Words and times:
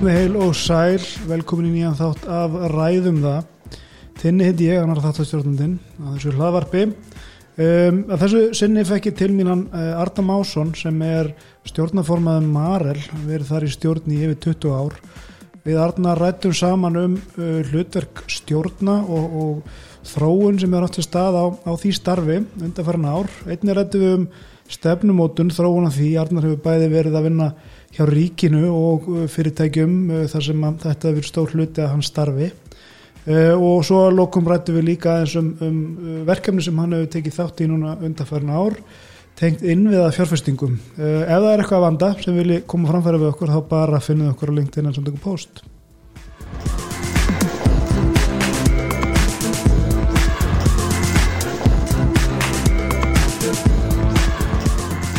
Komið 0.00 0.14
heil 0.16 0.36
og 0.40 0.54
sæl, 0.56 1.02
velkomin 1.28 1.66
í 1.68 1.70
nýjan 1.74 1.96
þátt 1.98 2.22
af 2.32 2.54
Ræðum 2.72 3.18
það. 3.20 3.74
Tinni 4.16 4.46
hitt 4.46 4.60
ég, 4.64 4.78
annar 4.80 5.02
þáttastjórnundin, 5.04 5.74
að 6.00 6.14
þessu 6.14 6.30
hlaðvarpi. 6.38 6.84
Um, 7.60 7.98
að 8.08 8.22
þessu 8.22 8.40
sinni 8.56 8.84
fekk 8.88 9.10
ég 9.10 9.18
til 9.18 9.28
mínan 9.36 9.66
uh, 9.68 10.00
Arda 10.00 10.24
Másson 10.24 10.70
sem 10.72 11.02
er 11.04 11.28
stjórnaformaðum 11.68 12.48
Marel, 12.48 12.96
verið 13.26 13.50
þar 13.50 13.66
í 13.66 13.68
stjórn 13.74 14.14
í 14.16 14.22
yfir 14.24 14.38
20 14.46 14.78
ár. 14.78 14.96
Við 15.68 15.82
Arna 15.84 16.14
rættum 16.16 16.54
saman 16.56 16.96
um 16.96 17.18
uh, 17.20 17.60
hlutverk 17.68 18.22
stjórna 18.32 19.02
og, 19.04 19.34
og 19.42 20.08
þróun 20.14 20.62
sem 20.64 20.78
er 20.78 20.86
átt 20.86 20.96
til 20.96 21.04
stað 21.04 21.36
á, 21.36 21.44
á 21.60 21.72
því 21.76 21.92
starfi 21.98 22.38
undanfæran 22.40 23.04
ár. 23.04 23.28
Einni 23.44 23.76
rættum 23.76 24.06
við 24.06 24.16
um 24.16 24.26
stefnumótun, 24.70 25.52
þróun 25.52 25.90
af 25.90 26.00
því. 26.00 26.14
Arnar 26.24 26.48
hefur 26.48 26.64
bæði 26.64 26.88
verið 26.88 27.20
að 27.20 27.28
vinna 27.28 27.50
hjá 27.96 28.06
ríkinu 28.06 28.68
og 28.70 29.08
uh, 29.10 29.22
fyrirtækjum 29.30 29.94
uh, 30.10 30.24
þar 30.30 30.46
sem 30.46 30.66
þetta 30.84 31.10
verður 31.10 31.28
stór 31.28 31.54
hluti 31.54 31.84
að 31.84 31.92
hans 31.94 32.10
starfi. 32.12 32.50
Uh, 33.26 33.54
og 33.54 33.82
svo 33.86 34.06
lokum 34.14 34.48
rættu 34.48 34.74
við 34.76 34.92
líka 34.92 35.18
eins 35.20 35.36
um, 35.38 35.52
um 35.60 35.80
verkefni 36.28 36.64
sem 36.64 36.78
hann 36.80 36.96
hefur 36.96 37.10
tekið 37.16 37.38
þátt 37.40 37.64
í 37.64 37.70
núna 37.70 37.96
undanfærna 37.98 38.60
ár 38.62 38.78
tengt 39.40 39.62
inn 39.64 39.86
við 39.88 40.02
að 40.04 40.14
fjárfestingum. 40.18 40.74
Ef 41.00 41.28
það 41.30 41.50
er 41.50 41.62
eitthvað 41.62 41.78
að 41.78 41.84
vanda 41.86 42.08
sem 42.20 42.36
vilji 42.36 42.62
koma 42.68 42.90
framfæra 42.90 43.20
við 43.22 43.30
okkur 43.32 43.52
þá 43.54 43.60
bara 43.70 44.00
finnum 44.04 44.28
við 44.28 44.34
okkur 44.34 44.52
á 44.52 44.58
LinkedIn 44.58 44.90
en 44.90 44.96
samt 44.96 45.08
okkur 45.08 45.24
post 45.24 45.62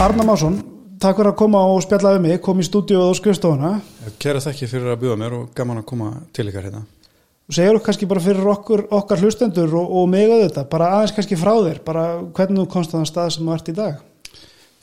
Arna 0.02 0.24
Másson 0.26 0.56
Takk 1.02 1.18
fyrir 1.18 1.32
að 1.32 1.38
koma 1.40 1.60
og 1.66 1.80
spjalla 1.82 2.12
við 2.14 2.20
mig, 2.28 2.40
kom 2.46 2.60
í 2.62 2.64
stúdíu 2.68 3.00
og 3.02 3.16
skrifstofuna. 3.18 3.72
Kæra 4.22 4.42
þakki 4.44 4.68
fyrir 4.70 4.92
að 4.94 5.00
bjóða 5.02 5.16
mér 5.18 5.34
og 5.34 5.48
gaman 5.58 5.80
að 5.82 5.88
koma 5.90 6.10
til 6.30 6.46
ykkar 6.52 6.68
hérna. 6.68 6.82
Segur 7.50 7.80
þú 7.80 7.82
kannski 7.88 8.10
bara 8.12 8.22
fyrir 8.22 8.50
okkur, 8.52 8.84
okkar 9.00 9.24
hlustendur 9.24 9.74
og, 9.80 9.96
og 9.98 10.06
mig 10.12 10.30
að 10.30 10.44
þetta, 10.44 10.66
bara 10.70 10.92
aðeins 11.00 11.16
kannski 11.18 11.40
frá 11.42 11.56
þér, 11.56 11.82
bara 11.88 12.06
hvernig 12.38 12.62
þú 12.62 12.68
komst 12.76 12.94
að 12.94 13.02
það 13.02 13.10
stað 13.10 13.34
sem 13.34 13.50
þú 13.50 13.56
ert 13.56 13.74
í 13.74 13.76
dag? 13.82 14.06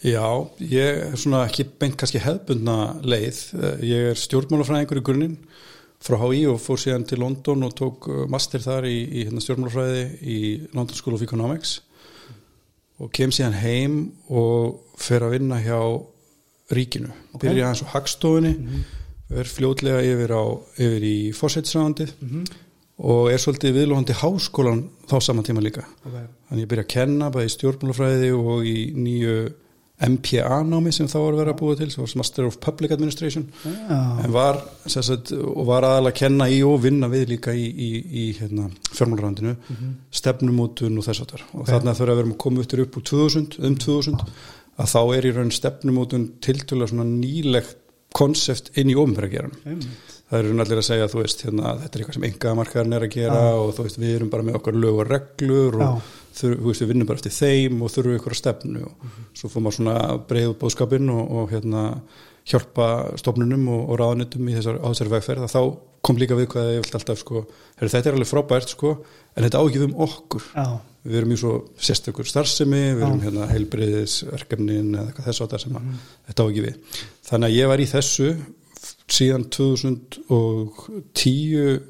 Já, 0.08 0.26
ég 0.74 1.00
er 1.04 1.16
svona 1.22 1.44
ekki 1.46 1.68
beint 1.78 1.94
kannski 2.02 2.24
hefbundna 2.26 2.78
leið. 3.06 3.40
Ég 3.86 4.10
er 4.10 4.18
stjórnmálafræðingur 4.18 4.98
í 4.98 5.06
grunninn 5.06 5.40
frá 6.02 6.18
HÍ 6.18 6.48
og 6.50 6.58
fór 6.62 6.82
síðan 6.82 7.06
til 7.06 7.22
London 7.22 7.62
og 7.66 7.78
tók 7.78 8.10
master 8.26 8.66
þar 8.66 8.90
í, 8.90 8.98
í 9.06 9.28
hérna, 9.28 9.42
stjórnmálafræði 9.46 10.04
í 10.18 10.40
London 10.74 10.98
School 10.98 11.14
of 11.14 11.22
Economics 11.22 11.78
og 12.98 13.10
kem 13.14 13.32
síðan 13.34 13.58
heim 13.62 13.98
og 14.28 14.80
fer 14.98 15.24
að 15.26 15.36
vinna 15.36 15.60
hjá 15.62 15.78
ríkinu 16.74 17.10
okay. 17.32 17.48
byrja 17.48 17.70
hans 17.70 17.82
á 17.86 17.92
hagstofunni 17.94 18.54
mm 18.54 18.64
-hmm. 18.66 18.82
verð 19.36 19.52
fljótlega 19.56 20.00
yfir, 20.02 20.32
á, 20.34 20.44
yfir 20.78 21.02
í 21.02 21.18
fórsætsræðandið 21.32 22.10
mm 22.20 22.28
-hmm. 22.28 22.44
og 22.98 23.32
er 23.32 23.38
svolítið 23.38 23.76
viðlóðandi 23.78 24.14
háskólan 24.22 24.82
þá 25.08 25.20
saman 25.20 25.44
tíma 25.44 25.60
líka 25.60 25.84
okay. 26.06 26.26
þannig 26.48 26.64
ég 26.64 26.68
byrja 26.68 26.84
að 26.84 26.94
kenna 26.96 27.30
bæði 27.30 27.46
í 27.46 27.54
stjórnmálafræði 27.56 28.30
og 28.32 28.66
í 28.66 28.78
nýju 28.94 29.52
MPA 29.98 30.60
námi 30.62 30.92
sem 30.94 31.08
þá 31.10 31.16
var 31.18 31.32
að 31.32 31.40
vera 31.40 31.52
að 31.54 31.58
búa 31.58 31.78
til 31.78 31.88
sem 31.90 32.04
var 32.04 32.12
Master 32.20 32.46
of 32.46 32.58
Public 32.62 32.92
Administration 32.94 33.48
yeah. 33.64 34.20
en 34.22 34.34
var 34.34 34.60
sagt, 34.86 35.32
var 35.66 35.86
aðalega 35.88 36.12
að 36.12 36.20
kenna 36.20 36.46
í 36.54 36.60
og 36.66 36.78
vinna 36.84 37.08
við 37.10 37.32
líka 37.32 37.54
í, 37.56 37.64
í, 37.66 37.88
í 37.98 38.26
hérna, 38.38 38.68
fjármálrandinu 38.92 39.56
mm 39.56 39.80
-hmm. 39.80 39.96
stefnumótun 40.20 41.00
og 41.00 41.08
þess 41.08 41.24
að 41.24 41.34
og 41.40 41.64
okay. 41.64 41.72
þarna 41.72 41.96
þurfa 41.98 42.12
að 42.14 42.20
vera 42.22 42.30
að 42.30 42.38
koma 42.44 42.62
upp 42.62 42.78
upp 42.78 42.96
úr 43.00 43.08
2000, 43.10 43.58
um 43.58 43.76
2000 43.76 44.24
að 44.78 44.92
þá 44.94 45.02
er 45.16 45.26
í 45.26 45.34
raun 45.34 45.50
stefnumótun 45.50 46.28
tiltúlega 46.40 46.92
svona 46.92 47.08
nýlegt 47.08 47.76
konsept 48.14 48.70
inn 48.78 48.92
í 48.92 48.96
ofnverðageran 48.98 49.52
mm. 49.64 49.82
það 50.30 50.38
eru 50.38 50.54
allir 50.62 50.80
að 50.80 50.86
segja 50.86 51.08
að 51.08 51.16
veist, 51.18 51.42
hérna, 51.44 51.74
þetta 51.82 51.98
er 51.98 52.02
eitthvað 52.02 52.16
sem 52.16 52.28
enga 52.28 52.54
markaðarinn 52.58 52.96
er 52.96 53.04
að 53.04 53.14
gera 53.14 53.42
ah. 53.50 53.58
og 53.60 53.82
veist, 53.82 53.98
við 54.00 54.14
erum 54.14 54.30
bara 54.32 54.46
með 54.46 54.58
okkar 54.60 54.78
lög 54.78 55.02
og 55.02 55.10
reglur 55.10 55.78
og 55.82 56.14
ah 56.38 56.38
þurf, 56.38 56.56
veist, 56.64 56.82
við 56.82 56.90
vinnum 56.92 57.08
bara 57.08 57.18
eftir 57.20 57.34
þeim 57.34 57.74
og 57.82 57.88
þurfum 57.92 58.18
ykkur 58.18 58.34
að 58.34 58.42
stefnu 58.42 58.80
og 58.86 58.92
mm 58.92 58.96
-hmm. 59.08 59.22
svo 59.40 59.46
fór 59.52 59.62
maður 59.64 59.76
svona 59.78 59.96
breið 60.28 60.50
út 60.52 60.60
bóðskapin 60.62 61.06
og, 61.14 61.22
og 61.30 61.44
hérna, 61.52 61.82
hjálpa 62.48 62.86
stofnunum 63.20 63.64
og, 63.68 63.80
og 63.90 63.94
ráðanitum 64.00 64.44
í 64.48 64.52
þessar, 64.56 64.76
þessari 64.84 65.14
vegferð 65.14 65.42
að 65.46 65.54
þá 65.56 65.62
kom 66.02 66.16
líka 66.20 66.38
við 66.38 66.46
hvað 66.52 66.72
ég 66.72 66.80
vilt 66.84 66.94
alltaf 66.94 67.18
sko, 67.18 67.36
herri, 67.76 67.92
þetta 67.92 68.08
er 68.08 68.14
alveg 68.16 68.30
frábært 68.30 68.68
sko, 68.72 68.90
en 69.34 69.44
þetta 69.44 69.62
ágif 69.62 69.82
um 69.84 69.94
okkur 70.06 70.44
Já. 70.54 70.66
við 71.02 71.16
erum 71.18 71.30
mjög 71.32 71.42
svo 71.42 71.52
sérstökur 71.88 72.26
starfsemi 72.28 72.84
við 72.94 73.02
erum 73.02 73.24
hérna, 73.26 73.42
heilbriðisverkefnin 73.52 74.90
eða 74.94 75.06
eitthvað 75.08 75.28
þess 75.28 75.42
að 75.42 75.50
það 75.52 75.62
sem 75.64 75.76
að, 75.76 75.82
mm 75.82 75.88
-hmm. 75.90 76.00
þetta 76.28 76.44
ágif 76.46 76.62
við 76.68 76.76
þannig 77.28 77.48
að 77.48 77.56
ég 77.58 77.66
var 77.68 77.80
í 77.80 77.92
þessu 77.92 78.28
síðan 79.08 79.44
2010 79.50 81.80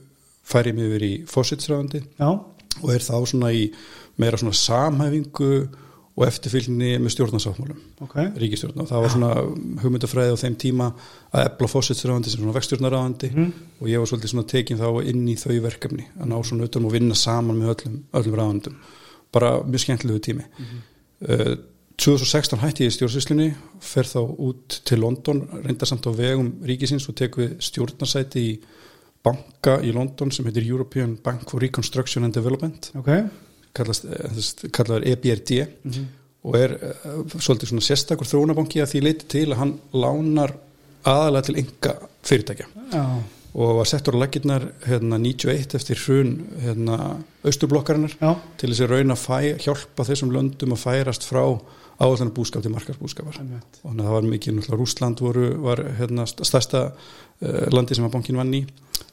fær 0.49 0.67
ég 0.67 0.75
mig 0.75 0.87
yfir 0.89 1.05
í 1.05 1.15
fósitsræðandi 1.29 2.01
og 2.83 2.91
er 2.95 3.03
þá 3.05 3.27
svona 3.27 3.53
í 3.53 3.73
meira 4.19 4.41
svona 4.41 4.57
samhæfingu 4.59 5.53
og 6.19 6.27
eftirfylgni 6.27 6.97
með 6.99 7.13
stjórnarsáttmálum 7.15 7.79
okay. 8.03 8.31
ríkistjórn 8.43 8.83
og 8.83 8.89
það 8.91 9.05
var 9.05 9.13
svona 9.15 9.31
hugmyndafræði 9.85 10.35
á 10.35 10.43
þeim 10.43 10.57
tíma 10.59 10.89
að 11.31 11.45
ebla 11.45 11.71
fósitsræðandi 11.71 12.33
sem 12.33 12.43
svona 12.43 12.57
vextjórnaræðandi 12.57 13.31
mm. 13.31 13.53
og 13.79 13.91
ég 13.93 14.03
var 14.03 14.11
svolítið 14.11 14.33
svona 14.33 14.51
tekin 14.51 14.81
þá 14.81 14.89
inn 15.13 15.23
í 15.31 15.37
þau 15.39 15.55
verkefni 15.69 16.09
að 16.19 16.33
ná 16.33 16.37
svona 16.43 16.67
utan 16.67 16.89
og 16.89 16.95
vinna 16.97 17.19
saman 17.19 17.61
með 17.61 17.75
öllum, 17.77 18.01
öllum 18.19 18.39
ræðandum 18.41 18.81
bara 19.35 19.53
mjög 19.63 19.85
skemmtilegu 19.85 20.25
tími 20.27 20.43
mm 20.49 20.65
-hmm. 20.65 20.83
uh, 21.29 21.55
2016 21.99 22.61
hætti 22.63 22.85
ég 22.87 22.93
í 22.93 22.95
stjórnsvíslinni 22.95 23.49
fer 23.81 24.07
þá 24.07 24.21
út 24.23 24.81
til 24.85 25.01
London 25.03 25.47
reyndar 25.65 25.87
samt 25.87 26.07
á 26.07 26.11
vegum 26.11 26.53
ríkisins 26.63 27.09
og 27.09 27.15
tek 27.15 27.39
við 27.39 27.59
stjórnarsæti 27.63 28.41
í 28.41 28.59
banka 29.23 29.81
í 29.83 29.93
London 29.93 30.31
sem 30.31 30.47
heitir 30.47 30.67
European 30.67 31.17
Bank 31.17 31.51
for 31.51 31.61
Reconstruction 31.61 32.25
and 32.25 32.35
Development 32.35 32.91
ok 32.95 33.11
kallaður 33.75 35.07
EBRD 35.13 35.51
mm 35.59 35.91
-hmm. 35.91 36.07
og 36.43 36.57
er 36.57 36.73
uh, 36.73 37.39
svolítið 37.39 37.69
svona 37.69 37.89
sérstakur 37.89 38.27
þróunabanki 38.27 38.83
að 38.83 38.93
því 38.93 39.03
leiti 39.03 39.27
til 39.29 39.53
að 39.53 39.59
hann 39.59 39.75
lánar 39.93 40.55
aðalega 41.05 41.47
til 41.47 41.57
enga 41.57 41.95
fyrirtækja 42.23 42.67
Já. 42.93 43.05
og 43.55 43.77
var 43.77 43.87
settur 43.87 44.15
á 44.19 44.23
laginnar 44.23 44.69
hérna 44.87 45.19
91 45.19 45.75
eftir 45.75 45.97
hrun 46.07 46.47
hérna 46.61 47.17
austurblokkarinnar 47.45 48.17
Já. 48.21 48.37
til 48.57 48.71
þess 48.71 48.81
að 48.81 48.91
rauna 48.91 49.15
að 49.15 49.63
hjálpa 49.65 50.05
þessum 50.05 50.33
löndum 50.33 50.73
að 50.73 50.85
færast 50.85 51.25
frá 51.25 51.61
áallan 51.99 52.31
búskap 52.35 52.63
til 52.63 52.71
markarsbúskapar 52.71 53.41
og 53.83 53.97
það 53.97 54.13
var 54.13 54.23
mikið, 54.23 54.69
Rúsland 54.71 55.21
voru, 55.21 55.49
var 55.63 55.83
hérna 55.99 56.27
stærsta 56.27 56.93
uh, 56.93 57.67
landi 57.75 57.95
sem 57.95 58.07
að 58.07 58.15
bankin 58.15 58.39
vann 58.39 58.55
í 58.55 58.67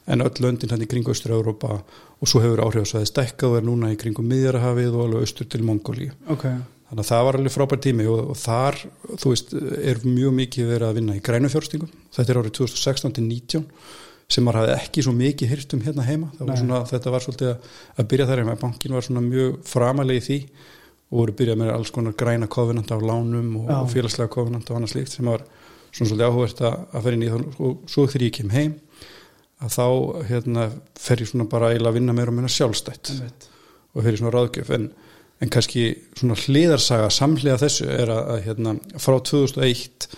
en 0.06 0.22
öll 0.22 0.42
löndin 0.42 0.70
hann 0.70 0.82
í 0.82 0.88
kringu 0.90 1.10
Östur-Európa 1.10 1.80
og 2.16 2.30
svo 2.30 2.40
hefur 2.44 2.64
áhrifasvæði 2.64 3.10
stekkað 3.10 3.52
og 3.52 3.58
er 3.60 3.68
núna 3.68 3.92
í 3.92 3.98
kringu 4.00 4.24
Miðjarahafið 4.24 4.94
og 4.94 5.04
alveg 5.06 5.26
austur 5.26 5.50
til 5.52 5.62
Mongóli 5.66 6.08
okay. 6.32 6.56
þannig 6.88 7.02
að 7.04 7.10
það 7.10 7.26
var 7.28 7.38
alveg 7.40 7.54
frábær 7.56 7.82
tími 7.84 8.08
og, 8.08 8.22
og 8.32 8.40
þar, 8.40 8.80
þú 9.12 9.34
veist, 9.34 9.54
er 9.92 10.02
mjög 10.06 10.36
mikið 10.40 10.72
verið 10.72 10.88
að 10.88 10.98
vinna 11.00 11.18
í 11.18 11.22
grænu 11.28 11.52
fjórstingum 11.52 11.92
þetta 12.16 12.32
er 12.32 12.42
árið 12.42 12.58
2016 12.62 13.16
til 13.18 13.26
19 13.28 13.68
sem 14.32 14.42
maður 14.42 14.62
hafði 14.62 14.76
ekki 14.80 15.04
svo 15.06 15.12
mikið 15.14 15.52
hyrt 15.52 15.74
um 15.76 15.82
hérna 15.84 16.06
heima. 16.06 16.32
Var 16.38 16.58
svona, 16.58 16.80
þetta 16.88 17.12
var 17.14 17.22
svolítið 17.22 17.50
að, 17.52 17.68
að 17.94 18.08
byrja 18.10 18.26
þar 18.30 18.40
heima, 18.42 18.56
bankin 18.58 18.96
var 18.96 19.06
svona 19.06 19.22
mjög 19.22 19.60
framalega 19.70 20.18
í 20.18 20.24
því 20.24 20.38
og 21.06 21.20
voru 21.20 21.34
byrjað 21.38 21.60
með 21.60 21.70
alls 21.76 21.92
konar 21.94 22.16
græna 22.18 22.48
kofinant 22.50 22.90
af 22.90 23.04
lánum 23.06 23.52
og, 23.60 23.68
og 23.70 23.92
félagslega 23.92 24.32
kofinant 24.32 24.72
og 24.72 24.80
annað 24.80 24.96
slíkt 24.96 25.14
sem 25.14 25.30
var 25.30 25.44
svona 25.94 26.10
svolítið 26.10 26.26
áhugast 26.26 26.62
að, 26.66 26.80
að 26.90 27.06
að 29.64 29.72
þá 29.72 29.86
hérna, 30.28 30.68
fer 31.00 31.22
ég 31.22 31.30
svona 31.30 31.48
bara 31.48 31.72
að 31.72 31.96
vinna 31.96 32.14
meira 32.16 32.32
og 32.32 32.38
meira 32.38 32.52
sjálfstætt 32.52 33.12
og 33.16 34.02
fer 34.02 34.12
ég 34.12 34.20
svona 34.20 34.34
ráðgjöf. 34.34 34.72
En, 34.76 34.90
en 35.40 35.52
kannski 35.52 35.86
svona 36.18 36.36
hliðarsaga 36.42 37.08
samhliða 37.12 37.62
þessu 37.64 37.88
er 37.92 38.12
að, 38.12 38.22
að 38.34 38.42
hérna, 38.50 38.76
frá 39.00 39.16
2001 39.30 40.08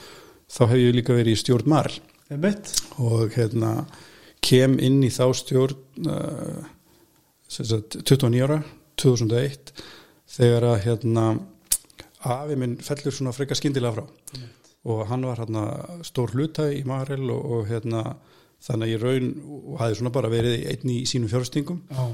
þá 0.49 0.63
hef 0.73 0.79
ég 0.81 0.97
líka 0.97 1.17
verið 1.17 1.37
í 1.37 1.43
stjórn 1.43 1.71
Marl 1.71 2.01
og 2.99 3.37
hérna 3.37 3.73
kem 4.45 4.77
inn 4.85 5.01
í 5.07 5.11
þá 5.13 5.31
stjórn 5.37 6.09
uh, 6.11 6.67
29 7.49 8.43
ára 8.45 8.59
2001 9.01 9.73
þegar 10.29 10.67
að 10.73 10.83
hérna 10.85 11.25
afi 12.29 12.57
minn 12.59 12.77
fellur 12.85 13.15
svona 13.15 13.33
freka 13.33 13.57
skindilega 13.57 13.95
frá. 13.95 14.07
Emmeit. 14.35 14.55
og 14.89 15.07
hann 15.11 15.25
var 15.27 15.41
hérna 15.43 15.63
stór 16.07 16.33
hluta 16.35 16.69
í 16.73 16.83
Marl 16.87 17.31
og, 17.31 17.45
og 17.55 17.69
hérna 17.69 18.03
þannig 18.65 18.89
að 18.89 18.95
ég 18.95 19.05
raun 19.05 19.29
og 19.49 19.77
hafi 19.83 19.99
svona 19.99 20.15
bara 20.15 20.33
verið 20.33 20.65
einn 20.73 20.95
í 20.95 21.03
sínum 21.09 21.31
fjörstingum 21.31 21.83
Já. 21.91 22.07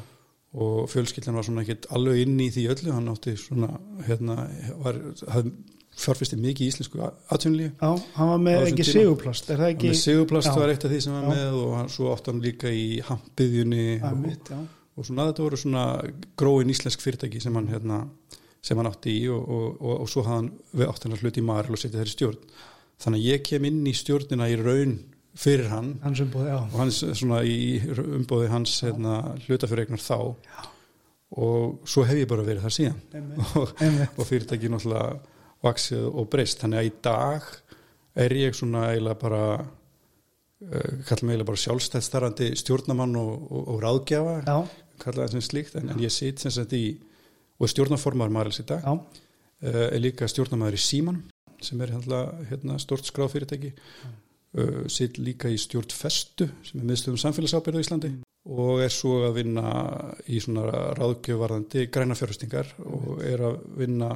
og 0.60 0.90
fjölskyldan 0.92 1.38
var 1.38 1.46
svona 1.46 1.64
ekki 1.64 1.88
alveg 1.96 2.24
inn 2.24 2.36
í 2.44 2.50
því 2.52 2.66
öllu, 2.74 2.92
hann 2.96 3.12
átti 3.12 3.36
svona 3.40 3.70
hérna, 4.08 4.44
var, 4.82 5.00
hafði 5.32 5.54
fjárfæsti 5.94 6.38
mikið 6.40 6.66
í 6.66 6.70
íslensku 6.72 7.02
atvinnlíu 7.32 7.70
Já, 7.70 7.90
hann 8.16 8.30
var 8.32 8.40
með 8.42 8.68
ekki 8.68 8.86
sigurplast 8.88 9.50
er 9.52 9.60
það 9.62 9.72
ekki? 9.74 9.90
Með 9.92 10.00
sigurplast 10.00 10.50
Já. 10.50 10.56
var 10.58 10.72
eitt 10.72 10.86
af 10.86 10.92
því 10.92 11.00
sem 11.04 11.14
hann 11.14 11.28
var 11.28 11.38
með 11.38 11.58
og 11.60 11.74
hann, 11.78 11.90
svo 11.94 12.10
átti 12.14 12.32
hann 12.32 12.42
líka 12.44 12.72
í 12.74 12.86
hampiðjunni 13.08 13.86
og, 14.10 14.26
og 14.98 15.08
svona 15.08 15.28
þetta 15.30 15.46
voru 15.46 15.60
svona 15.60 15.84
gróin 16.40 16.74
íslensk 16.74 17.04
fyrirtæki 17.04 17.42
sem 17.42 17.58
hann 17.58 17.70
hérna, 17.70 18.02
sem 18.64 18.80
hann 18.80 18.90
átti 18.90 19.14
í 19.22 19.24
og, 19.30 19.46
og, 19.54 19.94
og 19.94 20.10
svo 20.10 20.26
hafði 20.26 20.82
hann 20.82 20.90
átti 20.90 21.08
hann 21.08 21.18
að 21.18 21.24
hluti 21.24 21.44
í 21.44 21.46
Maril 21.46 21.76
og 21.78 21.82
setja 21.82 22.00
þeirri 22.00 22.16
stjórn 22.16 22.54
þannig 23.04 23.22
að 23.22 23.30
ég 23.30 23.46
kem 23.46 23.68
inn 23.70 23.82
í 23.86 23.94
stjórnina 23.94 24.50
í 24.50 24.58
raun 24.58 24.98
fyrir 25.38 25.68
hann. 25.72 25.94
Hans 26.04 26.22
umbúð, 26.24 26.46
já. 26.48 26.56
Og 26.62 26.78
hans 26.78 27.00
svona 27.18 27.42
í 27.46 27.80
umbóði 28.04 28.50
hans 28.52 28.76
hérna, 28.84 29.18
hlutafyrir 29.46 29.90
þá. 29.98 30.18
Já. 30.46 30.70
og 31.34 31.88
svo 31.88 32.04
hef 32.06 32.20
ég 32.20 32.28
bara 32.30 32.44
verið 32.46 32.62
þar 32.62 32.74
síðan. 32.76 32.98
Einmitt. 33.14 33.54
og, 33.58 33.72
og 34.20 34.28
fyrirtæki 34.28 34.70
náttúrulega 34.70 35.16
vaksið 35.64 36.04
og 36.06 36.28
breyst. 36.30 36.60
Þannig 36.62 36.80
að 36.80 36.86
í 36.86 36.92
dag 37.02 37.48
er 38.24 38.34
ég 38.38 38.54
svona 38.54 38.84
eiginlega 38.92 39.18
bara 39.18 39.42
uh, 39.58 40.92
kallum 41.08 41.32
eiginlega 41.32 41.48
bara 41.50 41.62
sjálfstætt 41.64 42.06
starrandi 42.06 42.52
stjórnamann 42.60 43.18
og, 43.18 43.34
og, 43.50 43.68
og 43.74 43.82
ráðgjafa 43.82 44.36
já, 44.44 44.56
kalla 45.02 45.24
það 45.24 45.34
sem 45.34 45.46
slíkt. 45.48 45.78
En, 45.80 45.90
en 45.90 46.04
ég 46.04 46.14
sitt 46.14 46.44
sem 46.44 46.54
sagt 46.54 46.76
í 46.78 46.84
og 47.58 47.66
er 47.66 47.74
stjórnaformar 47.74 48.30
Marils 48.34 48.62
í 48.62 48.68
dag. 48.68 48.84
Já, 48.84 48.94
uh, 48.94 49.86
er 49.88 50.02
líka 50.02 50.30
stjórnamaður 50.30 50.78
í 50.78 50.84
Síman 50.84 51.24
sem 51.64 51.80
er 51.80 51.94
hérna, 51.96 52.26
hérna 52.50 52.76
stort 52.82 53.06
skráð 53.08 53.32
fyrirtæki 53.32 53.72
uh, 54.58 54.84
sitt 54.90 55.18
líka 55.18 55.50
í 55.52 55.58
stjórn 55.60 55.94
Festu 55.94 56.48
sem 56.66 56.80
er 56.80 56.88
miðstöðum 56.90 57.20
samfélagsábyrðu 57.22 57.82
í 57.82 57.86
Íslandi 57.86 58.12
og 58.44 58.82
er 58.84 58.92
svo 58.92 59.22
að 59.24 59.38
vinna 59.38 59.70
í 60.28 60.40
svona 60.44 60.92
ráðgjöfarðandi 60.98 61.86
græna 61.92 62.16
fjárhustingar 62.18 62.74
og 62.84 63.22
er 63.24 63.44
að 63.48 63.62
vinna 63.80 64.10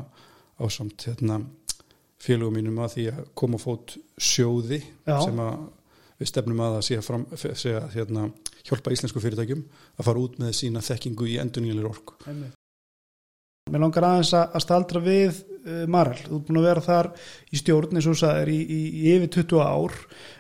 á 0.59 0.65
samt 0.69 1.07
hérna, 1.09 1.41
félögum 2.21 2.59
mínum 2.59 2.81
að 2.83 2.97
því 2.97 3.09
að 3.15 3.27
koma 3.39 3.61
fót 3.63 3.97
sjóði 4.19 4.83
Já. 5.07 5.17
sem 5.23 5.41
að 5.41 5.59
við 6.19 6.31
stefnum 6.33 6.63
að 6.67 6.79
að 6.81 6.89
að, 6.99 7.05
fram, 7.07 7.27
að 7.31 7.93
hérna, 7.95 8.29
hjálpa 8.67 8.95
íslensku 8.95 9.23
fyrirtækjum 9.23 9.63
að 9.97 10.09
fara 10.11 10.25
út 10.25 10.41
með 10.43 10.57
sína 10.61 10.83
þekkingu 10.85 11.29
í 11.31 11.39
endurnýjanlega 11.41 11.93
orku. 11.93 12.19
einmitt. 12.27 12.58
Mér 13.69 13.85
langar 13.85 14.07
aðeins 14.09 14.35
að 14.37 14.59
staldra 14.65 15.03
við 15.05 15.39
uh, 15.39 15.85
Marel, 15.91 16.19
þú 16.25 16.37
er 16.39 16.45
búin 16.49 16.61
að 16.61 16.69
vera 16.69 16.85
þar 16.85 17.09
í 17.53 17.61
stjórn 17.61 17.97
eins 17.97 18.09
og 18.09 18.17
þú 18.17 18.21
sagðir 18.23 18.53
í, 18.53 18.59
í, 18.59 18.83
í 19.01 19.15
yfir 19.17 19.33
20 19.39 19.65
ár. 19.65 19.97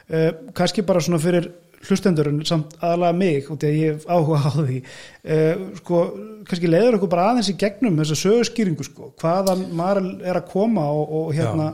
Uh, 0.08 0.28
kannski 0.58 0.84
bara 0.88 1.02
svona 1.04 1.20
fyrir 1.22 1.50
hlustendurinn 1.88 2.40
samt 2.48 2.75
aðalega 2.80 3.19
mig 3.20 3.50
og 3.52 3.60
því 3.60 3.69
að 3.69 3.78
ég 3.78 3.92
hef 3.92 4.08
áhuga 4.10 4.40
á 4.42 4.50
því. 4.56 4.80
Uh, 5.22 5.66
sko, 5.82 6.02
kannski 6.48 6.72
leiður 6.72 6.98
okkur 6.98 7.12
bara 7.14 7.28
aðeins 7.32 7.52
í 7.52 7.58
gegnum 7.60 8.00
þessa 8.00 8.19
sögurskýringu 8.25 8.88
sko, 8.88 9.12
hvaðan 9.22 9.69
Marel 9.78 10.10
er 10.25 10.40
að 10.40 10.50
koma 10.54 10.88
og, 10.90 11.14
og 11.20 11.32
hérna 11.36 11.72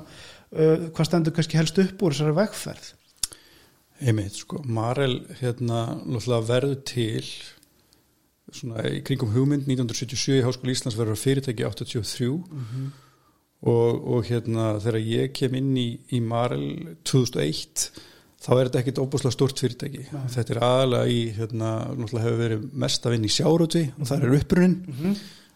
hvað 0.54 1.08
stendur 1.08 1.34
kannski 1.34 1.58
helst 1.58 1.80
upp 1.82 2.02
úr 2.06 2.14
þessari 2.14 2.34
vegferð? 2.36 2.92
Einmitt, 4.04 4.36
sko, 4.38 4.60
Marel 4.66 5.16
hérna 5.40 5.86
verður 6.46 6.76
til 6.86 7.24
svona 8.54 8.84
í 8.90 9.00
kringum 9.06 9.32
hugmynd 9.34 9.66
1977 9.68 10.38
í 10.40 10.44
Háskóla 10.46 10.74
Íslands 10.74 10.96
verður 10.98 11.18
fyrirtæki 11.20 11.64
83 11.66 12.28
og, 13.64 14.00
og 14.14 14.26
hérna 14.28 14.74
þegar 14.82 14.98
ég 15.00 15.32
kem 15.36 15.54
inn 15.58 15.70
í, 15.80 15.86
í 16.12 16.20
Marel 16.20 16.66
2001 17.08 17.86
þá 18.44 18.50
er 18.58 18.66
þetta 18.68 18.80
ekkit 18.82 18.98
óbúslega 19.00 19.32
stort 19.32 19.62
fyrirtæki. 19.62 20.02
Nei. 20.12 20.26
þetta 20.34 20.52
er 20.54 20.60
aðalega 20.66 21.06
í 21.14 21.20
hérna 21.38 21.70
náttúrulega 21.96 22.26
hefur 22.26 22.42
verið 22.42 22.66
mest 22.84 23.06
að 23.08 23.14
vinna 23.16 23.30
í 23.30 23.32
sjárúti 23.32 23.84
og 23.96 24.10
það 24.10 24.26
er 24.28 24.36
upprunnin 24.40 24.74
Mhm. 24.90 25.14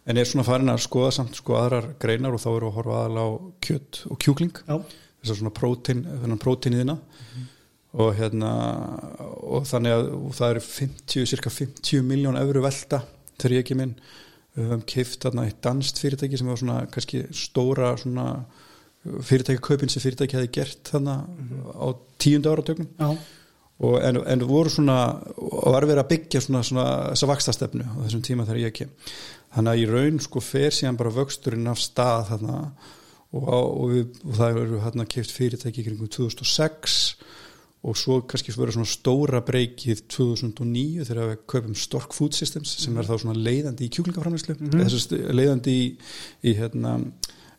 en 0.09 0.17
er 0.17 0.25
svona 0.25 0.47
farin 0.49 0.73
að 0.73 0.81
skoða 0.87 1.11
samt 1.13 1.37
sko 1.37 1.59
aðrar 1.61 1.91
greinar 2.01 2.33
og 2.33 2.41
þá 2.41 2.49
eru 2.57 2.71
að 2.71 2.77
horfa 2.79 2.97
aðalega 3.03 3.29
á 3.29 3.31
kjött 3.61 4.01
og 4.09 4.19
kjúkling. 4.25 4.55
Þessar 5.19 5.37
svona 5.43 5.53
prótein, 5.53 6.01
þennan 6.23 6.39
próteiniðina 6.41 6.95
og 7.99 8.15
hérna 8.19 8.53
og 9.43 9.67
þannig 9.69 9.97
að 9.97 10.09
og 10.19 10.35
það 10.39 10.55
eru 10.55 10.65
50, 10.69 11.29
cirka 11.33 11.53
50 11.53 12.07
miljón 12.07 12.39
eurur 12.41 12.63
velta 12.67 13.03
þegar 13.39 13.57
ég 13.57 13.65
ekki 13.65 13.79
minn 13.79 13.97
við 14.55 14.69
höfum 14.69 14.85
keift 14.91 15.25
þarna 15.25 15.47
eitt 15.49 15.61
danst 15.65 16.01
fyrirtæki 16.03 16.39
sem 16.39 16.51
var 16.51 16.61
svona 16.61 16.79
kannski 16.93 17.25
stóra 17.37 17.95
svona 18.01 18.29
fyrirtæki 19.05 19.63
kaupin 19.63 19.91
sem 19.93 20.03
fyrirtæki 20.03 20.39
hefði 20.39 20.55
gert 20.59 20.93
þarna 20.93 21.21
á 21.75 21.87
tíundu 22.23 22.53
áratögnum 22.53 22.89
já, 22.99 23.11
og 23.79 23.99
en, 24.03 24.21
en 24.27 24.47
voru 24.49 24.71
svona 24.73 24.99
og 25.39 25.73
var 25.73 25.87
verið 25.87 26.03
að 26.03 26.13
byggja 26.13 26.43
svona, 26.43 26.63
svona 26.67 26.87
þessa 27.13 27.31
vakstastefnu 27.31 27.87
á 27.87 27.97
þessum 28.05 28.25
tíma 28.27 28.47
þegar 28.49 28.63
ég 28.65 28.77
kem. 28.81 28.95
Þannig 29.55 29.73
að 29.73 29.83
í 29.83 29.89
raun 29.93 30.23
sko 30.23 30.43
fer 30.43 30.75
síðan 30.75 30.99
bara 30.99 31.15
vöxturinn 31.15 31.71
af 31.71 31.79
stað 31.81 32.33
þarna. 32.33 32.57
Og, 33.29 33.45
á, 33.45 33.59
og, 33.61 33.91
við, 33.93 34.19
og 34.25 34.39
það 34.39 34.59
eru 34.65 34.81
hérna 34.83 35.05
keift 35.13 35.35
fyrirtæki 35.37 35.85
kringum 35.85 36.09
2006 36.09 36.95
og 37.87 37.97
svo 37.99 38.19
kannski 38.27 38.53
verið 38.57 38.79
svona 38.79 38.91
stóra 38.91 39.41
breykið 39.47 40.05
2009 40.11 41.07
þegar 41.07 41.31
við 41.31 41.43
kaupum 41.53 41.77
Stork 41.79 42.15
Food 42.17 42.35
Systems 42.35 42.73
sem 42.83 42.97
er 42.99 43.07
þá 43.07 43.15
svona 43.23 43.39
leiðandi 43.39 43.87
í 43.87 43.93
kjúklingaframlæslu 43.95 44.57
mm. 44.57 44.73
-hmm. 44.73 45.35
leiðandi 45.39 45.75
í, 45.75 45.85
í 46.43 46.55
hérna, 46.59 46.97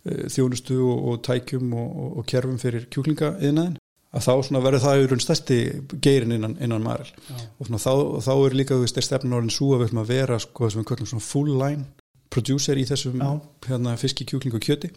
eh, 0.04 0.26
þjónustu 0.28 0.82
og, 0.84 1.06
og 1.12 1.22
tækjum 1.24 1.72
og, 1.74 2.18
og, 2.18 2.26
kerfum 2.28 2.60
fyrir 2.60 2.90
kjúklingaiðnaðin 2.92 3.78
að 4.10 4.26
þá 4.26 4.34
svona 4.44 4.64
verður 4.66 4.84
það 4.84 5.08
raun 5.08 5.24
stærsti 5.24 5.58
geirin 6.02 6.36
innan, 6.36 6.56
innan 6.60 6.84
Marel. 6.84 7.10
Já, 7.30 7.36
og 7.60 7.68
svona 7.68 7.82
þá, 7.84 7.94
þá 8.26 8.34
er 8.36 8.56
líka 8.58 8.76
þú 8.76 8.86
veist 8.86 8.98
er 8.98 9.06
stefnun 9.06 9.36
orðin 9.38 9.54
svo 9.54 9.74
að 9.76 9.84
við 9.84 9.90
ætlum 9.90 10.02
að 10.04 10.14
vera 10.16 10.40
sko 10.42 10.70
sem 10.70 10.82
við 10.82 10.88
kallum 10.90 11.10
svona 11.12 11.28
full 11.28 11.52
line 11.62 11.86
producer 12.34 12.78
í 12.78 12.88
þessum 12.90 13.22
hérna, 13.68 13.94
fiski, 14.02 14.26
kjúkling 14.26 14.58
og 14.58 14.66
kjöti. 14.66 14.90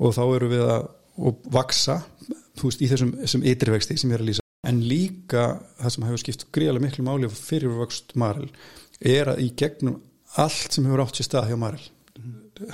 Og 0.00 0.16
þá 0.16 0.22
eru 0.24 0.48
við 0.48 0.64
að 0.64 0.88
vaksa 1.52 2.00
þú 2.58 2.70
veist, 2.70 2.82
í 2.82 2.90
þessum, 2.90 3.14
þessum 3.22 3.46
ytrivexti 3.52 3.98
sem 4.00 4.10
ég 4.10 4.18
er 4.18 4.24
að 4.24 4.30
lýsa. 4.30 4.46
En 4.68 4.82
líka 4.84 5.44
það 5.80 5.94
sem 5.94 6.06
hefur 6.08 6.22
skipt 6.24 6.46
gríðarlega 6.54 6.86
miklu 6.86 7.06
máli 7.06 7.30
fyrir 7.32 7.78
vöxt 7.78 8.12
Marel 8.20 8.50
er 9.00 9.32
að 9.32 9.46
í 9.46 9.48
gegnum 9.56 10.00
allt 10.40 10.76
sem 10.76 10.84
hefur 10.86 11.06
átt 11.06 11.18
sér 11.18 11.30
stað 11.30 11.50
hjá 11.50 11.58
Marel 11.60 11.86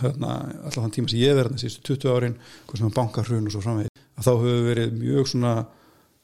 hérna, 0.01 0.33
alltaf 0.65 0.83
þann 0.83 0.95
tíma 0.95 1.11
sem 1.11 1.21
ég 1.21 1.37
verði 1.39 1.61
síðustu 1.63 1.95
20 1.95 2.15
árin, 2.15 2.37
hvað 2.67 2.81
sem 2.81 2.89
er 2.89 2.97
bankarhrun 2.97 3.47
og 3.47 3.55
svo 3.55 3.63
framvegið, 3.65 4.03
að 4.17 4.27
þá 4.27 4.33
hefur 4.33 4.65
verið 4.67 4.97
mjög 4.97 5.31
svona 5.31 5.53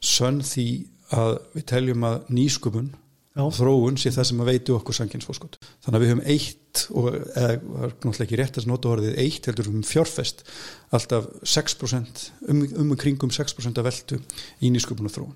sönn 0.02 0.40
því 0.46 0.66
að 1.14 1.32
við 1.54 1.66
teljum 1.70 2.06
að 2.08 2.18
nýsköpun 2.32 2.90
já, 3.36 3.42
og 3.46 3.52
þróun 3.56 3.96
sé 4.00 4.10
það 4.12 4.26
sem 4.28 4.40
að 4.44 4.50
veitu 4.52 4.74
okkur 4.76 4.94
sanginsfóskot. 4.98 5.58
Þannig 5.84 5.96
að 5.98 6.02
við 6.04 6.12
höfum 6.12 6.24
eitt 6.34 6.82
og 6.92 7.08
eða, 7.12 7.48
er 7.52 7.58
náttúrulega 7.92 8.26
ekki 8.26 8.40
rétt 8.40 8.58
að 8.62 8.66
nota 8.70 8.88
orðið 8.92 9.18
eitt, 9.24 9.46
heldur 9.48 9.68
höfum 9.70 9.82
fjárfest 9.88 10.44
alltaf 10.92 11.26
6% 11.44 12.22
um, 12.48 12.62
um 12.84 12.94
kringum 13.00 13.30
6% 13.32 13.78
af 13.80 13.88
veltu 13.88 14.20
í 14.60 14.70
nýsköpun 14.72 15.08
og 15.08 15.14
þróun 15.16 15.34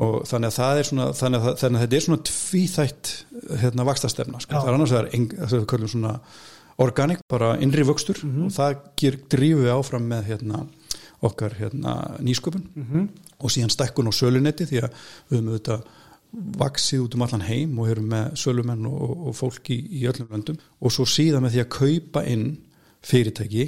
og 0.00 0.22
þannig 0.30 0.48
að 0.48 0.56
það 0.56 0.78
er 0.80 0.86
svona 0.88 1.06
þannig 1.18 1.42
að, 1.44 1.56
þannig 1.60 1.76
að 1.80 1.82
þetta 1.84 1.96
er 1.98 2.04
svona 2.06 2.22
tvíþætt 2.30 3.10
hérna 3.60 3.84
vakstastefna, 3.84 4.40
sko. 4.40 4.54
Já. 4.54 4.60
það 4.62 4.68
er 4.70 4.76
annars 4.78 4.94
eng- 5.18 5.34
það 5.50 5.64
kallum 5.68 5.90
svona 5.92 6.12
organic, 6.80 7.20
bara 7.28 7.50
innri 7.60 7.82
vöxtur 7.84 8.22
Mhm. 8.24 8.46
og 8.46 8.52
það 8.54 8.76
ger, 8.96 9.18
drífu 9.28 9.64
við 9.66 9.72
áfram 9.74 10.06
með 10.08 10.24
hérna 10.30 10.62
okkar 11.22 11.52
hérna 11.58 12.16
nýsköpun 12.24 12.62
mhm, 12.74 13.08
og 13.40 13.50
síðan 13.52 13.68
stækkun 13.74 14.08
á 14.08 14.12
sölunetti 14.16 14.64
því 14.70 14.78
að 14.80 14.94
við 15.28 15.36
höfum 15.36 15.50
auðvitað 15.52 15.82
vaksið 16.32 17.04
út 17.04 17.16
um 17.16 17.24
allan 17.26 17.46
heim 17.46 17.78
og 17.82 17.90
erum 17.90 18.10
með 18.12 18.34
sölumenn 18.42 18.86
og, 18.90 19.14
og 19.30 19.36
fólk 19.38 19.72
í, 19.74 19.78
í 20.00 20.04
öllum 20.10 20.30
löndum. 20.30 20.60
Og 20.80 20.94
svo 20.94 21.06
síðan 21.08 21.46
með 21.46 21.56
því 21.56 21.64
að 21.64 21.72
kaupa 21.76 22.24
inn 22.30 22.50
fyrirtæki 23.06 23.66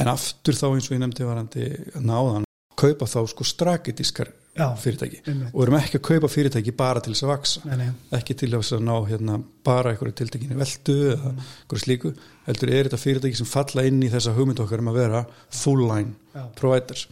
en 0.00 0.12
aftur 0.12 0.56
þá 0.56 0.68
eins 0.70 0.88
og 0.88 0.96
ég 0.96 1.02
nefndi 1.02 1.28
varandi 1.28 1.66
náðan, 2.00 2.46
kaupa 2.78 3.08
þá 3.10 3.20
sko 3.30 3.44
strakitískar 3.46 4.30
fyrirtæki. 4.52 5.22
einmitt. 5.26 5.54
og 5.54 5.62
erum 5.64 5.76
ekki 5.78 5.98
að 5.98 6.04
kaupa 6.08 6.28
fyrirtæki 6.28 6.72
bara 6.76 7.00
til 7.00 7.14
þess 7.14 7.24
að 7.24 7.30
vaksa 7.30 7.60
Nei, 7.64 7.76
nei, 7.80 7.90
ekki 8.18 8.34
til 8.36 8.50
þess 8.52 8.74
að 8.76 8.84
ná 8.84 8.94
hérna 9.08 9.38
bara 9.64 9.92
einhverju 9.92 10.16
tiltekinni 10.18 10.58
veldu 10.58 10.96
eða 11.14 11.32
einhverju 11.32 11.84
slíku 11.84 12.12
heldur 12.46 12.72
er 12.72 12.88
þetta 12.88 13.00
fyrirtæki 13.00 13.40
sem 13.40 13.48
falla 13.48 13.84
inn 13.88 14.02
í 14.04 14.10
þessa 14.12 14.34
hugmynd 14.36 14.60
okkar 14.60 14.84
um 14.84 14.92
að 14.92 14.98
vera 15.00 15.24
full 15.48 15.86
line 15.88 16.12
já, 16.34 16.44
providers. 16.58 17.06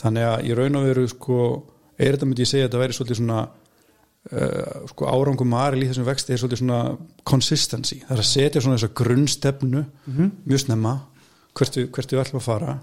Þannig 0.00 0.28
að 0.30 0.48
í 0.48 0.56
raun 0.56 0.80
og 0.80 0.88
veru 0.88 1.08
sko, 1.12 1.40
er 1.98 2.16
þetta 2.16 2.30
myndi 2.30 2.46
ég 2.46 2.52
segja 2.52 2.68
að 2.68 2.70
þetta 2.70 2.82
væri 2.84 2.98
svolítið 2.98 3.20
svona 3.20 3.40
uh, 4.32 4.88
sko, 4.92 5.08
árangum 5.10 5.52
maril 5.52 5.84
í 5.84 5.90
þessum 5.90 6.08
vexti 6.08 6.34
er 6.34 6.42
svolítið 6.42 6.62
svona 6.64 6.82
consistency, 7.28 8.02
það 8.06 8.16
er 8.16 8.24
að 8.24 8.32
setja 8.32 8.64
svona 8.64 8.80
þessa 8.80 8.96
grunnstefnu 9.02 9.84
mhm, 9.84 10.34
mjög 10.48 10.66
snemma 10.66 10.98
hvert 11.58 11.80
við, 11.80 11.88
hvert 11.94 12.12
við 12.12 12.24
ætlum 12.24 12.42
að 12.42 12.50
fara. 12.50 12.76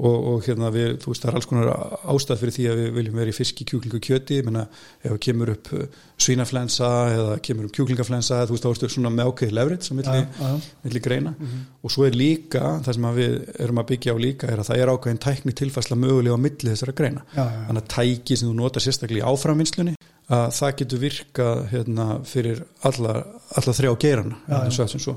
Og, 0.00 0.14
og 0.30 0.46
hérna 0.46 0.70
við, 0.72 0.94
þú 1.02 1.10
veist, 1.10 1.20
það 1.20 1.28
er 1.28 1.36
alls 1.36 1.46
konar 1.50 1.68
ástæð 2.08 2.38
fyrir 2.40 2.54
því 2.54 2.62
að 2.70 2.78
við 2.78 2.86
viljum 2.96 3.18
vera 3.20 3.32
í 3.32 3.34
fiski, 3.36 3.66
kjúklingu 3.68 3.98
og 3.98 4.06
kjöti, 4.06 4.38
ég 4.38 4.46
menna 4.46 4.62
ef 4.70 5.10
það 5.10 5.18
kemur 5.26 5.50
upp 5.52 5.68
uh, 5.76 5.98
svínaflensa 6.24 6.88
eða 7.18 7.34
kemur 7.44 7.66
upp 7.68 7.74
kjúklingaflensa, 7.76 8.38
þú 8.48 8.56
veist, 8.56 8.64
þá 8.64 8.70
ertu 8.70 8.88
svona 8.94 9.12
með 9.12 9.28
ákveði 9.28 9.56
leverage 9.58 9.84
á 9.84 9.92
já, 9.92 9.98
milli, 9.98 10.22
já, 10.40 10.72
milli 10.86 11.02
greina. 11.04 11.34
Mhm, 11.36 11.66
og 11.84 11.92
svo 11.92 12.06
er 12.08 12.16
líka, 12.16 12.64
það 12.86 12.96
sem 12.96 13.08
við 13.18 13.36
erum 13.66 13.82
að 13.82 13.90
byggja 13.92 14.16
á 14.16 14.18
líka 14.24 14.48
er 14.48 14.62
að 14.62 14.70
það 14.70 14.80
er 14.80 14.94
ákveðin 14.94 15.22
tækni 15.26 15.56
tilfæsla 15.60 16.00
mögulega 16.00 16.40
á 16.40 16.44
milli 16.48 16.72
þessara 16.72 16.96
greina. 16.96 17.26
Já, 17.36 17.44
já, 17.44 17.60
þannig 17.68 17.84
að 17.84 17.92
tæki 17.98 18.40
sem 18.40 18.48
þú 18.48 18.56
notar 18.56 18.86
sérstaklega 18.86 19.20
í 19.20 19.28
áframvinnslunni 19.34 19.98
að 20.30 20.46
það 20.56 20.74
getur 20.80 21.02
virkað 21.04 21.62
hérna, 21.72 22.08
fyrir 22.28 22.62
alla, 22.86 23.16
alla 23.58 23.76
þrjá 23.76 23.94
geirana 24.04 24.38
Já, 24.46 24.58
já. 24.70 24.86
svo, 24.94 25.16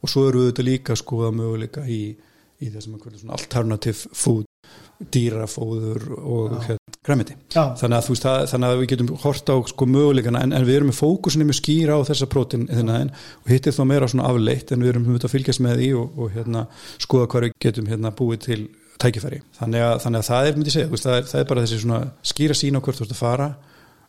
og 0.00 0.12
svo 0.12 0.26
eru 0.30 0.46
þetta 0.48 0.66
líka 0.66 0.96
skoða 0.98 1.32
möguleika 1.36 1.84
í, 1.84 2.02
í 2.60 2.70
þessum 2.72 2.98
alternative 3.36 4.14
food 4.16 4.46
dýrafóður 5.12 6.06
og 6.16 6.54
hérna, 6.64 6.94
græmiti 7.04 7.36
þannig 7.52 7.98
að, 7.98 8.08
veist, 8.08 8.24
það, 8.24 8.38
þannig 8.52 8.70
að 8.70 8.80
við 8.80 8.88
getum 8.94 9.10
hort 9.26 9.52
á 9.52 9.56
sko 9.68 9.88
möguleikana 9.92 10.42
en, 10.46 10.54
en 10.56 10.66
við 10.66 10.78
erum 10.78 10.90
með 10.90 10.98
fókusinu 11.02 11.46
með 11.46 11.58
skýra 11.60 11.98
á 12.00 12.06
þessa 12.08 12.30
prótin 12.32 12.64
og 12.64 13.52
hittir 13.52 13.76
þá 13.76 13.82
meira 13.92 14.08
svona 14.08 14.30
afleitt 14.30 14.72
en 14.72 14.82
við 14.82 14.94
erum 14.94 15.12
að 15.18 15.28
fylgjast 15.34 15.62
með 15.66 15.82
því 15.82 15.92
og, 16.00 16.16
og 16.16 16.32
hérna, 16.32 16.64
skoða 17.04 17.28
hvað 17.34 17.48
við 17.48 17.56
getum 17.66 17.92
hérna, 17.92 18.14
búið 18.16 18.42
til 18.48 18.60
tækifæri. 18.96 19.42
Þannig 19.58 19.84
að, 19.84 19.94
þannig 20.04 20.22
að 20.22 20.28
það 20.30 20.48
er, 20.48 20.56
myndi 20.56 20.72
segja, 20.72 20.90
veist, 20.92 21.06
það, 21.06 21.18
er, 21.18 21.26
það 21.30 21.42
er 21.42 21.48
bara 21.50 21.64
þessi 21.64 21.80
svona 21.82 21.98
skýra 22.32 22.56
sín 22.56 22.78
á 22.78 22.80
hvert 22.80 23.00
þú 23.00 23.04
ert 23.04 23.12
að 23.12 23.20
fara 23.20 23.48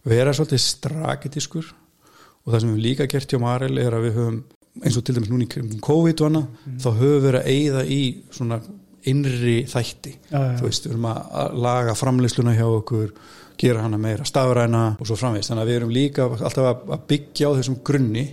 vera 0.07 0.33
svolítið 0.35 0.63
straketiskur 0.63 1.69
og 1.71 2.53
það 2.53 2.59
sem 2.59 2.69
við 2.69 2.73
höfum 2.73 2.83
líka 2.85 3.07
gert 3.11 3.33
hjá 3.33 3.41
Marel 3.43 3.79
er 3.81 3.95
að 3.97 4.07
við 4.07 4.19
höfum, 4.21 4.41
eins 4.83 4.97
og 4.99 5.05
til 5.05 5.15
dæmis 5.17 5.31
núni 5.31 5.47
í 5.47 5.79
COVID 5.83 6.21
og 6.21 6.29
annað, 6.29 6.45
mm. 6.63 6.77
þá 6.83 6.89
höfum 6.89 7.15
við 7.15 7.25
verið 7.27 7.41
að 7.41 7.49
eigða 7.53 7.83
í 7.91 8.01
svona 8.37 8.59
innri 9.07 9.57
þætti 9.69 10.13
Já, 10.31 10.37
já. 10.37 10.55
þú 10.59 10.67
veist, 10.67 10.87
við 10.87 10.95
erum 10.95 11.09
að 11.11 11.59
laga 11.67 11.95
framleysluna 11.97 12.55
hjá 12.57 12.65
okkur, 12.67 13.13
gera 13.57 13.85
hana 13.85 13.99
meira 14.01 14.25
stafræna 14.27 14.83
og 14.97 15.07
svo 15.07 15.17
framvegist, 15.19 15.51
þannig 15.51 15.63
að 15.63 15.71
við 15.71 15.79
erum 15.79 15.95
líka 15.95 16.27
alltaf 16.27 16.69
að 16.83 17.07
byggja 17.09 17.51
á 17.51 17.57
þessum 17.57 17.79
grunni 17.87 18.25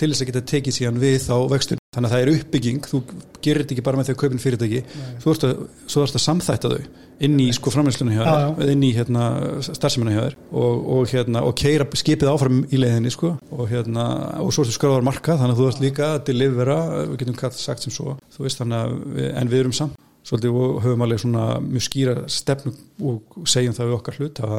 til 0.00 0.10
þess 0.12 0.24
að 0.24 0.32
geta 0.32 0.46
tekið 0.54 0.78
síðan 0.78 1.02
við 1.02 1.20
þá 1.26 1.36
vextun 1.52 1.80
þannig 1.90 2.06
að 2.08 2.12
það 2.14 2.24
er 2.24 2.32
uppbygging, 2.36 2.80
þú 2.86 2.98
gerir 3.42 3.64
þetta 3.64 3.74
ekki 3.74 3.84
bara 3.86 3.98
með 3.98 4.08
því 4.08 4.12
að 4.14 4.18
kaupin 4.20 4.42
fyrirtæki, 4.44 4.82
þú 5.20 5.32
ert 5.32 5.46
að, 5.48 5.62
að 6.06 6.20
samþætta 6.22 6.70
þau 6.70 6.82
inn 7.26 7.40
í 7.42 7.48
sko 7.52 7.72
framleysluna 7.74 8.14
hjá 8.14 8.20
Já, 8.22 8.44
þér, 8.56 8.70
inn 8.72 8.84
í 8.86 8.90
hérna 8.96 9.24
starfsemina 9.66 10.14
hjá 10.14 10.20
þér 10.22 10.36
og, 10.62 10.86
og 10.94 11.10
hérna 11.10 11.42
og 11.48 11.56
keira 11.60 11.86
skipið 12.00 12.30
áfram 12.32 12.62
í 12.70 12.80
leiðinni 12.80 13.12
sko. 13.12 13.34
Og 13.52 13.66
hérna, 13.68 14.06
og 14.40 14.54
svo 14.54 14.64
ertu 14.64 14.76
skráðar 14.76 15.04
marka 15.04 15.36
þannig 15.36 15.56
að 15.56 15.60
þú 15.60 15.68
ert 15.72 15.82
líka 15.84 16.08
að 16.14 16.22
delivera, 16.30 16.78
við 17.10 17.18
getum 17.24 17.38
kallt 17.42 17.58
sagt 17.60 17.84
sem 17.84 17.94
svo, 17.94 18.16
þú 18.32 18.46
veist 18.46 18.64
að 18.64 18.96
við, 19.18 19.28
en 19.34 19.52
við 19.52 19.64
erum 19.64 19.76
samt, 19.76 20.00
svolítið 20.30 20.58
og 20.62 20.80
höfum 20.86 21.04
alveg 21.04 21.22
svona 21.24 21.44
mjög 21.64 21.86
skýra 21.90 22.16
stefnu 22.30 22.74
og 23.10 23.38
segjum 23.48 23.76
það 23.76 23.90
við 23.90 23.98
okkar 23.98 24.20
hlut 24.20 24.42
að, 24.46 24.58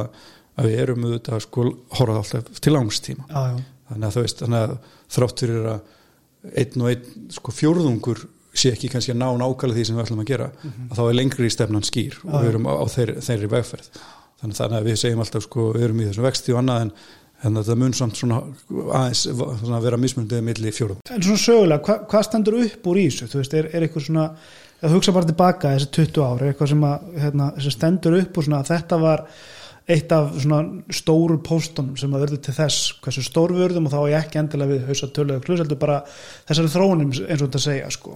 að 0.57 0.69
við 0.69 0.81
erum 0.85 1.05
auðvitað 1.07 1.45
sko 1.47 1.67
horfað 1.97 2.21
alltaf 2.21 2.61
til 2.61 2.73
langstíma 2.75 3.27
já, 3.29 3.41
já, 3.53 3.61
þannig 3.91 4.07
að 4.07 4.15
þú 4.17 4.25
veist, 4.25 4.41
þannig 4.41 4.65
að 4.65 4.73
þrátt 5.11 5.43
fyrir 5.45 5.67
að 5.75 5.81
einn 6.61 6.81
og 6.83 6.91
einn 6.91 7.31
sko 7.35 7.53
fjórðungur 7.53 8.23
sé 8.51 8.73
ekki 8.73 8.89
kannski 8.91 9.13
að 9.13 9.21
ná 9.21 9.29
nákvæmlega 9.39 9.77
því 9.77 9.85
sem 9.87 9.97
við 9.97 10.03
ætlum 10.05 10.23
að 10.23 10.29
gera 10.31 10.49
að 10.65 10.97
þá 10.97 11.03
er 11.05 11.15
lengri 11.15 11.47
í 11.47 11.53
stefnan 11.53 11.85
skýr 11.87 12.17
og 12.25 12.33
við 12.35 12.49
erum 12.49 12.67
á, 12.67 12.73
á 12.83 12.85
þeir, 12.91 13.13
þeirri 13.23 13.49
vegferð. 13.51 13.89
Þannig, 14.41 14.57
þannig 14.57 14.77
að 14.77 14.87
við 14.89 14.99
segjum 14.99 15.23
alltaf 15.23 15.45
sko 15.45 15.65
við 15.75 15.85
erum 15.85 16.01
í 16.01 16.07
þessum 16.09 16.25
vexti 16.25 16.55
og 16.55 16.59
annað 16.59 16.83
en, 16.83 16.91
en 17.45 17.59
þetta 17.61 17.77
mun 17.77 17.95
samt 17.95 18.17
svona 18.19 18.39
aðeins 18.97 19.21
svona 19.29 19.77
að 19.77 19.85
vera 19.85 20.01
mismundið 20.01 20.43
milli 20.47 20.73
fjórðung 20.73 21.13
En 21.13 21.25
svona 21.27 21.43
sögulega, 21.45 21.85
hva, 21.85 21.97
hvað 22.09 22.27
stendur 22.27 22.57
upp 22.65 22.89
úr 22.91 22.99
í 22.99 23.05
þessu? 23.07 23.29
Þú 23.31 23.41
veist, 23.41 23.55
er, 23.59 23.69
er 23.69 23.85
eitthvað 23.85 24.07
svona, 24.07 24.25
að 24.81 24.95
hugsa 24.97 25.15
bara 25.15 25.29
tilbaka 25.29 25.75
þessi 25.77 25.91
20 25.99 26.25
ár, 26.25 26.41
er 26.41 26.51
eitthvað 26.51 26.73
sem, 26.73 26.85
að, 26.89 27.07
hérna, 27.21 27.49
stendur 27.77 28.17
upp 28.17 28.41
úr 28.41 28.49
svona 28.49 28.63
að 28.63 28.73
þetta 28.73 29.01
var 29.05 29.25
eitt 29.91 30.13
af 30.15 30.33
svona 30.41 30.61
stóru 30.93 31.37
póstunum 31.43 31.97
sem 31.99 32.13
að 32.15 32.25
verður 32.25 32.43
til 32.45 32.55
þess 32.57 32.91
hversu 33.03 33.23
stór 33.25 33.53
við 33.55 33.65
verðum 33.65 33.89
og 33.89 33.93
þá 33.93 33.99
er 34.01 34.11
ég 34.11 34.25
ekki 34.25 34.41
endilega 34.41 34.73
við 34.73 34.89
hausa 34.89 35.09
töluðu 35.11 35.45
klus, 35.45 35.61
heldur 35.63 35.81
bara 35.81 36.01
þessari 36.49 36.73
þróunum 36.75 37.11
eins 37.11 37.37
og 37.37 37.45
þetta 37.45 37.63
segja, 37.65 37.91
sko. 37.93 38.15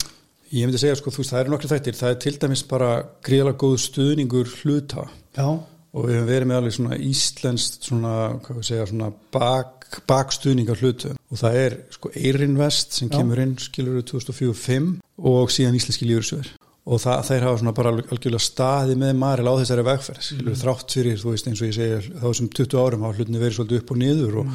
Ég 0.53 0.67
myndi 0.67 0.81
segja 0.81 0.97
sko, 0.99 1.11
þú 1.13 1.23
veist, 1.23 1.33
það 1.33 1.41
eru 1.43 1.53
nokkru 1.55 1.71
þættir. 1.71 1.97
Það 1.99 2.11
er 2.13 2.19
til 2.23 2.35
dæmis 2.41 2.65
bara 2.69 2.89
gríðalega 3.25 3.61
góð 3.63 3.77
stuðningur 3.85 4.51
hluta. 4.61 5.07
Já, 5.35 5.47
og 5.95 6.09
við 6.09 6.17
hefum 6.17 6.29
verið 6.29 6.49
með 6.49 6.59
alveg 6.59 6.75
svona 6.75 6.99
íslenskt 7.09 7.89
svona, 7.89 8.13
hvað 8.43 8.59
við 8.59 8.67
segja, 8.69 8.89
svona 8.91 9.09
bak, 9.35 9.87
bakstuðning 10.09 10.69
af 10.71 10.83
hlutu. 10.83 11.13
Og 11.31 11.39
það 11.39 11.57
er 11.61 11.77
sko 11.95 12.11
Eirinvest 12.19 12.99
sem 12.99 13.09
Já. 13.09 13.17
kemur 13.17 13.41
inn 13.41 13.55
skilur 13.63 14.03
2004-05 14.11 14.91
og 15.31 15.53
síðan 15.55 15.79
íslenski 15.79 16.07
lífursöður 16.09 16.51
og 16.85 17.01
það, 17.01 17.21
þeir 17.29 17.45
hafa 17.47 17.61
svona 17.61 17.73
bara 17.77 17.93
algjörlega 17.95 18.43
staði 18.45 18.97
með 19.01 19.15
Maril 19.17 19.49
á 19.49 19.53
þessari 19.61 19.85
vegferð 19.87 20.27
skilur 20.27 20.59
þrátt 20.59 20.95
fyrir, 20.97 21.17
þú 21.21 21.31
veist, 21.33 21.47
eins 21.49 21.63
og 21.63 21.71
ég 21.71 21.77
segja 21.79 22.01
þá 22.05 22.27
þessum 22.27 22.51
20 22.59 22.81
árum 22.81 23.07
hafa 23.07 23.17
hlutinni 23.19 23.41
verið 23.41 23.57
svolítið 23.57 23.81
upp 23.81 23.93
og 23.95 24.01
niður 24.01 24.37
og 24.43 24.51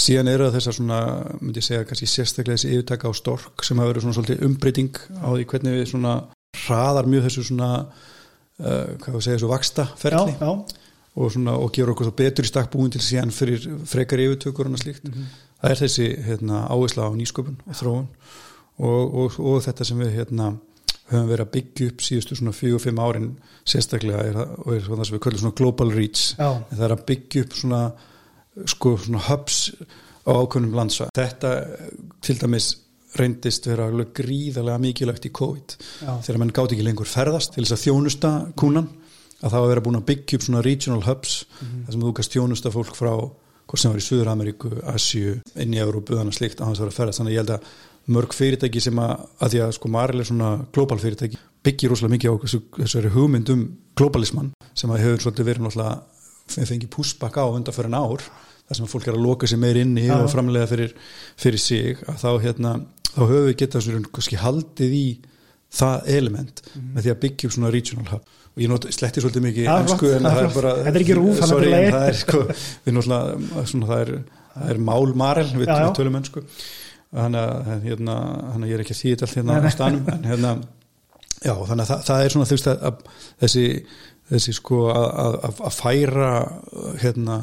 síðan 0.00 0.30
eru 0.30 0.46
það 0.46 0.58
þessar 0.58 0.76
svona, 0.78 1.00
myndi 1.40 1.62
ég 1.62 1.66
segja, 1.66 1.88
kannski 1.88 2.10
sérstaklega 2.10 2.60
þessi 2.60 2.74
yfirtaka 2.76 3.10
á 3.10 3.12
stork 3.18 3.66
sem 3.66 3.82
hafa 3.82 3.90
verið 3.90 4.06
svona 4.06 4.18
svolítið 4.20 4.44
umbreyting 4.46 5.00
á 5.10 5.28
því 5.34 5.48
hvernig 5.50 5.76
við 5.80 5.90
svona 5.90 6.14
hraðar 6.60 7.10
mjög 7.10 7.26
þessu 7.26 7.46
svona 7.50 7.70
uh, 7.80 8.86
hvað 9.02 9.16
við 9.16 9.26
segja, 9.26 9.40
þessu 9.40 9.50
vaksta 9.50 9.88
já, 9.90 9.96
ferli 10.04 10.36
já, 10.38 10.52
og, 11.16 11.32
svona, 11.34 11.56
og 11.58 11.74
gera 11.74 11.94
okkur 11.94 12.08
svo 12.08 12.16
betur 12.20 12.46
í 12.46 12.50
stakk 12.50 12.70
búin 12.72 12.92
til 12.94 13.02
síðan 13.04 13.34
fyrir 13.34 13.66
frekar 13.88 14.22
yfirtökur 14.22 14.70
og 14.70 14.80
slíkt. 14.80 15.10
Það 15.60 15.74
er 15.74 15.82
þessi 15.82 16.08
hérna, 16.26 16.64
áhersla 16.70 17.10
á 17.10 17.12
nýsköpun 17.18 17.58
og 17.66 17.76
þróun 17.76 18.06
og, 18.80 19.16
og, 19.24 19.38
og 19.42 19.58
þetta 19.66 19.86
sem 19.86 20.00
við 20.00 20.14
hérna, 20.20 20.52
höfum 21.10 21.30
verið 21.30 21.46
að 21.46 21.54
byggja 21.56 21.88
upp 21.90 22.04
síðustu 22.06 22.38
svona 22.38 22.54
4-5 22.56 23.00
árin 23.04 23.30
sérstaklega 23.68 24.26
er, 24.28 24.38
og 24.60 24.70
er 24.74 24.84
svona 24.84 25.00
það 25.00 25.08
sem 25.08 25.16
við 25.16 25.24
kallum 25.26 25.42
svona 25.44 25.58
global 25.60 25.90
reach. 25.94 26.22
Það 26.36 26.84
er 26.86 26.94
að 26.94 27.04
byggja 27.10 27.44
upp 27.46 27.58
svona 27.60 27.80
sko 28.74 28.94
svona 29.00 29.24
hubs 29.28 29.58
á 30.26 30.30
ákveðnum 30.30 30.78
landsvæð. 30.78 31.12
Þetta 31.16 31.52
til 32.24 32.38
dæmis 32.40 32.70
reyndist 33.18 33.66
vera 33.66 33.88
gríðarlega 33.90 34.78
mikilvægt 34.78 35.26
í 35.26 35.34
COVID. 35.34 35.76
Já, 36.04 36.12
þegar 36.26 36.40
mann 36.42 36.54
gátt 36.54 36.74
ekki 36.76 36.86
lengur 36.86 37.10
ferðast 37.10 37.56
til 37.56 37.64
þess 37.64 37.76
að 37.76 37.84
þjónusta 37.88 38.32
kúnan 38.58 38.90
að 39.40 39.48
það 39.48 39.56
var 39.56 39.64
að 39.64 39.72
vera 39.72 39.84
búin 39.86 39.98
að 39.98 40.08
byggja 40.10 40.38
upp 40.38 40.46
svona 40.46 40.64
regional 40.64 41.04
hubs 41.06 41.36
þar 41.60 41.94
sem 41.94 42.02
þú 42.04 42.12
kannst 42.18 42.36
þjónusta 42.36 42.72
fólk 42.74 42.92
frá 42.98 43.12
hvort 43.70 43.82
sem 43.82 43.92
var 43.92 44.00
í 44.00 44.04
Suður-Ameríku, 44.04 44.70
Asju 44.90 45.36
inn 45.62 45.74
í 45.76 45.78
Európu, 45.78 46.16
þannig 46.18 46.34
slíkt 46.34 46.58
að 46.58 46.72
það 46.72 46.82
var 46.82 46.90
að 46.90 46.96
ferðast. 46.96 47.20
Þannig 47.20 47.30
að 47.30 47.36
ég 47.36 47.44
held 47.44 47.52
að 47.54 47.68
mörg 48.14 48.34
fyrirtæki 48.36 48.82
sem 48.82 48.98
að, 49.02 49.26
að 49.40 49.54
því 49.54 49.62
að 49.64 49.72
sko 49.76 49.90
Maril 49.92 50.22
er 50.22 50.28
svona 50.28 50.50
global 50.74 50.98
fyrirtæki 51.02 51.40
byggir 51.66 51.92
rosalega 51.92 52.16
mikið 52.16 52.32
á 52.32 52.34
þessu, 52.44 52.60
þessari 52.78 53.12
hugmynd 53.14 53.52
um 53.52 53.64
globalisman 53.98 54.52
sem 54.74 54.92
að 54.92 55.02
hefur 55.04 55.26
svolítið 55.26 55.50
verið 55.50 55.66
náttúrulega 55.66 56.66
fengið 56.70 56.92
púsbakk 56.94 57.36
á 57.38 57.44
undan 57.46 57.76
fyrir 57.76 57.90
en 57.90 57.98
ár 58.00 58.24
þar 58.70 58.78
sem 58.78 58.90
fólk 58.90 59.08
er 59.10 59.18
að 59.18 59.24
loka 59.26 59.50
sér 59.50 59.60
meir 59.60 59.78
inni 59.80 60.06
Já. 60.06 60.16
og 60.16 60.30
framlega 60.32 60.68
fyrir, 60.70 60.94
fyrir 61.38 61.62
sig 61.62 62.00
að 62.06 62.20
þá 62.22 62.30
hérna, 62.46 62.74
þá 63.10 63.20
höfum 63.20 63.48
við 63.48 63.56
getað 63.64 63.86
svona 63.86 64.12
kannski 64.14 64.40
haldið 64.40 64.96
í 64.96 65.06
það 65.80 66.10
element 66.16 66.62
með 66.74 67.04
því 67.04 67.12
að 67.12 67.18
byggja 67.24 67.48
upp 67.48 67.56
svona 67.56 67.72
regional 67.74 68.06
hub. 68.10 68.36
Og 68.50 68.62
ég 68.64 68.70
not, 68.70 68.86
sletti 68.90 69.22
svolítið 69.22 69.44
mikið 69.46 69.68
ensku 69.70 69.98
flott, 70.00 70.14
en 70.16 70.24
það 70.26 70.38
er 70.40 70.46
það 70.46 70.56
bara 70.56 70.70
Þetta 70.80 70.90
er 70.90 71.04
ekki 71.04 71.16
að 71.16 71.42
sorry, 71.50 71.68
það 71.70 71.84
er 71.84 71.92
það 71.94 72.16
sko 72.18 72.40
við 72.50 72.96
náttúrulega, 72.96 73.64
svona, 73.70 73.90
það 73.90 74.00
er, 74.04 74.10
það 74.54 74.72
er 74.72 74.80
mál 74.88 75.12
marel, 75.22 75.46
við, 75.54 75.66
Já, 75.68 75.74
já. 75.76 75.84
við 75.84 75.92
tölum 76.00 76.18
ennsku 76.18 76.42
þannig 77.10 77.40
að 77.40 77.88
hérna, 77.88 78.14
ég 78.70 78.76
er 78.76 78.84
ekki 78.84 78.94
að 78.96 79.00
þýða 79.02 79.26
allt 79.26 79.36
hérna 79.40 79.58
á 79.58 79.70
stanum 79.74 80.10
en 80.14 80.28
hérna, 80.30 80.52
já, 81.40 81.54
þannig 81.54 81.82
að 81.84 81.90
það, 81.90 82.04
það 82.10 82.24
er 82.24 82.34
svona 82.34 82.48
þú 82.50 82.56
veist 82.58 82.70
að, 82.70 83.04
þessi 83.42 83.64
þessi 84.30 84.52
sko 84.54 84.80
að, 84.94 85.08
að, 85.24 85.36
að- 85.50 85.74
færa 85.74 86.30
hérna 87.02 87.38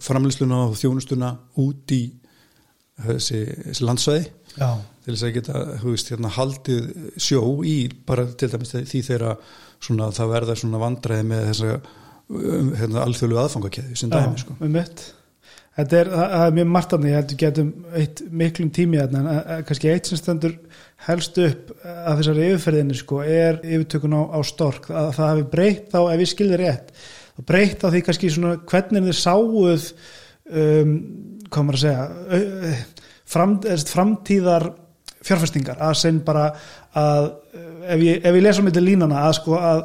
framlýsluna 0.00 0.62
og 0.70 0.78
þjónustuna 0.80 1.32
út 1.60 1.92
í 1.92 2.02
þessi, 3.02 3.42
þessi 3.68 3.84
landsvæði. 3.88 4.30
Já, 4.56 4.70
til 5.02 5.14
þess 5.14 5.24
að 5.26 5.34
geta, 5.36 5.60
þú 5.82 5.92
veist, 5.94 6.10
hérna 6.12 6.30
haldið 6.36 6.88
sjó 7.20 7.40
í 7.66 7.76
bara 8.06 8.26
til 8.38 8.48
dæmis 8.52 8.72
því 8.76 9.00
þeirra 9.08 9.32
svona 9.82 10.10
það 10.14 10.32
verða 10.36 10.56
svona 10.60 10.80
vandræði 10.82 11.24
með 11.30 11.46
þessa 11.50 11.70
um, 11.76 12.68
hérna, 12.78 13.02
alþjóðlu 13.06 13.40
aðfangakeði 13.42 13.96
sem 13.98 14.12
dæmi, 14.12 14.38
sko. 14.44 14.56
um 14.60 14.76
mitt 14.76 15.02
Þetta 15.72 15.98
er, 16.02 16.08
það 16.12 16.42
er 16.44 16.56
mjög 16.58 16.66
margt 16.68 16.94
annað, 16.94 17.08
ég 17.08 17.16
heldur 17.16 17.38
getum 17.40 17.68
eitt 17.96 18.18
miklum 18.42 18.72
tími 18.76 18.98
en 19.00 19.14
eh, 19.22 19.52
kannski 19.64 19.88
eitt 19.88 20.10
sem 20.10 20.20
stendur 20.20 20.58
helst 21.06 21.38
upp 21.40 21.70
að 21.88 22.18
þessari 22.18 22.48
yfirferðinni 22.50 22.96
sko, 22.98 23.22
er 23.24 23.62
yfirtökun 23.64 24.18
á, 24.20 24.22
á 24.36 24.40
stork, 24.44 24.90
að 24.92 25.08
það 25.16 25.30
hafi 25.30 25.46
breytt 25.54 25.88
þá, 25.94 25.98
ef 26.12 26.24
ég 26.24 26.32
skilði 26.34 26.60
rétt, 26.60 26.92
þá 27.38 27.42
breytt 27.48 27.86
á 27.88 27.88
því 27.88 28.04
kannski 28.08 28.32
svona 28.34 28.58
hvernig 28.68 29.08
þið 29.08 29.18
sáuð 29.22 29.88
um, 30.52 30.92
hvað 31.48 31.66
maður 31.70 31.80
að 31.80 31.86
segja 31.86 32.76
fram, 33.32 33.56
framtíðar 33.94 34.68
fjárfestingar, 35.22 35.80
að 35.80 35.98
sen 36.02 36.20
bara 36.26 36.50
að 36.98 37.32
ef 37.88 38.04
ég, 38.04 38.20
ef 38.20 38.36
ég 38.36 38.42
lesa 38.44 38.60
um 38.60 38.68
þetta 38.68 38.84
línana 38.84 39.24
að 39.24 39.36
sko 39.40 39.56
að 39.56 39.84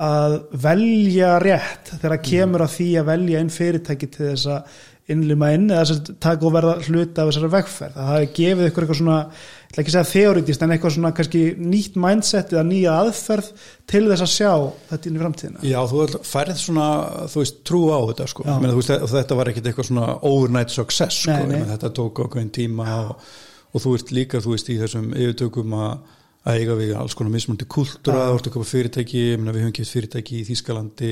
að 0.00 0.36
velja 0.62 1.34
rétt 1.42 1.90
þegar 1.92 2.14
að 2.14 2.22
kemur 2.24 2.62
að 2.64 2.74
því 2.78 2.86
að 2.96 3.08
velja 3.10 3.40
inn 3.44 3.50
fyrirtæki 3.52 4.08
til 4.08 4.28
þess 4.30 4.46
að 4.48 4.78
innlima 5.12 5.48
inn 5.56 5.70
eða 5.70 5.86
þess 5.86 5.96
að 5.96 6.20
taka 6.24 6.46
og 6.48 6.54
verða 6.54 6.74
hluta 6.86 7.22
af 7.22 7.30
þessari 7.30 7.50
vegferð. 7.54 7.96
Það 7.96 8.10
hafi 8.10 8.28
gefið 8.36 8.68
ykkur 8.70 8.86
eitthvað 8.86 8.98
svona, 9.00 9.16
ég 9.30 9.70
ætla 9.70 9.82
ekki 9.82 9.92
að 9.92 9.96
segja 9.96 10.10
þeoritist 10.10 10.64
en 10.64 10.74
eitthvað 10.74 10.94
svona 10.96 11.12
kannski 11.18 11.42
nýtt 11.72 11.98
mindset 12.04 12.54
eða 12.54 12.64
nýja 12.68 12.94
aðferð 13.04 13.50
til 13.92 14.04
þess 14.06 14.26
að 14.26 14.32
sjá 14.34 14.52
þetta 14.92 15.10
inn 15.10 15.18
í 15.18 15.24
framtíðina. 15.24 15.64
Já, 15.70 15.80
þú 15.90 16.22
færið 16.30 16.62
svona, 16.64 16.86
þú 17.32 17.42
veist, 17.44 17.60
trú 17.70 17.82
á 17.90 17.98
þetta, 18.12 18.30
sko. 18.34 18.46
Þú 18.46 18.78
veist, 18.78 18.94
þetta 19.16 19.40
var 19.40 19.52
ekkit 19.52 19.70
eitthvað 19.70 19.90
svona 19.90 20.14
overnight 20.30 20.74
success, 20.74 21.24
sko. 21.24 21.36
Nei, 21.36 21.50
nei. 21.50 21.58
Meina, 21.60 21.74
Þetta 21.74 21.92
tók 22.00 22.24
okkur 22.26 22.48
tíma 22.54 22.88
og, 23.02 23.28
og 23.74 23.84
þú 23.84 23.98
ert 23.98 24.16
líka, 24.16 24.42
þú 24.42 24.56
veist, 24.56 24.72
í 24.72 24.80
þessum 24.80 25.12
yfirtökum 25.14 25.78
að 25.80 26.16
að 26.48 26.56
eiga 26.62 26.76
við 26.78 26.94
alls 26.96 27.16
konar 27.16 27.34
mismundi 27.34 27.66
kultúra, 27.68 28.30
ert 28.32 28.48
að 28.48 28.54
köpa 28.54 28.68
fyrirtæki, 28.68 29.24
við 29.36 29.58
höfum 29.60 29.74
keft 29.76 29.92
fyrirtæki 29.92 30.38
í 30.40 30.46
Þýskalandi, 30.48 31.10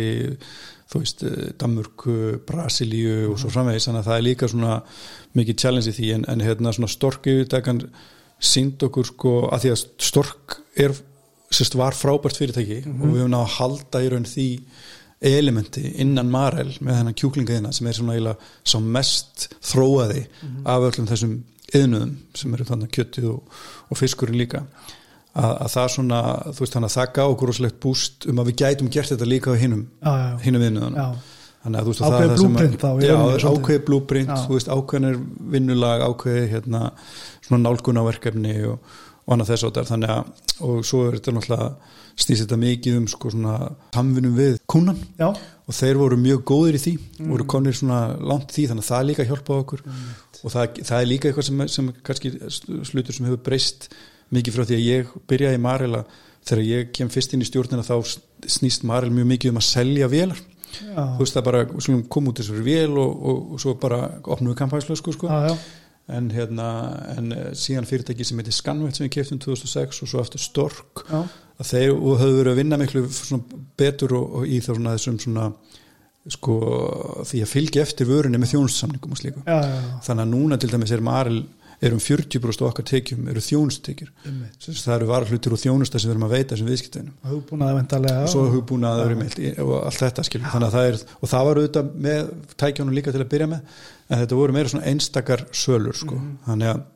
þú 0.88 1.02
veist, 1.02 1.24
eh, 1.24 1.50
Danmörku, 1.60 2.14
Brasilíu 2.48 3.32
og 3.32 3.40
svo 3.40 3.50
framvegis, 3.52 3.88
þannig 3.88 4.04
að 4.04 4.10
það 4.10 4.18
er 4.18 4.26
líka 4.26 4.48
svona 4.48 4.78
mikið 5.38 5.60
challenge 5.62 5.92
í 5.92 5.96
því, 5.98 6.12
en, 6.16 6.24
en 6.32 6.44
hérna 6.46 6.72
svona 6.74 6.92
stork 6.92 7.28
yfirtakan 7.28 7.82
sínd 8.38 8.82
okkur 8.86 9.10
sko, 9.10 9.34
að 9.52 9.64
því 9.64 9.74
að 9.74 9.82
stork 10.08 10.58
er, 10.78 10.94
sérst, 11.50 11.76
var 11.78 11.96
frábært 11.96 12.38
fyrirtæki 12.38 12.82
og 12.86 13.04
við 13.08 13.20
höfum 13.22 13.34
náð 13.34 13.44
að 13.44 13.54
halda 13.58 14.02
í 14.04 14.10
raun 14.12 14.28
því 14.28 14.48
elementi 15.28 15.82
innan 15.98 16.30
Marel 16.30 16.70
með 16.78 17.00
þennan 17.00 17.16
kjúklingaðina 17.18 17.72
sem 17.74 17.88
er 17.90 17.96
svona 17.96 18.14
eiginlega 18.14 18.50
sá 18.62 18.76
mest 18.78 19.48
þróaði 19.66 20.20
af 20.62 20.86
öllum 20.86 21.08
þessum 21.10 21.32
yðnuðum 21.74 22.12
sem 22.38 22.54
eru 22.54 22.66
þannig 22.68 22.92
kjöttið 22.94 23.26
og, 23.32 23.58
og 23.90 23.98
fiskurinn 23.98 24.38
líka 24.38 24.62
að, 25.38 25.52
að 25.64 25.72
það 25.76 25.88
svona, 25.94 26.20
þú 26.52 26.62
veist 26.64 26.76
þannig 26.76 26.90
að 26.90 26.96
það 26.98 27.10
gaf 27.18 27.32
okkur 27.34 27.50
rosalegt 27.52 27.80
búst 27.84 28.26
um 28.32 28.40
að 28.42 28.50
við 28.50 28.56
gætum 28.62 28.92
gert 28.96 29.12
þetta 29.14 29.28
líka 29.32 29.54
á 29.54 29.56
hinnum, 29.62 29.84
já, 30.02 31.08
þannig 31.64 31.80
að 31.80 31.84
þú 31.88 31.92
veist 31.92 32.02
Ákveðið 32.06 32.14
það 32.14 32.22
er 32.22 32.30
það 32.30 32.38
sem 32.38 32.54
að- 32.54 32.62
blúprint 32.62 33.04
já, 33.08 33.50
ákveðið 33.52 33.84
blúprint, 33.88 34.32
Já. 34.32 34.40
þú 34.46 34.56
veist 34.58 34.72
ákveðinir 34.74 35.20
vinnulag, 35.54 36.04
ákveðið 36.08 36.48
hérna 36.54 36.82
svona 37.46 37.62
nálgunarverkefni 37.68 38.56
og, 38.72 38.78
og 39.26 39.32
annað 39.36 39.50
þess 39.52 39.66
áttar, 39.68 39.88
þannig 39.88 40.12
að 40.14 40.44
og 40.68 40.84
svo 40.86 41.04
er 41.08 41.16
þetta 41.18 41.34
náttúrulega 41.36 41.96
snýst 42.18 42.42
þetta 42.42 42.56
mikið 42.58 42.96
um 42.98 43.04
sko 43.06 43.30
svona 43.30 43.52
samvinnum 43.94 44.32
við 44.34 44.56
kúnan 44.66 44.96
já, 45.20 45.28
og 45.30 45.76
þeir 45.76 45.98
voru 46.00 46.16
mjög 46.18 46.40
góðir 46.50 46.78
í 46.78 46.80
því 46.82 46.94
Mm. 47.18 47.28
voru 47.34 47.44
konir 47.50 47.74
svona 47.74 47.98
langt 48.22 48.50
því 48.54 48.64
þannig 48.70 48.84
að 48.86 48.90
það 48.92 49.06
líka 49.08 49.24
hjálpaði 49.28 49.62
okkur. 49.64 49.80
Og 50.44 50.52
það, 50.54 50.76
það 50.86 51.00
er 51.02 51.06
líka 51.10 51.28
eitthvað 51.28 51.46
sem, 51.48 51.62
sem 51.68 51.88
kannski 52.06 52.30
slutur 52.86 53.12
sem 53.16 53.26
hefur 53.26 53.40
breyst 53.42 53.88
mikið 54.34 54.56
frá 54.56 54.66
því 54.68 54.76
að 54.76 54.86
ég 54.86 55.16
byrjaði 55.30 55.58
í 55.58 55.64
Marela 55.64 56.04
þegar 56.48 56.64
ég 56.66 56.92
kem 56.96 57.10
fyrst 57.12 57.34
inn 57.34 57.44
í 57.44 57.48
stjórnina 57.48 57.86
þá 57.86 57.96
snýst 58.48 58.86
Marel 58.88 59.10
mjög 59.14 59.28
mikið 59.32 59.52
um 59.52 59.60
að 59.60 59.68
selja 59.68 60.08
vélar. 60.12 60.40
Já, 60.68 61.02
þú 61.16 61.22
veist 61.22 61.36
það 61.36 61.46
bara, 61.46 61.60
koma 62.12 62.30
út 62.30 62.40
þessari 62.42 62.64
vél 62.66 62.96
og, 63.00 63.12
og, 63.30 63.44
og 63.54 63.62
svo 63.62 63.74
bara 63.80 64.02
opnum 64.20 64.52
við 64.52 64.58
kampæðslösku 64.60 65.14
sko. 65.16 65.30
já, 65.32 65.48
já, 65.48 65.86
en 66.18 66.28
hérna 66.32 66.68
en 67.16 67.32
eh, 67.32 67.48
síðan 67.56 67.88
fyrirtæki 67.88 68.24
sem 68.24 68.38
heitir 68.40 68.56
Scanvet 68.56 68.96
sem 68.96 69.06
við 69.06 69.14
keftum 69.16 69.40
2006 69.44 70.02
og 70.04 70.10
svo 70.12 70.20
eftir 70.20 70.44
Stork 70.44 71.04
já, 71.08 71.22
að 71.24 71.70
þeir 71.72 71.94
höfðu 71.96 72.38
verið 72.38 72.52
að 72.52 72.60
vinna 72.60 72.78
miklu 72.80 73.04
betur 73.80 74.16
og, 74.20 74.38
og 74.40 74.48
í 74.48 74.60
svona 74.64 74.94
þessum 74.96 75.18
svona 75.24 75.48
sko 76.28 76.58
því 77.24 77.42
að 77.44 77.52
fylgja 77.52 77.84
eftir 77.84 78.08
vörunni 78.08 78.40
með 78.40 78.52
þjónustsamningum 78.52 79.14
og 79.14 79.20
slíku. 79.20 79.42
Þannig 79.46 80.24
að 80.24 80.32
núna 80.32 80.58
til 80.60 80.68
dæmis 80.72 80.92
er 80.92 81.04
Marel 81.04 81.38
er 81.80 81.94
um 81.94 82.00
40% 82.02 82.64
okkar 82.66 82.86
tekjum 82.88 83.28
eru 83.30 83.42
þjónustekjur 83.44 84.10
það 84.64 84.94
eru 84.96 85.08
varahlutir 85.12 85.54
og 85.54 85.62
þjónusta 85.62 86.00
sem 86.00 86.10
við 86.10 86.14
erum 86.16 86.26
að 86.26 86.34
veita 86.34 86.58
sem 86.58 86.68
viðskiptinu 86.68 87.12
og 87.22 88.32
svo 88.32 88.44
hugbúnaður 88.52 89.14
og 89.64 89.74
allt 89.78 90.02
þetta 90.02 90.24
að 90.58 90.74
það 90.74 90.90
er, 90.90 91.00
og 91.20 91.32
það 91.32 91.48
var 91.48 91.60
auðvitað 91.62 91.92
með 92.08 92.32
tækjónum 92.64 92.98
líka 92.98 93.14
til 93.14 93.22
að 93.22 93.30
byrja 93.34 93.50
með 93.52 93.80
en 94.08 94.22
þetta 94.24 94.40
voru 94.40 94.56
meira 94.56 94.72
svona 94.72 94.90
einstakar 94.90 95.44
sölur 95.52 95.98
sko. 95.98 96.18
þannig 96.48 96.72
að 96.74 96.86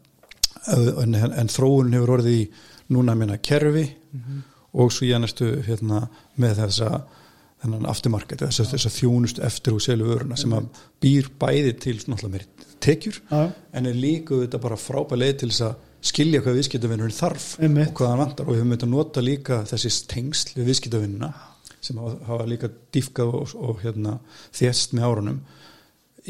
en, 1.03 1.15
en, 1.15 1.33
en 1.43 1.51
þróunin 1.51 1.97
hefur 1.99 2.17
orðið 2.19 2.39
í 2.41 2.45
núna 2.93 3.15
minna 3.19 3.39
kerfi 3.43 3.87
og 4.73 4.93
svo 4.93 5.07
ég 5.07 5.21
næstu 5.21 5.49
hérna, 5.67 6.07
með 6.41 6.63
þessa 6.63 6.91
þennan 7.63 7.89
afturmarked, 7.93 8.43
þess 8.43 8.65
að 8.65 8.75
þess 8.75 8.89
að 8.89 8.99
þjónust 8.99 9.41
eftir 9.47 9.77
og 9.77 9.85
selu 9.85 10.09
vöruna 10.11 10.39
sem 10.41 10.53
að 10.57 10.69
býr 11.03 11.31
bæði 11.39 11.73
til 11.85 11.97
svona 12.03 12.31
meiri 12.33 12.69
tekjur 12.83 13.21
já, 13.31 13.43
en 13.79 13.87
er 13.87 13.99
líka 13.99 14.41
þetta 14.41 14.61
bara 14.63 14.79
frábæð 14.81 15.23
leið 15.23 15.35
til 15.43 15.51
þess 15.53 15.67
að 15.69 15.89
skilja 16.03 16.43
hvað 16.43 16.59
viðskiptavinnurinn 16.59 17.15
þarf 17.15 17.49
Einmitt. 17.63 17.93
og 17.93 17.99
hvað 18.01 18.11
hann 18.11 18.23
vantar. 18.25 18.47
Og 18.49 18.55
við 18.55 18.63
höfum 18.63 18.75
þetta 18.75 18.91
nota 18.91 19.23
líka 19.23 19.59
þessi 19.71 19.93
tengsl 20.11 20.57
við 20.57 20.71
viðskiptavinnuna 20.73 21.33
sem 21.83 21.99
hafa, 21.99 22.45
líka 22.47 22.71
dýfkað 22.95 23.37
og, 23.39 23.55
og 23.59 23.83
hérna, 23.83 24.17
þjast 24.55 24.97
með 24.97 25.07
árunum 25.09 25.41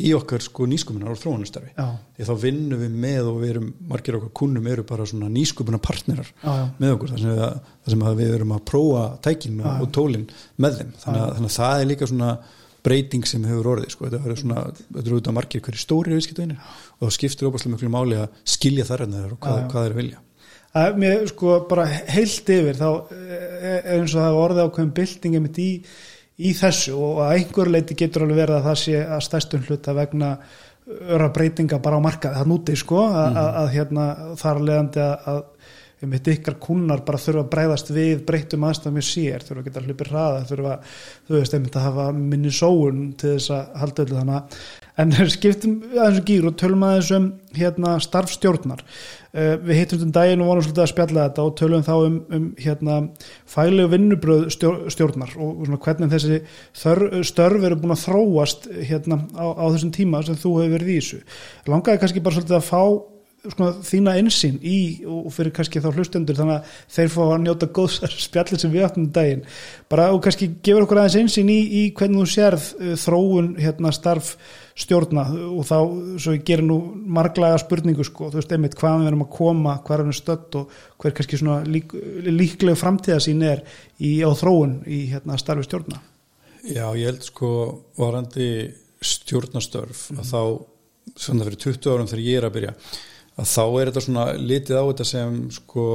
í 0.01 0.13
okkar 0.17 0.41
sko 0.41 0.65
nýskupunar 0.71 1.13
og 1.13 1.19
þróunastarfi 1.21 1.75
því 1.77 2.27
þá 2.29 2.33
vinnum 2.41 2.81
við 2.81 2.95
með 3.03 3.29
og 3.29 3.43
við 3.43 3.51
erum 3.53 3.69
margir 3.91 4.17
okkar 4.17 4.33
kunnum 4.41 4.71
eru 4.73 4.87
bara 4.89 5.05
svona 5.09 5.29
nýskupunar 5.33 5.83
partnerar 5.85 6.31
já, 6.33 6.49
já, 6.49 6.65
með 6.79 6.95
okkur 6.95 7.13
þar 7.13 7.21
sem, 7.21 7.35
við, 7.35 7.69
þar 7.85 7.95
sem 7.95 8.05
að 8.09 8.23
við 8.23 8.35
erum 8.39 8.57
að 8.57 8.65
prófa 8.73 9.05
tækin 9.27 9.61
Já. 9.61 9.69
og 9.77 9.93
tólin 9.93 10.27
með 10.57 10.79
þeim. 10.81 10.97
Þannig 11.03 11.23
að, 11.27 11.33
þannig 11.37 11.53
að 11.53 11.57
það 11.59 11.83
er 11.83 11.89
líka 11.91 12.09
svona 12.09 12.33
breyting 12.83 13.29
sem 13.29 13.45
hefur 13.47 13.71
orðið 13.77 13.95
sko. 13.95 14.09
þetta 14.11 14.33
er 14.33 14.41
svona, 14.41 14.65
þetta 14.81 15.05
eru 15.05 15.19
auðvitað 15.19 15.37
margir 15.39 15.65
hverju 15.67 15.83
stóri 15.83 16.17
viðskiptavinir 16.17 16.73
og 16.97 17.05
það 17.05 17.17
skiptir 17.19 17.51
óbærslega 17.51 17.77
mjög 17.77 17.93
máli 17.95 18.21
að 18.23 18.41
skilja 18.57 18.87
þar 18.89 19.05
en 19.07 19.19
þeir 19.19 19.35
og 19.37 19.43
hvað, 19.45 19.61
hvað 19.75 19.87
þeir 19.87 19.99
vilja. 20.01 20.23
Að 20.83 20.99
mér 21.03 21.27
sko 21.29 21.59
bara 21.69 21.85
heilt 21.85 22.51
yfir 22.57 22.79
þá 22.81 22.89
er 23.13 23.91
eins 23.93 24.15
og 24.15 24.23
það 24.23 24.29
er 24.31 24.41
orðið 24.41 24.63
ákveðin 24.67 24.95
byltingi 24.97 25.43
mitt 25.45 25.61
í, 25.61 25.71
í 26.39 26.53
þessu 26.57 26.95
og 26.97 27.19
að 27.27 27.33
einhver 27.37 27.69
leiti 27.71 27.95
getur 27.95 28.23
alveg 28.25 28.37
verið 28.47 28.57
að 28.57 28.69
það 28.71 28.79
sé 28.83 29.01
að 29.05 29.21
stærstum 29.29 29.65
hluta 29.69 29.95
vegna 29.95 30.39
öra 31.13 31.29
breytinga 31.31 31.79
bara 31.83 31.97
á 32.01 32.03
markaði 32.03 32.41
það 32.41 32.49
núti 32.51 32.77
sko 32.77 32.97
að, 33.07 33.29
Mhm. 33.29 33.37
að, 33.37 33.51
að 33.63 33.69
hérna 33.77 34.07
þar 34.37 34.61
leðandi 34.69 35.01
að, 35.03 35.43
að 36.03 36.13
mitt 36.13 36.31
ykkar 36.33 36.59
kunnar 36.63 37.05
bara 37.07 37.21
þurfa 37.23 37.45
að 37.45 37.51
breyðast 37.55 37.93
við 37.95 38.23
breytum 38.29 38.69
aðstæðum 38.69 38.99
með 38.99 39.09
sér, 39.09 39.47
þurfa 39.47 39.63
að 39.63 39.69
geta 39.69 39.85
hlupið 39.87 40.13
hraða 40.13 40.45
þurfa, 40.51 40.77
þú 41.29 41.37
veist, 41.39 41.57
einmitt 41.59 41.79
að 41.79 41.89
hafa 41.89 42.07
minni 42.17 42.55
sóun 42.55 43.05
til 43.21 43.37
þess 43.37 43.55
að 43.57 43.77
halda 43.83 44.07
öllu 44.07 44.19
þannig 44.21 44.57
en 45.01 45.13
skiptum 45.33 45.79
aðeins 45.95 46.21
um 46.21 46.27
gýr 46.29 46.47
og 46.49 46.57
tölum 46.61 46.85
aðeins 46.87 47.11
um 47.17 47.29
hérna 47.57 47.95
starfstjórnar. 48.03 48.83
Uh, 49.33 49.55
við 49.65 49.79
hittum 49.81 50.03
um 50.05 50.13
daginn 50.13 50.43
og 50.45 50.51
vorum 50.51 50.65
svolítið 50.67 50.85
að 50.85 50.91
spjalla 50.91 51.27
þetta 51.29 51.47
og 51.47 51.55
tölum 51.57 51.85
þá 51.87 51.93
um, 51.95 52.19
um 52.37 52.49
hérna 52.61 52.99
fælegu 53.49 53.93
vinnubröð 53.95 54.45
stjór, 54.53 54.83
stjórnar 54.93 55.33
og 55.39 55.63
svona 55.65 55.81
hvernig 55.87 56.13
þessi 56.13 56.43
þör, 56.83 57.03
störf 57.25 57.65
eru 57.65 57.81
búin 57.81 57.97
að 57.97 58.05
þróast 58.05 58.69
hérna 58.91 59.23
á, 59.33 59.47
á 59.57 59.65
þessum 59.73 59.95
tíma 59.97 60.21
sem 60.27 60.37
þú 60.37 60.59
hefur 60.61 60.77
verið 60.77 60.93
í 60.93 60.99
þessu. 61.01 61.23
Langaði 61.73 62.03
kannski 62.05 62.25
bara 62.25 62.37
svolítið 62.37 62.59
að 62.61 62.69
fá 62.69 62.83
svona, 63.43 63.73
þína 63.87 64.15
einsinn 64.21 64.59
í 64.63 64.79
og 65.09 65.31
fyrir 65.35 65.53
kannski 65.55 65.83
þá 65.83 65.89
hlustendur 65.93 66.39
þannig 66.39 66.59
að 66.61 66.81
þeir 66.97 67.13
fá 67.15 67.21
að 67.25 67.39
njóta 67.43 67.69
góðs 67.75 67.99
spjallir 68.23 68.61
sem 68.63 68.73
við 68.73 68.87
áttum 68.87 69.07
um 69.07 69.13
daginn. 69.15 69.45
Bara 69.91 70.11
og 70.15 70.23
kannski 70.25 70.51
gefur 70.63 70.87
okkur 70.87 71.03
aðeins 71.03 71.19
einsinn 71.23 71.51
í, 71.53 71.59
í 71.81 71.83
hvernig 71.97 72.23
þú 72.23 72.29
sérð 72.31 72.69
uh, 72.79 72.93
þróun 73.03 73.51
hérna 73.59 73.95
starf 73.95 74.35
stjórna 74.79 75.27
og 75.53 75.67
þá, 75.69 75.77
svo 76.23 76.37
ég 76.37 76.47
gerir 76.49 76.65
nú 76.65 76.79
marglaga 77.13 77.59
spurningu 77.61 78.07
sko, 78.09 78.31
þú 78.33 78.41
veist 78.41 78.55
einmitt 78.55 78.79
hvaðan 78.81 79.05
við 79.05 79.11
erum 79.11 79.27
að 79.27 79.33
koma, 79.35 79.75
hvað 79.85 79.99
erum 79.99 80.13
við 80.13 80.19
stödd 80.23 80.59
og 80.63 80.79
hver 81.03 81.17
kannski 81.19 81.41
svona 81.43 81.59
lík, 81.69 81.93
líklega 82.25 82.81
framtíðasín 82.81 83.45
er 83.45 83.61
í, 83.99 84.23
á 84.25 84.31
þróun 84.33 84.79
í 84.89 85.05
hérna 85.13 85.37
starfi 85.41 85.67
stjórna. 85.69 86.01
Já, 86.63 86.87
ég 86.95 87.11
held 87.11 87.27
sko 87.27 87.53
varandi 87.99 88.49
stjórnastörf 89.03 90.07
að 90.15 90.29
þá, 90.31 90.43
svona 91.19 91.49
fyrir 91.49 91.65
20 91.67 91.91
árum 91.93 92.09
þegar 92.09 92.29
ég 92.31 92.39
er 92.39 92.47
að 92.47 92.55
byrja 92.57 92.75
að 93.43 93.51
þá 93.53 93.65
er 93.67 93.91
þetta 93.91 94.07
svona 94.07 94.29
litið 94.39 94.81
á 94.81 94.85
þetta 94.87 95.09
sem 95.11 95.37
sko 95.59 95.89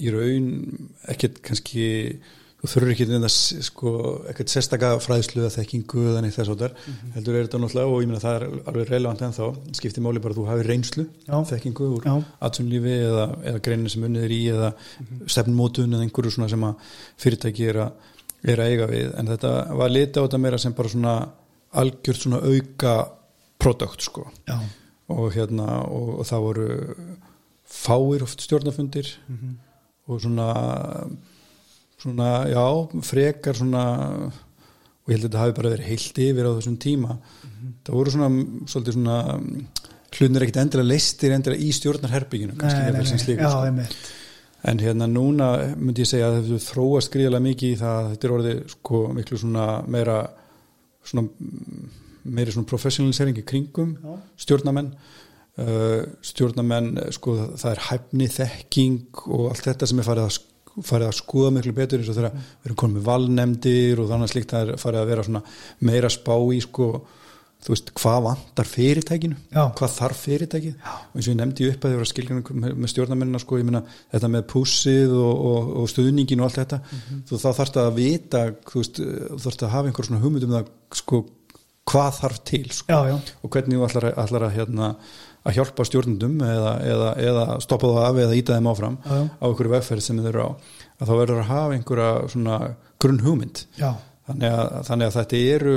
í 0.00 0.12
raun 0.14 0.50
ekkert 1.10 1.40
kannski 1.44 1.86
þú 2.60 2.68
þurfur 2.68 2.90
ekki 2.92 3.06
þetta 3.08 3.28
sko 3.64 3.90
ekkert 4.30 4.52
sérstaka 4.52 4.90
fræðslu 5.00 5.40
eða 5.40 5.52
þekkingu 5.54 6.02
eða 6.10 6.22
neitt 6.24 6.36
þess 6.36 6.52
áttar 6.52 6.74
heldur 7.14 7.38
er 7.38 7.46
þetta 7.46 7.60
náttúrulega 7.62 7.94
og 7.94 8.02
ég 8.02 8.10
meina 8.10 8.20
það 8.20 8.36
er 8.36 8.44
alveg 8.72 8.90
relevant 8.92 9.24
ennþá 9.24 9.48
skiptir 9.78 10.04
máli 10.04 10.20
bara 10.20 10.36
að 10.36 10.40
þú 10.42 10.44
hafi 10.50 10.66
reynslu 10.68 11.04
Já. 11.24 11.36
þekkingu 11.54 11.88
úr 11.96 12.08
Já. 12.10 12.14
atvinnlífi 12.48 12.96
eða, 13.06 13.24
eða 13.48 13.62
greinin 13.64 13.92
sem 13.94 14.04
unnið 14.10 14.26
er 14.26 14.34
í 14.36 14.40
eða 14.52 14.70
mm 14.74 15.22
stefnmótun 15.30 15.96
eða 15.96 16.04
einhverju 16.04 16.34
svona 16.34 16.50
sem 16.52 16.66
að 16.68 16.92
fyrirtæki 17.24 17.70
er 17.70 17.80
að, 17.84 18.12
er 18.52 18.60
að 18.60 18.74
eiga 18.74 18.86
við. 18.90 19.08
En 19.20 19.28
þetta 19.30 19.50
var 19.80 19.92
litið 19.94 20.20
á 20.20 20.24
þetta 20.26 20.40
meira 20.44 20.58
sem 20.60 20.76
bara 20.76 20.92
svona 20.92 21.14
algjört 21.80 22.24
svona 22.24 22.40
auka 22.44 22.94
produkt 23.60 24.04
sko. 24.04 24.26
Já, 24.48 24.56
og 25.10 25.32
hérna 25.34 25.80
og, 25.86 26.20
og 26.20 26.28
það 26.28 26.46
voru 26.46 26.68
fáir 27.70 28.24
oft 28.26 28.42
stjórnafundir 28.46 29.10
og 30.10 30.22
svona 30.22 30.48
svona, 32.00 32.48
já, 32.48 32.64
frekar 33.04 33.56
svona 33.56 33.84
og 35.00 35.12
ég 35.12 35.16
held 35.16 35.24
að 35.24 35.28
þetta 35.28 35.42
hafi 35.42 35.56
bara 35.56 35.72
verið 35.74 35.90
heilt 35.90 36.18
yfir 36.18 36.48
á 36.48 36.56
þessum 36.56 36.76
tíma. 36.80 37.16
Það 37.84 37.96
voru 37.96 38.10
svona, 38.14 38.28
svolítið 38.68 38.96
svona 38.96 39.18
hlunir 40.10 40.44
ekkit 40.44 40.58
endilega 40.60 40.90
leistir 40.90 41.34
endilega 41.34 41.62
í 41.62 41.70
stjórnarherbygginu 41.76 42.56
sko. 42.56 42.66
en 44.62 44.78
hérna 44.82 45.06
núna 45.08 45.50
myndi 45.76 46.04
ég 46.04 46.10
segja 46.10 46.28
að 46.28 46.42
þetta 46.42 46.64
þróast 46.66 47.12
gríðilega 47.14 47.46
mikið 47.46 47.70
í 47.70 47.78
það 47.80 47.98
að 48.00 48.10
þetta 48.10 48.26
er 48.26 48.34
orðið 48.34 48.58
sko 48.74 49.00
miklu 49.16 49.38
svona 49.40 49.66
meira 49.88 50.16
svona 51.06 51.24
mm, 51.28 51.86
meiri 52.24 52.54
svona 52.54 52.70
professionalisering 52.70 53.40
í 53.40 53.46
kringum 53.46 53.96
Já. 54.00 54.14
stjórnamenn 54.44 54.92
uh, 54.94 56.02
stjórnamenn 56.30 56.92
sko 57.16 57.36
það 57.54 57.70
er 57.72 57.84
hæfni 57.88 58.30
þekking 58.36 59.24
og 59.28 59.50
allt 59.52 59.68
þetta 59.70 59.90
sem 59.90 60.02
er 60.02 60.08
farið 60.10 60.28
að, 60.28 60.40
farið 60.90 61.08
að 61.10 61.16
skoða 61.20 61.54
miklu 61.56 61.76
betur 61.76 62.02
eins 62.02 62.12
og 62.12 62.18
þegar 62.18 62.36
við 62.36 62.68
erum 62.70 62.82
konum 62.82 62.98
með 62.98 63.08
valnemdir 63.08 64.02
og 64.02 64.12
þannig 64.12 64.34
slíkt 64.34 64.54
það 64.56 64.74
er 64.74 64.84
farið 64.84 65.02
að 65.04 65.10
vera 65.14 65.26
svona 65.28 65.44
meira 65.90 66.12
spá 66.12 66.36
í 66.36 66.60
sko 66.66 66.92
þú 67.60 67.74
veist, 67.74 67.90
hvað 67.96 68.22
vantar 68.24 68.68
fyrirtækinu 68.68 69.36
Já. 69.52 69.64
hvað 69.76 69.96
þarf 69.98 70.22
fyrirtækið. 70.24 70.76
Og 70.80 71.18
eins 71.18 71.26
og 71.26 71.32
ég 71.32 71.38
nefndi 71.40 71.66
upp 71.68 71.84
að 71.84 71.90
þið 71.92 71.98
voru 71.98 72.06
að 72.06 72.12
skilja 72.12 72.36
með, 72.62 72.86
stjórnarmennina 72.92 73.40
sko, 73.42 73.58
ég 73.60 73.68
meina 73.68 73.82
þetta 74.14 74.30
með 74.32 74.46
pússið 74.52 75.12
og, 75.18 75.42
og, 75.50 75.68
og 75.82 75.90
stuðningin 75.92 76.40
og 76.40 76.48
allt 76.48 76.60
þetta 76.62 76.80
þú 77.28 77.40
þá 77.42 77.48
þarfst 77.58 77.80
að 77.82 77.90
vita 77.98 78.42
þú 78.70 78.80
veist, 78.80 79.02
þú 79.02 79.40
þarfst 79.44 79.66
að 79.66 79.74
hafa 79.74 79.90
einhver 79.90 80.08
svona 80.08 80.22
hugmynd 80.24 80.48
um 80.48 80.56
það 80.56 80.72
sko, 81.02 81.22
hvað 81.88 82.10
þarf 82.20 82.42
til 82.50 82.66
sko, 82.74 82.92
Já, 82.92 82.98
já, 83.10 83.16
og 83.42 83.54
hvernig 83.54 83.78
þú 83.80 83.86
ætlar, 83.88 84.06
ætlar 84.24 84.46
að 84.46 84.54
hérna, 84.58 84.90
að 85.46 85.56
hjálpa 85.56 85.86
stjórnundum 85.88 86.36
eða, 86.44 86.74
eða, 86.84 87.08
eða 87.30 87.46
stoppa 87.64 87.90
það 87.94 88.06
af 88.10 88.20
eða 88.26 88.36
íta 88.42 88.58
þeim 88.58 88.70
áfram 88.74 88.98
Já, 89.06 89.16
á 89.40 89.44
einhverju 89.48 89.72
vegferð 89.76 90.04
sem 90.04 90.20
þau 90.20 90.28
eru 90.34 90.44
á 90.44 90.50
að 91.00 91.08
þá 91.08 91.14
verður 91.22 91.40
að 91.40 91.50
hafa 91.54 91.78
einhverja 91.78 92.60
grunn 93.00 93.22
hugmynd 93.24 93.64
þannig 94.28 94.52
að, 94.52 94.74
þannig 94.90 95.06
að 95.08 95.16
þetta 95.20 95.42
eru 95.56 95.76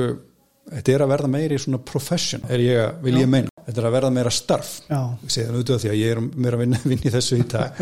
þetta 0.73 0.93
er 0.97 1.05
að 1.05 1.13
verða 1.15 1.31
meiri 1.37 1.59
svona 1.63 1.79
profession 1.87 2.43
er 2.51 2.63
ég, 2.63 2.99
vil 3.03 3.17
ég 3.21 3.29
meina 3.31 3.52
þetta 3.65 3.80
er 3.82 3.88
að 3.88 3.93
verða 3.95 4.10
meira 4.15 4.32
starf. 4.34 4.71
Það 4.88 5.52
auðvitað 5.54 5.82
því 5.84 5.89
að 5.93 5.97
ég 5.99 6.12
er 6.15 6.21
meira 6.36 6.58
að 6.58 6.63
vinna, 6.63 6.80
vinna 6.91 7.08
í 7.10 7.13
þessu 7.13 7.38
í 7.39 7.45
dag. 7.54 7.80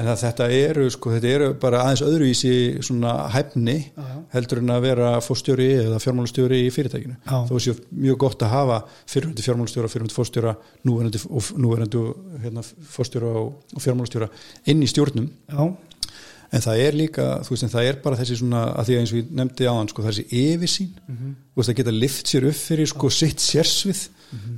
En 0.00 0.08
þetta 0.20 0.46
eru 0.54 0.86
sko, 0.94 1.12
þetta 1.16 1.30
eru 1.34 1.48
bara 1.60 1.82
aðeins 1.84 2.02
öðruvísi 2.06 2.52
svona 2.86 3.14
hæfni 3.34 3.76
Já, 3.90 4.06
heldur 4.36 4.62
en 4.62 4.70
að 4.76 4.84
vera 4.86 5.10
fórstjóri 5.24 5.68
eða 5.82 5.98
fjármálastjóri 6.02 6.62
í 6.66 6.70
fyrirtækinu. 6.74 7.16
Já. 7.26 7.36
þó 7.50 7.54
séu 7.66 7.76
mjög 7.90 8.18
gott 8.24 8.44
að 8.46 8.54
hafa 8.54 8.80
fyrirhundi 9.10 9.44
fjármálastjóra, 9.46 9.90
fyrirhundi 9.92 10.16
fórstjóra 10.16 10.54
núverandi, 10.86 11.22
núverandi 11.60 12.04
hérna, 12.46 12.64
fórstjóra 12.94 13.34
og, 13.42 13.78
fjármálastjóra 13.82 14.30
inn 14.70 14.82
í 14.86 14.90
stjórnum. 14.90 15.26
Já, 15.50 15.64
en 16.50 16.64
það 16.64 16.80
er 16.82 16.96
líka, 16.98 17.24
þú 17.46 17.52
veist, 17.54 17.62
en 17.66 17.70
það 17.74 17.88
er 17.90 17.98
bara 18.02 18.16
þessi 18.18 18.38
svona, 18.40 18.62
að 18.74 18.88
því 18.88 18.94
að 18.96 19.02
eins 19.04 19.10
og 19.14 19.18
ég 19.20 19.28
nefndi 19.38 19.68
á 19.70 19.74
hann 19.76 19.90
sko, 19.92 20.02
þessi 20.06 20.24
yfirsýn, 20.34 20.88
Mhm. 21.10 21.34
þú 21.54 21.60
veist, 21.60 21.70
að 21.70 21.76
geta 21.82 21.92
lift 21.94 22.26
sér 22.32 22.46
upp 22.50 22.58
fyrir 22.58 22.88
sko 22.90 23.10
sitt 23.14 23.38
sérsvið 23.38 24.00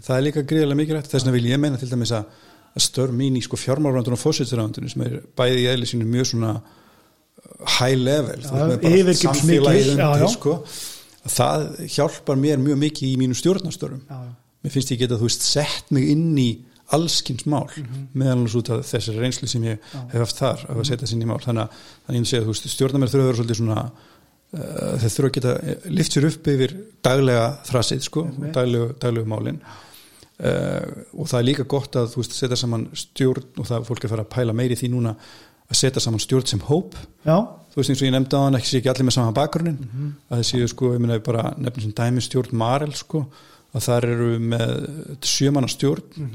það 0.04 0.16
er 0.16 0.24
líka 0.26 0.42
gríðarlega 0.48 0.80
mikilvægt, 0.82 1.11
þess 1.12 1.24
vegna 1.24 1.35
vil 1.37 1.46
ég 1.50 1.61
meina 1.62 1.80
til 1.80 1.90
dæmis 1.90 2.12
að, 2.16 2.24
að 2.76 2.85
störf 2.87 3.12
mín 3.16 3.37
í 3.37 3.42
sko 3.44 3.56
fjármálrandun 3.61 4.16
og 4.16 4.20
fósitsrandunum 4.22 4.92
sem 4.92 5.04
er 5.06 5.18
bæði 5.38 5.62
í 5.64 5.68
eðli 5.72 5.87
sínu 5.90 6.08
mjög 6.08 6.30
svona 6.32 6.52
uh, 6.58 7.78
high 7.78 7.96
level, 7.98 8.37
veist, 8.40 8.52
með 8.52 8.82
bara 8.82 9.14
samfélagið 9.22 9.94
já, 9.98 10.11
já. 10.22 10.26
sko 10.37 10.56
að 11.22 11.37
það 11.37 11.66
hjálpar 11.96 12.37
mér 12.42 12.58
mjög 12.62 12.80
mikið 12.82 13.08
í 13.12 13.16
mínu 13.20 13.38
stjórnastörfum 13.38 14.02
já, 14.08 14.18
já. 14.26 14.35
mér 14.64 14.74
finnst 14.76 14.92
ég 14.94 15.02
geta, 15.04 15.18
þú 15.20 15.28
veist, 15.30 15.42
sett 15.46 15.90
mig 15.94 16.11
inn 16.12 16.30
í 16.38 16.50
allskins 16.92 17.46
mál 17.48 17.68
Mhm. 17.72 18.22
annars 18.28 18.54
út 18.58 18.68
af 18.70 18.85
þessari 18.85 19.20
reynslu 19.22 19.48
sem 19.48 19.62
ég 19.64 19.78
hef 20.12 20.18
haft 20.20 20.37
þar 20.37 20.64
að 20.68 20.85
setja 20.85 21.06
sinni 21.08 21.24
í 21.24 21.28
mál 21.30 21.40
þannig 21.40 21.62
að, 21.62 21.70
þannig 22.06 22.20
að 22.26 22.32
ég 22.32 22.42
þú 22.42 22.52
veist, 22.52 22.68
stjórnarmenn 22.68 23.08
þurfa 23.08 23.22
að 23.22 23.30
vera 23.30 23.38
svolítið 23.38 23.61
svona 23.61 23.90
þeir 24.52 25.14
þurfa 25.14 25.28
að 25.28 25.36
geta 25.38 25.52
lift 25.96 26.16
sér 26.16 26.26
upp 26.28 26.50
yfir 26.52 26.74
daglega 27.04 27.46
þrasið, 27.68 28.02
sko, 28.04 28.26
daglegu, 28.52 28.90
daglegu 29.00 29.30
málin. 29.32 29.62
Uh, 30.42 31.06
og 31.14 31.28
það 31.30 31.38
er 31.38 31.46
líka 31.46 31.64
gott 31.70 31.96
að, 31.96 32.10
þú 32.12 32.22
veist, 32.22 32.36
setja 32.36 32.58
saman 32.58 32.88
stjórn 32.98 33.60
og 33.62 33.68
það 33.68 33.84
fólk 33.86 34.02
er 34.02 34.08
að 34.08 34.14
fara 34.16 34.24
að 34.26 34.32
pæla 34.32 34.54
meiri 34.58 34.78
því 34.80 34.88
núna 34.90 35.12
að 35.14 35.78
setja 35.78 36.02
saman 36.02 36.22
stjórn 36.22 36.50
sem 36.50 36.62
hóp. 36.66 36.96
Já, 37.24 37.36
þú 37.72 37.80
veist 37.80 37.92
eins 37.92 38.02
og 38.02 38.08
ég 38.08 38.14
nefndi 38.16 38.40
á 38.40 38.44
hann 38.44 38.58
ekki 38.58 38.68
sé 38.68 38.80
ekki 38.80 38.90
allir 38.92 39.08
með 39.08 39.16
sama 39.16 39.36
bakgrunnin 39.36 39.78
að 40.26 40.34
það 40.34 40.48
séu 40.50 40.72
sko, 40.72 40.90
ég 40.96 41.04
meina 41.04 41.20
bara 41.24 41.44
nefnir 41.56 41.86
sem 41.86 41.94
dæmi 42.02 42.24
stjórn 42.26 42.58
Marel 42.58 42.92
sko 42.98 43.22
að 43.72 43.86
þar 43.86 44.08
eru 44.10 44.32
með 44.52 44.74
sjömanna 45.30 45.70
stjórn. 45.72 46.26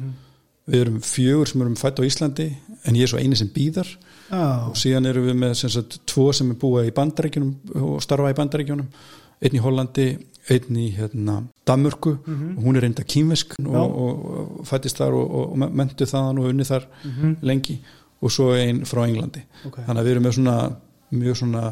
Við 0.68 0.82
erum 0.86 1.02
fjögur 1.06 1.52
sem 1.52 1.62
erum 1.64 1.78
fætt 1.80 2.00
á 2.02 2.08
Íslandi 2.08 2.48
en 2.88 2.98
ég 2.98 3.06
er 3.06 3.12
svo 3.12 3.22
eini 3.22 3.38
sem 3.40 3.52
býðar 3.54 3.92
já, 4.30 4.48
og 4.70 4.78
síðan 4.80 5.10
erum 5.12 5.28
við 5.30 5.38
með 5.44 5.54
sem 5.62 5.74
sagt 5.74 6.00
tvo 6.10 6.30
sem 6.36 6.50
er 6.54 6.60
búa 6.62 6.86
í 6.88 6.94
bandaríkjunum 6.96 7.84
og 7.84 8.02
starfa 8.06 8.34
í 8.34 8.38
bandaríkjunum. 8.38 8.90
Einn 9.38 9.54
í 9.54 9.62
Hollandi, 9.62 10.08
einn 10.50 10.80
í 10.82 10.88
hérna, 10.96 11.42
Danmörku. 11.68 12.16
Og 12.26 12.64
hún 12.64 12.80
er 12.80 12.88
reynda 12.88 13.06
kínvesk 13.06 13.54
og, 13.62 13.76
og, 13.78 14.26
og 14.62 14.66
fættist 14.66 14.98
þar 14.98 15.14
og, 15.20 15.38
og 15.42 15.68
mentu 15.78 16.08
þaðan 16.10 16.42
og 16.42 16.50
unni 16.50 16.66
þar 16.66 16.88
lengi. 17.46 17.78
Og 18.18 18.34
svo 18.34 18.50
einn 18.58 18.82
frá 18.90 19.04
Englandi. 19.06 19.44
Ok. 19.68 19.84
þannig 19.86 20.02
að 20.02 20.08
við 20.08 20.16
erum 20.16 20.26
með 20.26 20.38
svona 20.40 20.58
mjög 21.14 21.40
svona 21.44 21.68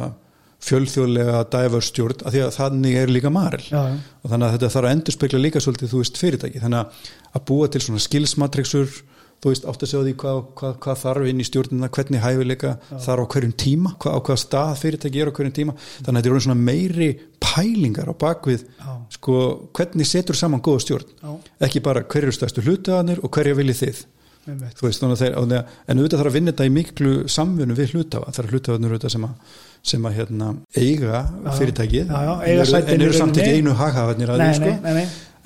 fjölþjóðlega 0.66 1.42
dæfarstjórn 1.54 2.24
að 2.26 2.36
því 2.36 2.44
að 2.46 2.54
þannig 2.56 2.98
er 3.00 3.12
líka 3.12 3.32
maril 3.34 3.64
já, 3.68 3.82
já. 3.92 3.98
og 4.24 4.32
þannig 4.32 4.48
að 4.48 4.56
þetta 4.56 4.70
þarf 4.76 4.88
að 4.88 4.96
endurspegla 4.96 5.42
líka 5.42 5.62
svolítið 5.64 5.92
þú 5.92 6.02
veist 6.02 6.22
fyrirtæki, 6.22 6.62
þannig 6.64 6.80
að, 6.82 7.44
búa 7.50 7.68
til 7.70 7.82
svona 7.84 8.04
skilsmatrixur, 8.06 8.96
þú 9.46 9.52
veist 9.54 9.66
átt 9.70 9.84
að 9.86 9.90
segja 9.92 10.04
því 10.08 10.14
hvað, 10.24 10.38
hvað, 10.58 10.72
hvað 10.82 10.96
þarf 11.04 11.28
inn 11.30 11.42
í 11.44 11.46
stjórnina 11.46 11.90
hvernig 11.94 12.24
hæfileika 12.24 12.72
þarf 12.90 13.22
á 13.22 13.32
hverjum 13.36 13.52
tíma 13.62 13.92
hvað, 14.02 14.16
á 14.18 14.20
hvaða 14.26 14.42
stað 14.42 14.80
fyrirtæki 14.82 15.22
er 15.22 15.30
á 15.30 15.36
hverjum 15.38 15.54
tíma. 15.54 15.76
Þannig 16.00 16.10
að 16.10 16.18
þetta 16.18 16.32
er 16.32 16.34
orðin 16.34 16.46
svona 16.48 16.66
meiri 16.66 17.10
pælingar 17.46 18.10
á 18.10 18.14
bakvið, 18.26 18.66
Já. 18.82 18.90
sko 19.20 19.36
hvernig 19.78 20.10
setur 20.10 20.40
saman 20.40 20.64
góða 20.66 20.82
stjórn. 20.82 21.14
Já. 21.22 21.36
ekki 21.68 21.84
bara 21.86 22.02
hverju 22.02 22.32
eru 22.32 22.34
stærstu 22.40 22.66
hlutaðanir 22.66 23.22
og 23.22 23.30
hverja 23.38 23.60
viljið 23.62 23.82
þið. 23.84 24.02
Veist, 24.46 25.02
þeir, 25.02 25.38
en 25.42 26.00
auðvitað 26.00 26.20
þarf 26.20 26.30
að 26.30 26.36
vinna 26.38 26.52
þetta 26.54 26.66
í 26.68 26.74
miklu 26.74 27.14
samfunnu 27.34 27.78
við 27.78 27.96
hlutafa, 27.96 28.34
það 28.36 28.44
er 28.44 28.52
hlutafanur 28.54 28.92
auðvitað 28.94 29.14
sem 29.16 29.24
að, 29.26 29.56
sem 29.92 30.06
að 30.06 30.18
hérna, 30.20 30.50
eiga 30.78 31.22
fyrirtækið, 31.58 32.12
en 32.14 32.52
eru, 32.54 32.82
eru 32.94 33.16
samt 33.18 33.40
ekki 33.42 33.56
einu 33.58 33.74
haghafarnir 33.80 34.34
að 34.36 34.44
því, 34.44 34.52
sko. 34.60 34.76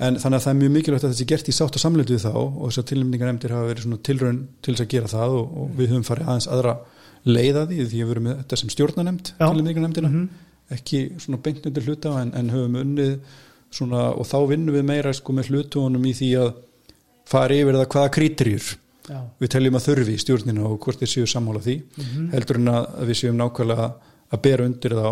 En 0.00 0.16
þannig 0.22 0.38
að 0.38 0.44
það 0.46 0.52
er 0.54 0.58
mjög 0.60 0.72
mikilvægt 0.76 1.04
að 1.06 1.12
þessi 1.14 1.26
gert 1.32 1.48
í 1.50 1.54
sátt 1.56 1.76
og 1.76 1.82
samleitu 1.82 2.14
við 2.16 2.22
þá 2.24 2.32
og 2.40 2.62
þess 2.70 2.80
að 2.82 2.88
tilnefningar 2.90 3.28
nefndir 3.30 3.52
hafa 3.56 3.68
verið 3.70 3.84
svona 3.86 4.00
tilraun 4.08 4.38
til 4.64 4.74
þess 4.74 4.84
að 4.86 4.92
gera 4.94 5.10
það 5.12 5.34
og, 5.40 5.50
og 5.64 5.74
við 5.80 5.90
höfum 5.92 6.06
farið 6.08 6.30
aðeins 6.32 6.48
aðra 6.56 6.74
leiða 7.28 7.64
því 7.68 7.78
því 7.90 8.00
að 8.04 8.10
við 8.14 8.22
með 8.26 8.38
þetta 8.40 8.58
sem 8.62 8.72
stjórnanemnd 8.74 9.32
Já. 9.34 9.44
tilnefningar 9.50 9.84
nefndina, 9.86 10.08
Mhm. 10.10 10.28
ekki 10.70 10.98
svona 11.20 11.40
beint 11.42 11.66
undir 11.66 11.82
hluta 11.84 12.14
en, 12.22 12.32
en 12.34 12.50
höfum 12.54 12.76
unnið 12.80 13.16
svona 13.70 14.04
og 14.16 14.24
þá 14.26 14.36
vinnum 14.48 14.74
við 14.74 14.84
meira 14.88 15.12
sko 15.14 15.32
með 15.36 15.50
hlutunum 15.50 16.06
í 16.06 16.12
því 16.16 16.30
að 16.40 16.52
fara 17.30 17.54
yfir 17.54 17.76
það 17.78 17.88
hvaða 17.94 18.12
krítirjur 18.16 18.70
við 19.40 19.48
teljum 19.50 19.76
að 19.78 19.84
þurfi 19.88 20.14
í 20.14 20.20
stjórnina 20.22 20.64
og 20.70 20.78
hvort 20.84 21.00
þeir 21.02 21.10
séu 21.10 21.26
sammála 21.26 21.60
því 21.64 21.76
heldur 22.32 22.56
en 22.60 22.68
að 22.72 22.86
við 23.10 23.18
séum 23.20 23.36
nákvæmlega 23.40 23.86
að 24.30 24.42
bera 24.46 24.64
undir 24.70 24.94
þá 24.94 25.10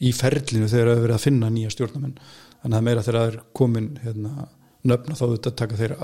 í 0.00 0.12
ferlinu 0.16 0.68
þegar 0.70 0.86
það 0.88 0.96
er 0.96 1.02
verið 1.04 1.16
að 1.18 1.24
finna 1.26 1.50
nýja 1.50 1.72
stjórnamenn 1.74 2.14
þannig 2.62 2.78
að 2.78 2.88
meira 2.88 3.04
þegar 3.04 3.20
það 3.20 3.30
er 3.30 3.38
komin 3.60 3.90
hérna, 4.04 4.48
nöfna 4.90 5.16
þá 5.18 5.24
þetta 5.26 5.52
taka 5.60 5.78
þeir 5.80 5.94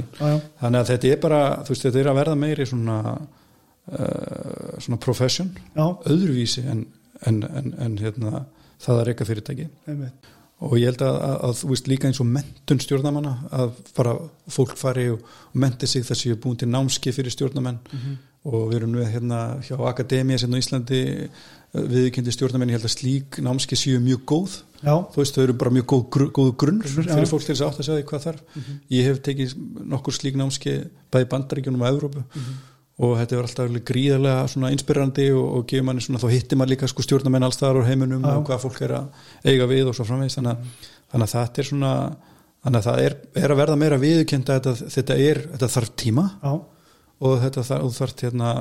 í 0.00 0.04
já. 0.18 0.34
þannig 0.62 0.80
að 0.80 0.90
þetta 0.92 1.12
er 1.12 1.22
bara, 1.22 1.40
þú 1.62 1.74
veist, 1.74 1.86
þetta 1.86 2.02
er 2.02 2.10
að 2.12 2.18
verða 2.20 2.36
meiri 2.42 2.66
svona 2.68 2.98
uh, 3.20 4.76
svona 4.78 5.00
profession 5.02 5.50
Já, 5.76 5.84
öðruvísi 6.10 6.66
en, 6.72 6.86
en, 7.28 7.42
en, 7.48 7.74
en 7.86 7.98
hérna, 8.00 8.44
það 8.82 9.00
að 9.00 9.08
reyka 9.10 9.28
fyrirtæki. 9.28 9.68
Einmitt. 9.90 10.32
og 10.62 10.76
ég 10.78 10.92
held 10.92 11.04
að, 11.04 11.16
að, 11.26 11.38
að 11.48 11.56
þú 11.60 11.70
veist 11.72 11.88
líka 11.90 12.08
eins 12.08 12.20
og 12.22 12.28
mentun 12.30 12.82
stjórnamanna 12.82 13.32
að 13.58 13.78
bara 13.96 14.16
fólk 14.52 14.76
fari 14.78 15.08
og, 15.12 15.24
menti 15.58 15.88
sig 15.90 16.04
þess 16.06 16.20
að 16.22 16.28
ég 16.30 16.36
er 16.36 16.44
búin 16.44 16.60
til 16.60 16.70
námski 16.70 17.12
fyrir 17.14 17.34
stjórnamenn 17.34 17.80
og 18.48 18.70
við 18.70 18.76
erum 18.80 18.94
nú 18.94 19.04
hérna 19.06 19.40
hjá 19.62 19.76
Akademia 19.86 20.38
sem 20.38 20.50
á 20.50 20.58
Íslandi 20.58 21.02
viðkendi 21.72 22.32
stjórnamenn, 22.34 22.68
ég 22.72 22.76
held 22.80 22.88
að 22.88 22.92
slík 22.96 23.38
námski 23.40 23.76
séu 23.80 24.00
mjög 24.04 24.24
góð. 24.28 24.56
Já, 24.82 24.96
þú 25.14 25.20
veist 25.22 25.36
þau 25.38 25.42
eru 25.46 25.54
bara 25.56 25.70
mjög 25.72 25.86
góð, 25.92 26.02
gru, 26.12 26.26
góð 26.36 26.50
grunn 26.58 26.80
fyrir 26.84 27.28
fólk 27.30 27.44
til 27.46 27.54
þess 27.54 27.62
að 27.62 27.68
átt 27.70 27.78
að 27.80 27.86
segja 27.86 28.00
því 28.00 28.06
hvað 28.10 28.24
þarf. 28.26 28.42
Ég 28.92 29.06
hef 29.08 29.20
tekið 29.28 29.54
nokkur 29.94 30.16
slík 30.16 30.36
námski 30.40 30.74
bæði 31.14 31.24
í 31.24 31.30
bandaríkjunum 31.32 31.84
og 31.86 31.88
Evrópu. 31.92 32.24
Og 33.02 33.14
þetta 33.18 33.34
er 33.38 33.46
alltaf 33.46 33.76
gríðarlega 33.88 34.72
inspirandi 34.74 35.28
og, 35.32 35.46
og 35.56 35.62
gefur 35.70 35.86
manni 35.88 36.02
svona, 36.04 36.20
þá 36.20 36.28
hittir 36.34 36.58
maður 36.60 36.74
líka 36.74 36.88
sko 36.92 37.02
stjórnamenn 37.06 37.46
alls 37.46 37.56
þar 37.56 37.80
á 37.80 37.88
heiminum 37.88 38.20
Já. 38.26 38.34
og 38.36 38.44
hvað 38.50 38.60
fólk 38.66 38.82
er 38.84 38.92
að 38.98 39.06
eiga 39.48 39.66
við 39.70 39.88
og 39.88 39.96
svo 39.96 40.04
framvegist 40.06 40.38
þannig, 40.38 40.52
að- 40.52 40.90
þannig 41.14 41.24
að 41.24 41.32
þetta 41.38 41.62
er 41.64 41.68
svona 41.70 41.92
þannig 42.62 42.78
að 42.78 42.86
það 42.90 43.00
er, 43.06 43.16
er 43.42 43.54
að 43.54 43.60
verða 43.62 43.78
meira 43.80 43.98
viðurkenda 44.02 44.58
þetta, 44.60 44.74
þetta 44.92 45.16
þetta 45.56 45.70
þarf 45.72 45.90
tíma. 46.04 46.26
Já, 46.44 46.52
og 47.22 47.40
þetta 47.46 47.64
þarf, 47.70 47.96
þarf 47.96 48.22
hérna 48.26 48.52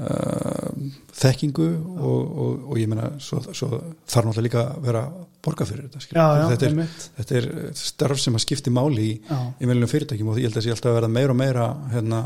þekkingu 0.00 1.66
og, 2.00 2.20
og, 2.44 2.62
og 2.72 2.78
ég 2.80 2.88
meina 2.88 3.10
svo, 3.20 3.42
svo 3.52 3.68
þarf 4.08 4.30
náttúrulega 4.30 4.46
líka 4.46 4.62
að 4.62 4.86
vera 4.86 5.02
borga 5.44 5.66
fyrir 5.68 5.88
þetta, 5.88 6.00
já, 6.08 6.24
já, 6.40 6.44
þetta, 6.52 6.70
er, 6.70 6.96
þetta 7.18 7.36
er 7.40 7.48
starf 7.80 8.20
sem 8.20 8.36
að 8.36 8.44
skipti 8.46 8.72
máli 8.72 9.06
í, 9.10 9.12
í 9.20 9.68
meðlunum 9.68 9.90
fyrirtækjum 9.90 10.32
og 10.32 10.40
ég 10.40 10.48
held 10.48 10.56
að 10.56 10.60
það 10.60 10.66
sé 10.66 10.74
alltaf 10.76 10.90
að 10.92 10.98
verða 10.98 11.12
meira 11.16 11.34
og 11.34 11.40
meira 11.40 11.68
hérna, 11.92 12.20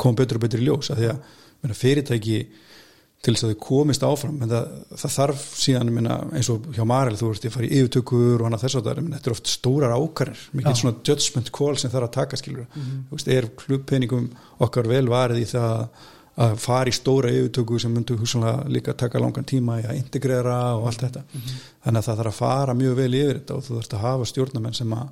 koma 0.00 0.20
betur 0.20 0.38
og 0.38 0.46
betur 0.46 0.62
í 0.62 0.68
ljós 0.68 0.90
að 0.94 1.02
því 1.02 1.10
að 1.12 1.34
meina, 1.64 1.78
fyrirtæki 1.78 2.38
til 3.24 3.32
þess 3.32 3.46
að 3.46 3.52
þau 3.54 3.60
komist 3.64 4.04
áfram 4.04 4.42
en 4.44 4.50
það, 4.50 4.72
það 5.00 5.14
þarf 5.14 5.44
síðan 5.62 5.92
meina, 5.96 6.16
eins 6.36 6.50
og 6.52 6.66
hjá 6.76 6.82
Marel 6.88 7.16
þú 7.18 7.30
veist 7.30 7.46
ég 7.46 7.54
fari 7.54 7.70
í 7.70 7.78
yfirtökur 7.80 8.42
og 8.42 8.48
annað 8.48 8.66
þess 8.66 8.78
að 8.80 8.88
það 8.90 9.00
þetta 9.14 9.30
er 9.30 9.36
oft 9.36 9.52
stórar 9.52 9.94
ákarir, 9.96 10.42
mikið 10.58 10.80
svona 10.80 10.98
judgment 11.08 11.52
call 11.56 11.78
sem 11.80 11.92
þarf 11.94 12.10
að 12.10 12.16
taka 12.18 12.40
skilur 12.40 12.66
þú 12.74 13.16
veist, 13.16 13.30
er 13.32 13.48
klubpeningum 13.62 14.28
okkar 14.66 14.90
vel 14.90 15.06
varið 15.08 15.40
í 15.40 15.48
það 15.54 15.86
að 16.34 16.56
fara 16.58 16.90
í 16.90 16.94
stóra 16.96 17.30
yfirtöku 17.30 17.78
sem 17.78 17.92
myndu 17.94 18.16
hugsanlega 18.18 18.64
líka 18.74 18.94
taka 18.98 19.20
langan 19.22 19.46
tíma 19.46 19.78
í 19.82 19.84
að 19.86 20.00
integrera 20.00 20.56
og 20.78 20.88
allt 20.90 21.04
þetta 21.06 21.22
þannig 21.30 22.00
að 22.00 22.08
það 22.08 22.18
þarf 22.20 22.32
að 22.32 22.40
fara 22.40 22.74
mjög 22.74 22.96
vel 22.98 23.12
yfir 23.14 23.38
þetta 23.38 23.54
og 23.54 23.62
þú 23.66 23.76
þarfst 23.76 23.94
að 23.94 24.04
hafa 24.08 24.26
stjórnamenn 24.32 24.74
sem 24.74 24.96
að 24.96 25.06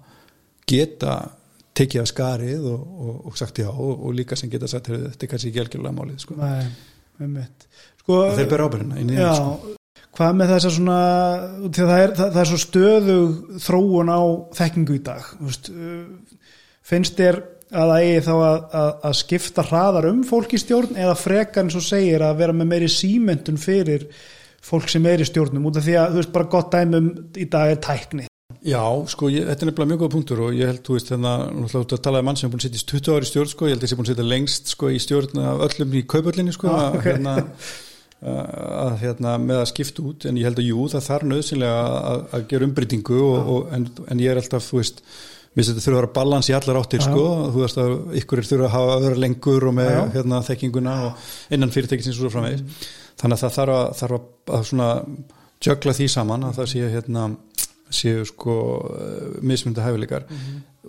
geta 0.72 1.14
tekið 1.78 2.02
að 2.02 2.08
skarið 2.11 2.66
og, 2.72 2.80
og, 3.06 3.14
og 3.30 3.38
sagt 3.38 3.62
já 3.62 3.68
og, 3.70 3.92
og 3.92 4.16
líka 4.16 4.37
sem 4.37 4.50
geta 4.50 4.68
sagt 4.68 4.90
"Heyrðu, 4.90 5.12
þetta 5.12 5.26
er 5.26 5.30
kannski 5.30 5.52
ekki 5.52 5.62
algjörlega 5.62 5.96
málið 5.96 6.18
sko. 6.24 6.35
Nei. 6.37 6.66
Sko, 8.02 8.18
þeir 8.35 8.50
bera 8.50 8.66
ábyrðina 8.66 9.30
sko. 9.37 9.76
hvað 10.16 10.37
með 10.37 10.52
þess 10.52 10.66
að 10.68 10.76
svona 10.76 10.98
það 11.78 11.92
er, 11.96 12.14
það, 12.18 12.32
það 12.35 12.40
er 12.42 12.50
svo 12.50 12.61
stöðug 12.64 13.58
þróun 13.62 14.11
á 14.11 14.20
þekkingu 14.58 14.96
í 14.98 15.02
dag 15.06 15.28
veist, 15.40 15.70
uh, 15.70 16.48
finnst 16.82 17.20
þér 17.20 17.38
að 17.72 17.92
það 17.92 18.06
eigi 18.06 18.24
þá 18.26 18.32
að, 18.37 18.58
að, 18.80 18.90
að 19.08 19.16
skipta 19.22 19.66
hraðar 19.68 20.11
um 20.11 20.22
fólk 20.28 20.52
í 20.52 20.61
stjórn 20.61 20.98
eða 20.98 21.16
frekar 21.18 21.64
eins 21.66 21.78
og 21.78 21.87
segir 21.87 22.24
að 22.26 22.42
vera 22.42 22.56
með 22.56 22.70
meiri 22.74 22.90
símentun 22.92 23.61
fyrir 23.61 24.08
fólk 24.62 24.90
sem 24.92 25.06
er 25.11 25.24
í 25.24 25.28
stjórnum 25.28 25.70
út 25.70 25.80
af 25.80 25.87
því 25.87 25.96
að 25.98 26.12
þú 26.12 26.20
veist 26.20 26.37
bara 26.37 26.52
gott 26.52 26.74
dæmum 26.74 27.08
í 27.35 27.48
dag 27.50 27.72
er 27.72 27.82
tækni 27.82 28.28
Já, 28.62 28.82
sko, 29.11 29.26
ég, 29.32 29.46
þetta 29.48 29.64
er 29.64 29.68
nefnilega 29.70 29.90
mjög 29.90 30.02
góð 30.04 30.12
punktur 30.12 30.42
og 30.44 30.54
ég 30.54 30.68
held, 30.70 30.82
þú 30.87 30.94
veist, 30.94 31.08
þannig 31.11 31.30
að 31.30 31.40
náttúrulega 31.46 31.87
út 31.87 31.94
að 31.96 32.02
tala 32.04 32.20
um 32.20 32.28
mann 32.28 32.38
sem 32.38 32.46
er 32.46 32.52
búin 32.52 32.61
að 32.61 32.66
setja 32.68 32.82
í 32.82 32.90
20 32.92 33.16
ári 33.16 33.28
stjórn, 33.30 33.50
sko, 33.50 33.66
ég 33.66 33.72
held 33.74 33.80
að 33.82 33.87
ég 33.87 33.92
sé 33.92 33.98
búin 33.98 34.06
að 34.06 34.12
setja 34.12 34.26
lengst, 34.28 34.70
sko, 34.70 34.90
í 34.92 35.00
stjórn 35.02 35.40
af 35.42 35.64
öllum 35.66 35.96
í 35.96 36.02
kaupöllinni, 36.12 36.54
sko, 36.54 36.68
Já, 36.68 36.76
að, 36.78 36.98
ok. 36.98 37.08
hérna, 37.08 37.35
að, 38.22 38.94
hérna, 39.02 39.35
með 39.42 39.62
að 39.64 39.68
skipta 39.72 40.04
út, 40.06 40.28
en 40.30 40.38
ég 40.38 40.46
held 40.46 40.62
að 40.62 40.68
jú, 40.68 40.87
það 40.92 41.06
þarf 41.08 41.28
nöðsynlega 41.32 41.82
að, 42.12 42.24
að 42.38 42.46
gera 42.52 42.68
umbreytingu 42.68 43.20
og, 43.26 43.52
og, 43.56 43.72
en, 43.74 43.88
en 44.06 44.22
ég 44.22 44.35
er 44.35 44.42
alltaf, 44.42 44.68
þú 44.68 44.78
veist, 44.78 45.02
Mér 45.53 45.67
finnst 45.67 45.75
þetta 45.75 45.85
þurfa 45.85 45.99
að 45.99 46.01
vera 46.01 46.12
balans 46.17 46.49
í 46.49 46.55
allar 46.57 46.79
áttir 46.81 47.05
sko, 47.05 47.25
þú 47.53 47.61
veist 47.61 47.81
að 47.83 47.95
ykkur 48.23 48.41
þurfa 48.49 48.69
að 48.71 48.73
hafa 48.73 48.97
að 48.97 49.07
vera 49.07 49.23
lengur 49.27 49.69
og 49.69 49.75
með 49.77 49.97
hérna, 50.15 50.41
þekkinguna 50.47 50.95
og 51.07 51.27
innan 51.53 51.75
fyrirtækisins 51.75 52.17
og 52.17 52.25
svo 52.25 52.33
framvegis. 52.33 52.88
Þannig 53.21 53.37
að 53.37 53.43
það 53.43 53.57
þarf 53.59 53.77
að, 53.77 53.87
þarf 54.01 54.17
að, 54.17 54.29
að 54.57 54.67
svona 54.71 54.88
jökla 55.62 55.97
því 55.99 56.09
saman 56.15 56.47
að 56.49 56.61
það 56.61 56.71
séu 56.73 56.93
hérna 56.95 57.27
séu 57.93 58.25
sko 58.25 58.55
mismynda 59.45 59.85
hæfileikar. 59.85 60.25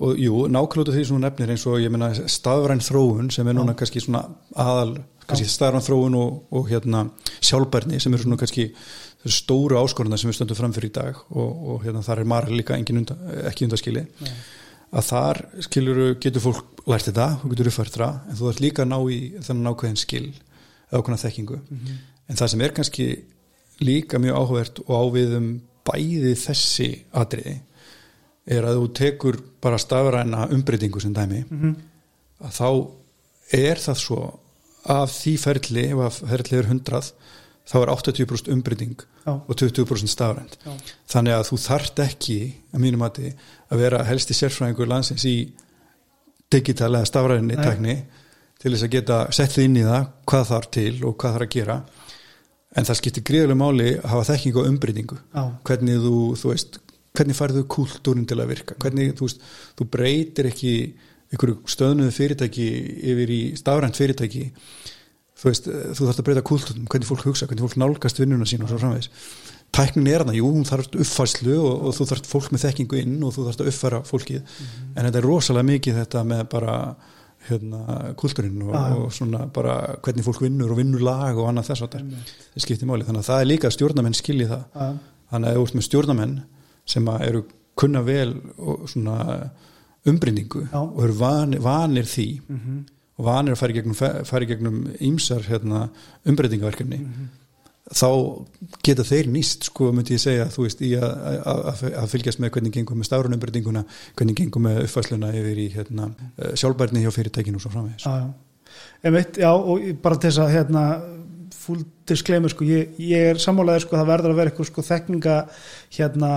Og 0.04 0.18
jú, 0.18 0.46
nákvæmlega 0.50 0.96
því 0.96 1.04
sem 1.06 1.18
þú 1.18 1.22
nefnir 1.22 1.52
eins 1.54 1.66
og 1.70 1.82
ég 1.84 1.92
meina 1.94 2.14
staðræn 2.14 2.82
þróun 2.82 3.30
sem 3.34 3.48
er 3.48 3.58
núna 3.58 3.76
kannski 3.78 4.02
svona 4.02 4.24
aðal 4.56 4.96
kannski 5.28 5.48
staðræn 5.52 5.86
þróun 5.86 6.18
og, 6.20 6.40
og 6.56 6.72
hérna 6.72 7.06
sjálfbærni 7.44 8.00
sem 8.02 8.16
eru 8.16 8.26
svona 8.26 8.40
kannski 8.42 8.70
stóru 9.32 9.78
áskoruna 9.80 10.18
sem 10.20 10.28
við 10.28 10.40
stöndum 10.40 10.58
framfyrir 10.60 10.90
í 10.90 10.96
dag 10.98 11.20
og, 11.32 11.52
og 11.74 11.84
hérna 11.86 12.04
þar 12.04 12.24
er 12.24 12.28
Mara 12.28 12.52
líka 12.52 12.76
undan, 12.76 13.20
ekki 13.48 13.68
undaskili 13.68 14.04
að 14.94 15.06
þar 15.08 15.42
skilur 15.64 16.02
getur 16.22 16.44
fólk 16.44 16.84
lært 16.92 17.08
þetta, 17.08 17.28
þú 17.42 17.52
getur 17.54 17.70
uppfært 17.72 17.96
það 17.98 18.18
en 18.30 18.40
þú 18.40 18.50
ert 18.50 18.64
líka 18.64 18.84
að 18.84 18.92
ná 18.92 18.98
í 19.10 19.20
þennan 19.40 19.72
ákveðin 19.72 20.02
skil 20.02 20.26
eða 20.28 21.00
ákveðna 21.00 21.22
þekkingu. 21.24 21.60
En 22.30 22.40
það 22.40 22.52
sem 22.52 22.64
er 22.66 22.76
kannski 22.76 23.08
líka 23.84 24.20
mjög 24.22 24.42
áhugavert 24.42 24.84
og 24.84 25.08
ávið 25.08 25.38
um 25.40 25.48
bæði 25.88 26.36
þessi 26.40 26.90
atriði 27.12 27.56
er 28.54 28.68
að 28.68 28.80
þú 28.82 28.92
tekur 29.00 29.40
bara 29.64 29.80
stafræna 29.80 30.50
umbreytingu 30.52 31.00
sem 31.00 31.14
dæmi 31.16 31.44
að 32.44 32.58
þá 32.60 32.70
er 33.56 33.80
það 33.80 34.00
svo 34.00 34.20
af 34.84 35.12
því 35.16 35.34
ferli, 35.40 35.84
ef 35.96 36.00
að 36.04 36.20
ferli 36.28 36.58
er 36.60 36.68
100 36.68 37.14
þá 37.72 37.76
er 37.80 37.92
80% 37.94 38.52
umbreyting 38.52 39.06
Já. 39.24 39.34
og 39.34 39.56
20% 39.56 40.12
stafrænt. 40.12 40.58
Þannig 41.08 41.36
að 41.38 41.46
þú 41.48 41.60
þarft 41.64 42.02
ekki 42.04 42.40
að 42.74 42.84
mínum 42.84 43.06
að 43.08 43.32
vera 43.80 44.04
helsti 44.04 44.36
sérfræðingur 44.36 44.90
landsins 44.92 45.24
í 45.30 45.38
digital 46.52 46.92
eða 46.92 47.10
stafræðinni 47.10 47.60
tekni 47.60 47.96
til 48.60 48.72
þess 48.74 48.88
að 48.88 48.96
geta 48.98 49.20
sett 49.36 49.56
þið 49.56 49.68
inn 49.70 49.80
í 49.80 49.86
það 49.88 50.10
hvað 50.30 50.50
þarf 50.52 50.72
til 50.78 50.92
og 51.04 51.16
hvað 51.16 51.38
þarf 51.38 51.48
að 51.48 51.54
gera. 51.56 51.78
En 52.74 52.88
það 52.90 53.00
skiptir 53.00 53.26
gríðarlega 53.30 53.62
máli 53.62 53.90
að 54.00 54.10
hafa 54.12 54.28
þekking 54.32 54.60
og 54.60 54.70
umbreytingu. 54.72 55.18
Hvernig 55.68 56.04
þú, 56.04 56.20
þú 56.42 56.52
veist 56.52 56.80
hvernig 57.14 57.38
færðu 57.38 57.66
kúltúrin 57.70 58.28
til 58.30 58.40
að 58.42 58.54
virka? 58.54 58.78
Hvernig, 58.82 59.14
þú 59.18 59.28
veist, 59.28 59.44
þú 59.78 59.88
breytir 59.94 60.50
ekki 60.50 60.74
einhverju 61.34 61.60
stöðnuðu 61.70 62.14
fyrirtæki 62.14 62.68
yfir 63.14 63.34
í 63.34 63.42
stafrænt 63.58 63.98
fyrirtæki 63.98 64.48
þú 65.44 65.50
veist, 65.52 65.66
þú 65.68 66.06
þarfst 66.08 66.22
að 66.22 66.28
breyta 66.30 66.44
kúltúrin 66.48 66.86
hvernig 66.88 67.10
fólk 67.10 67.26
hugsa, 67.28 67.48
hvernig 67.50 67.66
fólk 67.68 67.80
nálgast 67.84 68.22
vinnuna 68.22 68.48
sín 68.48 68.64
og 68.64 68.72
svo 68.72 68.80
framvegis 68.80 69.10
tæknin 69.74 70.08
er 70.14 70.22
hana, 70.24 70.36
jú, 70.38 70.46
hún 70.54 70.64
þarf 70.70 70.88
uppfæslu 70.94 71.56
og, 71.58 71.88
og 71.90 71.96
þú 71.98 72.06
þarfst 72.12 72.28
fólk 72.30 72.52
með 72.54 72.62
þekkingu 72.68 73.00
inn 73.02 73.16
og 73.26 73.34
þú 73.36 73.48
þarfst 73.48 73.64
að 73.64 73.72
uppfæra 73.74 74.00
fólkið 74.06 74.40
en 74.94 75.08
þetta 75.08 75.20
er 75.20 75.26
rosalega 75.28 75.68
mikið 75.72 75.98
þetta 76.04 76.22
með 76.30 76.44
bara 76.54 76.76
hérna, 77.50 77.80
kultúrin 78.16 78.62
og, 78.64 78.72
já. 78.72 78.84
og 79.02 79.10
svona 79.12 79.42
bara 79.52 79.74
hvernig 80.06 80.24
fólk 80.24 80.44
vinnur 80.46 80.72
og 80.72 80.78
vinnur 80.80 81.02
lag 81.04 81.36
og 81.42 81.50
annað 81.50 81.72
þess 81.74 81.84
að 81.88 81.98
það 81.98 82.62
skiptir 82.64 82.88
máli, 82.88 83.04
þannig 83.04 83.20
að 83.26 83.30
það 83.32 83.42
er 83.44 83.50
líka 83.50 83.72
stjórnamenn 83.74 84.16
skilji 84.16 84.48
það 84.48 84.62
Já. 84.78 84.86
þannig 85.34 85.50
að 85.50 85.58
þú 85.58 85.66
ert 85.66 85.76
með 85.80 85.88
stjórnamenn 85.90 86.38
sem 86.94 87.10
eru 87.18 87.42
kunna 87.84 88.06
vel 88.06 88.30
Já. 90.70 90.80
og 90.86 91.04
eru 91.08 91.18
vanir, 91.20 91.60
vanir 91.66 92.08
því 92.14 92.28
Mhm. 92.48 92.78
Og 93.18 93.26
vanir 93.28 93.54
að 93.54 93.60
fara 93.62 93.72
í 93.74 93.78
gegnum, 93.78 93.96
fara 94.26 94.44
í 94.46 94.50
gegnum 94.50 94.78
ímsar 95.00 95.44
hérna, 95.48 95.88
umbreytingaverkefni 96.26 96.98
Mhm. 97.04 97.28
þá 97.94 98.08
geta 98.82 99.04
þeir 99.04 99.28
nýst 99.28 99.68
sko 99.70 99.92
myndi 99.92 100.16
ég 100.16 100.22
segja 100.24 100.46
þú 100.50 100.64
veist 100.64 100.80
í 100.82 100.94
að, 100.96 101.12
að, 101.46 101.60
að, 101.74 101.82
að 102.00 102.08
fylgjast 102.14 102.40
með 102.40 102.52
hvernig 102.56 102.72
gengur 102.78 102.96
með 102.98 103.10
stárunumbreytinguna 103.10 103.84
hvernig 104.16 104.36
gengur 104.40 104.62
með 104.64 104.80
uppfæsluna 104.86 105.34
yfir 105.36 105.60
í 105.60 105.68
hérna, 105.76 106.08
eh, 106.40 106.54
sjálfbærni 106.56 107.04
hjá 107.04 107.12
fyrirtækinu 107.12 107.60
og 107.60 107.62
svo 107.66 107.74
framvegis 107.76 108.06
Já, 108.08 108.16
já. 108.24 108.34
Einmitt, 109.04 109.36
já, 109.38 109.52
og 109.52 109.84
bara 110.02 110.16
þess 110.16 110.40
að 110.40 110.54
hérna, 110.56 110.84
full 111.64 111.82
disclaimer 112.10 112.52
sko, 112.52 112.66
ég, 112.68 112.94
ég 113.02 113.34
er 113.34 113.42
sammálaðið 113.42 113.86
sko, 113.86 113.98
það 114.00 114.10
verður 114.12 114.34
að 114.34 114.40
vera 114.40 114.52
eitthvað 114.52 114.70
sko 114.70 114.86
þekkinga 114.88 115.36
hérna, 115.98 116.32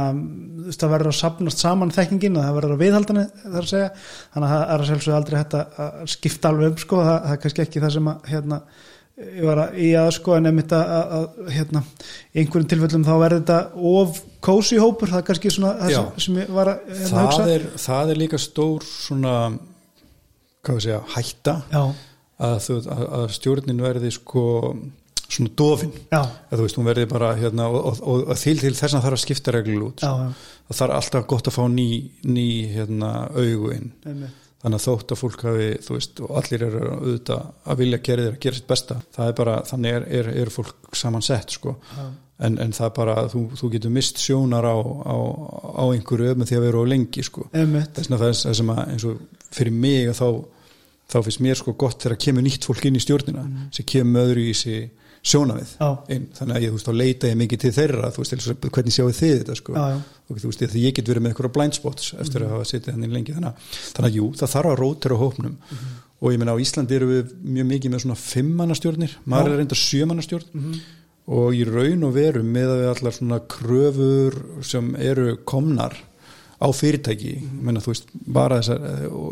það 0.77 0.93
verður 0.95 1.11
að 1.12 1.19
sapnast 1.21 1.62
saman 1.62 1.95
þekkingin 1.95 2.39
og 2.39 2.47
það 2.47 2.59
verður 2.61 2.75
að 2.77 2.83
viðhaldana 2.85 3.25
þar 3.45 3.62
að 3.62 3.71
segja, 3.73 3.89
þannig 4.35 4.49
að 4.49 4.53
það 4.55 4.67
er 4.67 4.85
að 4.85 4.91
sjálfsögðu 4.91 5.17
aldrei 5.21 5.39
hægt 5.41 5.57
að 5.61 6.12
skipta 6.17 6.53
alveg 6.53 6.71
um 6.73 6.85
sko, 6.85 7.01
það, 7.09 7.19
það 7.25 7.37
er 7.37 7.43
kannski 7.45 7.67
ekki 7.67 7.85
það 7.85 7.97
sem 7.97 8.12
að 8.12 8.31
hérna, 8.33 8.61
ég 9.17 9.47
var 9.49 9.62
að 9.62 9.79
í 9.81 9.87
að 9.97 10.11
sko 10.19 10.35
en 10.37 10.51
einmitt 10.51 10.75
að, 10.77 10.91
að, 11.19 11.53
hérna, 11.57 11.83
í 12.35 12.43
einhverjum 12.43 12.69
tilfellum 12.73 13.07
þá 13.07 13.15
verður 13.23 13.41
þetta 13.41 13.87
of 13.93 14.19
kósi 14.45 14.81
hópur, 14.81 15.12
það 15.12 15.23
er 15.23 15.31
kannski 15.31 15.53
svona 15.55 15.73
það 15.81 15.95
Já. 15.95 16.03
sem, 16.27 16.43
ég 16.43 16.53
var 16.53 16.73
að 16.75 16.91
hérna, 16.91 17.23
hugsa. 17.25 17.39
það 17.41 17.55
er, 17.55 17.65
það 17.87 18.12
er 18.12 18.21
líka 18.21 18.41
stór 18.43 18.85
svona 18.91 19.33
hvað 20.67 20.77
við 20.77 20.85
segja, 20.85 21.01
hætta 21.15 21.57
að, 22.37 22.69
að 22.93 23.27
stjórnin 23.39 23.83
verði 23.87 24.12
sko 24.15 24.45
svona 25.27 25.53
dofin. 25.59 25.93
Að 26.15 26.57
þú 26.57 26.65
veist, 26.65 26.79
hún 26.79 26.89
verði 26.89 27.07
bara 27.11 27.35
hérna, 27.39 27.69
og, 27.71 28.01
og, 28.01 28.25
og, 28.27 28.35
til, 28.41 28.57
til 28.61 28.75
þess 28.77 28.97
að 28.97 29.07
þarf 29.07 29.19
að 29.19 29.23
skipta 29.25 29.55
reglur 29.55 29.87
út 29.91 30.05
já, 30.05 30.11
það 30.69 30.81
þarf 30.81 30.99
alltaf 30.99 31.29
gott 31.33 31.51
að 31.51 31.57
fá 31.57 31.62
ný, 31.73 31.87
ný 32.27 32.49
hérna, 32.75 33.12
augu 33.35 33.73
inn. 33.77 33.89
Einmitt. 34.07 34.43
Þannig 34.67 34.81
að 34.81 34.87
þótt 34.87 35.12
að 35.12 35.19
fólk 35.21 35.43
hafi 35.47 35.67
þú 35.85 35.95
veist, 35.95 36.21
og 36.25 36.39
allir 36.41 36.62
eru 36.67 36.87
auðvitað 36.97 37.43
að 37.71 37.83
vilja 37.83 37.99
gera 38.09 38.23
þér 38.25 38.33
að 38.33 38.45
gera 38.47 38.57
sitt 38.57 38.71
besta, 38.71 38.97
það 39.15 39.29
er 39.29 39.37
bara 39.41 39.57
þannig 39.69 39.99
er, 39.99 40.07
er, 40.19 40.31
er 40.43 40.51
fólk 40.51 40.97
samansett 40.97 41.55
sko. 41.55 41.75
En, 42.37 42.57
en 42.61 42.75
það 42.77 42.91
bara, 42.97 43.15
þú, 43.33 43.43
þú 43.57 43.71
getur 43.77 43.93
mist 43.95 44.19
sjónar 44.21 44.67
á, 44.67 44.77
á, 44.77 45.17
á 45.81 45.85
einhverju 45.87 46.35
með 46.37 46.51
því 46.51 46.59
að 46.59 46.67
vera 46.67 46.83
á 46.83 46.91
lengi 46.93 47.25
sko, 47.25 47.47
þess 47.53 48.03
vegna 48.03 48.19
það 48.21 48.35
sem 48.43 48.73
að 48.75 48.83
eins 48.83 49.07
og 49.09 49.23
fyrir 49.57 49.77
mig 49.77 50.11
að 50.11 50.19
þá 50.19 50.29
þá 51.07 51.19
finnst 51.23 51.43
mér 51.45 51.59
sko 51.59 51.75
gott 51.79 52.03
þegar 52.03 52.19
kemur 52.27 52.45
nýtt 52.47 52.67
fólk 52.67 52.87
inn 52.89 52.99
í 52.99 53.03
stjórnina 53.03 53.45
sem 53.75 53.87
kemur 53.89 54.27
öðru 54.27 54.47
í 54.51 54.55
sig 54.59 54.89
sjónavið 55.27 55.73
Já. 55.81 55.89
inn, 56.15 56.27
þannig 56.39 56.57
að 56.57 56.62
ég, 56.67 56.71
þú 56.73 56.77
veist, 56.79 56.87
þá 56.89 57.01
leita 57.01 57.31
ég 57.33 57.39
mikið 57.41 57.62
til 57.65 57.73
þeirra, 57.77 58.11
þú 58.15 58.23
veist, 58.23 58.35
hvernig 58.77 58.95
sjáu 58.95 59.09
þið 59.17 59.33
þetta 59.41 59.57
sko, 59.59 59.75
Já, 59.77 59.85
já. 59.93 60.01
og 60.31 60.41
þú 60.43 60.51
veist, 60.53 60.65
því 60.73 60.83
ég 60.85 60.95
get 60.99 61.11
verið 61.11 61.25
með 61.25 61.33
eitthvað 61.35 61.55
blind 61.57 61.77
spots 61.79 62.12
eftir 62.23 62.45
að 62.47 62.53
hafa 62.55 62.69
setið 62.71 62.95
hann 62.97 63.07
inn 63.09 63.17
lengi, 63.17 63.35
þannig 63.37 63.51
að, 63.51 63.71
þannig 63.97 64.11
að 64.12 64.19
jú, 64.21 64.29
það 64.41 64.53
þarf 64.55 64.71
að 64.73 64.79
rótera 64.83 65.19
hópnum. 65.23 65.57
Og 66.17 66.33
ég 66.33 66.41
meina 66.41 66.55
á 66.57 66.62
Íslandi 66.62 66.97
eru 66.97 67.09
við 67.11 67.33
mjög 67.57 67.67
mikið 67.75 67.93
með 67.93 68.05
svona 68.07 68.19
fimmannastjórnir, 68.23 69.17
maður 69.29 69.53
er 69.53 69.61
reynda 69.61 69.77
sjömannastjórn. 69.77 70.71
Og 71.37 71.57
í 71.59 71.65
raun 71.67 72.07
og 72.07 72.12
veru 72.15 72.41
með 72.47 72.71
að 72.71 72.81
við 72.85 72.91
allar 72.95 73.15
svona 73.17 73.41
kröfur 73.51 74.37
sem 74.65 74.93
eru 75.03 75.35
komnar 75.45 75.97
á 76.57 76.66
fyrirtæki, 76.73 77.35
mm. 77.40 77.59
menna 77.69 77.83
veist 77.85 78.09
bara 78.12 78.61
þessar, 78.62 78.87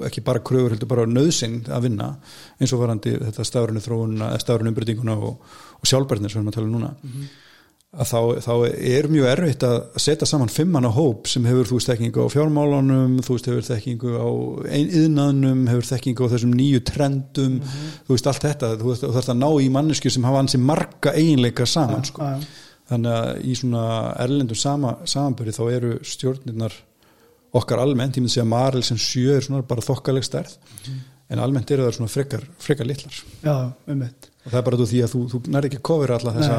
ekki 0.09 0.25
bara 0.25 0.43
kröfur 0.45 0.75
heldur 0.75 0.91
bara 0.91 1.07
nöðsinn 1.09 1.63
að 1.73 1.89
vinna 1.89 2.11
eins 2.59 2.75
og 2.77 2.83
varandi 2.85 3.15
þetta 3.17 3.47
stafrunu 3.49 3.85
þróununa, 3.85 4.35
stafrunu 4.43 4.75
umbreytinguna 4.75 5.17
og, 5.17 5.57
og 5.81 5.89
sjálfbærnir 5.89 6.33
sem 6.33 6.41
við 6.41 6.45
erum 6.45 6.53
að 6.53 6.59
tala 6.59 6.71
um 6.71 6.77
núna 6.79 6.95
að 7.95 8.11
þá, 8.11 8.21
þá 8.43 8.53
er 8.91 9.09
mjög 9.11 9.29
erfitt 9.31 9.65
að 9.67 9.77
setja 10.03 10.27
saman 10.29 10.51
fimmanna 10.53 10.91
hóp 10.95 11.29
sem 11.31 11.45
hefur 11.47 11.69
þú 11.69 11.79
veist 11.79 11.91
þekkingu 11.93 12.27
á 12.27 12.29
fjármálunum 12.33 13.17
þú 13.23 13.37
veist 13.37 13.49
hefur 13.51 13.67
þekkingu 13.69 14.15
á 14.19 14.29
einiðnaðnum 14.79 15.61
hefur 15.71 15.89
þekkingu 15.93 16.27
á 16.27 16.33
þessum 16.35 16.55
nýju 16.59 16.83
trendum 16.89 17.61
þú 17.63 18.17
veist 18.17 18.31
allt 18.31 18.47
þetta, 18.49 18.73
þú 18.81 18.91
veist 18.91 19.07
þarfst 19.07 19.35
að 19.35 19.41
ná 19.43 19.49
í 19.63 19.69
mannesku 19.77 20.13
sem 20.13 20.27
hafa 20.27 20.43
ansi 20.43 20.61
marga 20.61 21.15
eiginleika 21.15 21.69
saman 21.71 22.07
sko. 22.09 22.27
já, 22.27 22.41
já. 22.41 22.81
þannig 22.91 23.19
að 23.21 23.31
í 23.45 23.59
svona 23.61 23.87
erlendum 24.27 24.61
sama, 24.65 24.97
samanbyrði 25.15 25.57
þá 25.59 25.65
eru 25.71 25.95
stjórnirnar 26.03 26.79
okkar 27.55 27.83
almennt, 27.83 28.17
ég 28.19 28.25
myndi 28.25 28.35
segja 28.35 28.45
að 28.47 28.53
Marel 28.53 28.85
sem 28.87 28.99
sjö 29.01 29.37
er 29.37 29.45
svona 29.47 29.64
bara 29.67 29.85
þokkaleg 29.85 30.27
stærð 30.27 30.57
en 31.33 31.43
almennt 31.43 31.71
eru 31.73 31.87
það 31.87 31.99
svona 31.99 32.12
frekar, 32.12 32.47
frekar 32.62 32.88
litlar. 32.88 33.19
Já, 33.45 33.55
einmitt. 33.90 34.31
Og 34.45 34.51
það 34.51 34.59
er 34.61 34.67
bara 34.69 34.88
því 34.90 35.03
að 35.05 35.12
þú, 35.14 35.21
þú 35.33 35.40
nær 35.55 35.69
ekki 35.69 35.81
að 35.81 35.87
kofira 35.88 36.19
alla 36.19 36.35
þessa, 36.37 36.59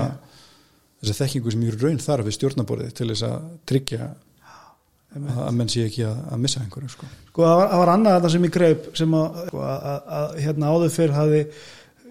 þessa 1.02 1.18
þekkingu 1.22 1.54
sem 1.54 1.66
í 1.66 1.74
raun 1.76 2.02
þarf 2.02 2.30
við 2.30 2.38
stjórnaborðið 2.40 2.96
til 2.98 3.10
þess 3.12 3.28
að 3.28 3.50
tryggja 3.70 4.08
að, 4.10 5.30
að 5.46 5.52
menn 5.60 5.72
sé 5.72 5.86
ekki 5.86 6.06
að, 6.08 6.24
að 6.34 6.44
missa 6.46 6.64
einhverju 6.64 6.92
sko. 6.96 7.10
Sko 7.30 7.46
það 7.46 7.60
var, 7.62 7.72
það 7.74 7.84
var 7.84 7.94
annað 7.94 8.18
þetta 8.18 8.34
sem 8.36 8.48
ég 8.48 8.56
greip 8.58 8.90
sem 9.02 9.18
að, 9.20 9.42
að, 9.46 9.76
að, 9.76 10.00
að 10.20 10.40
hérna 10.48 10.74
áður 10.74 10.96
fyrr 10.96 11.16
hafi 11.20 11.44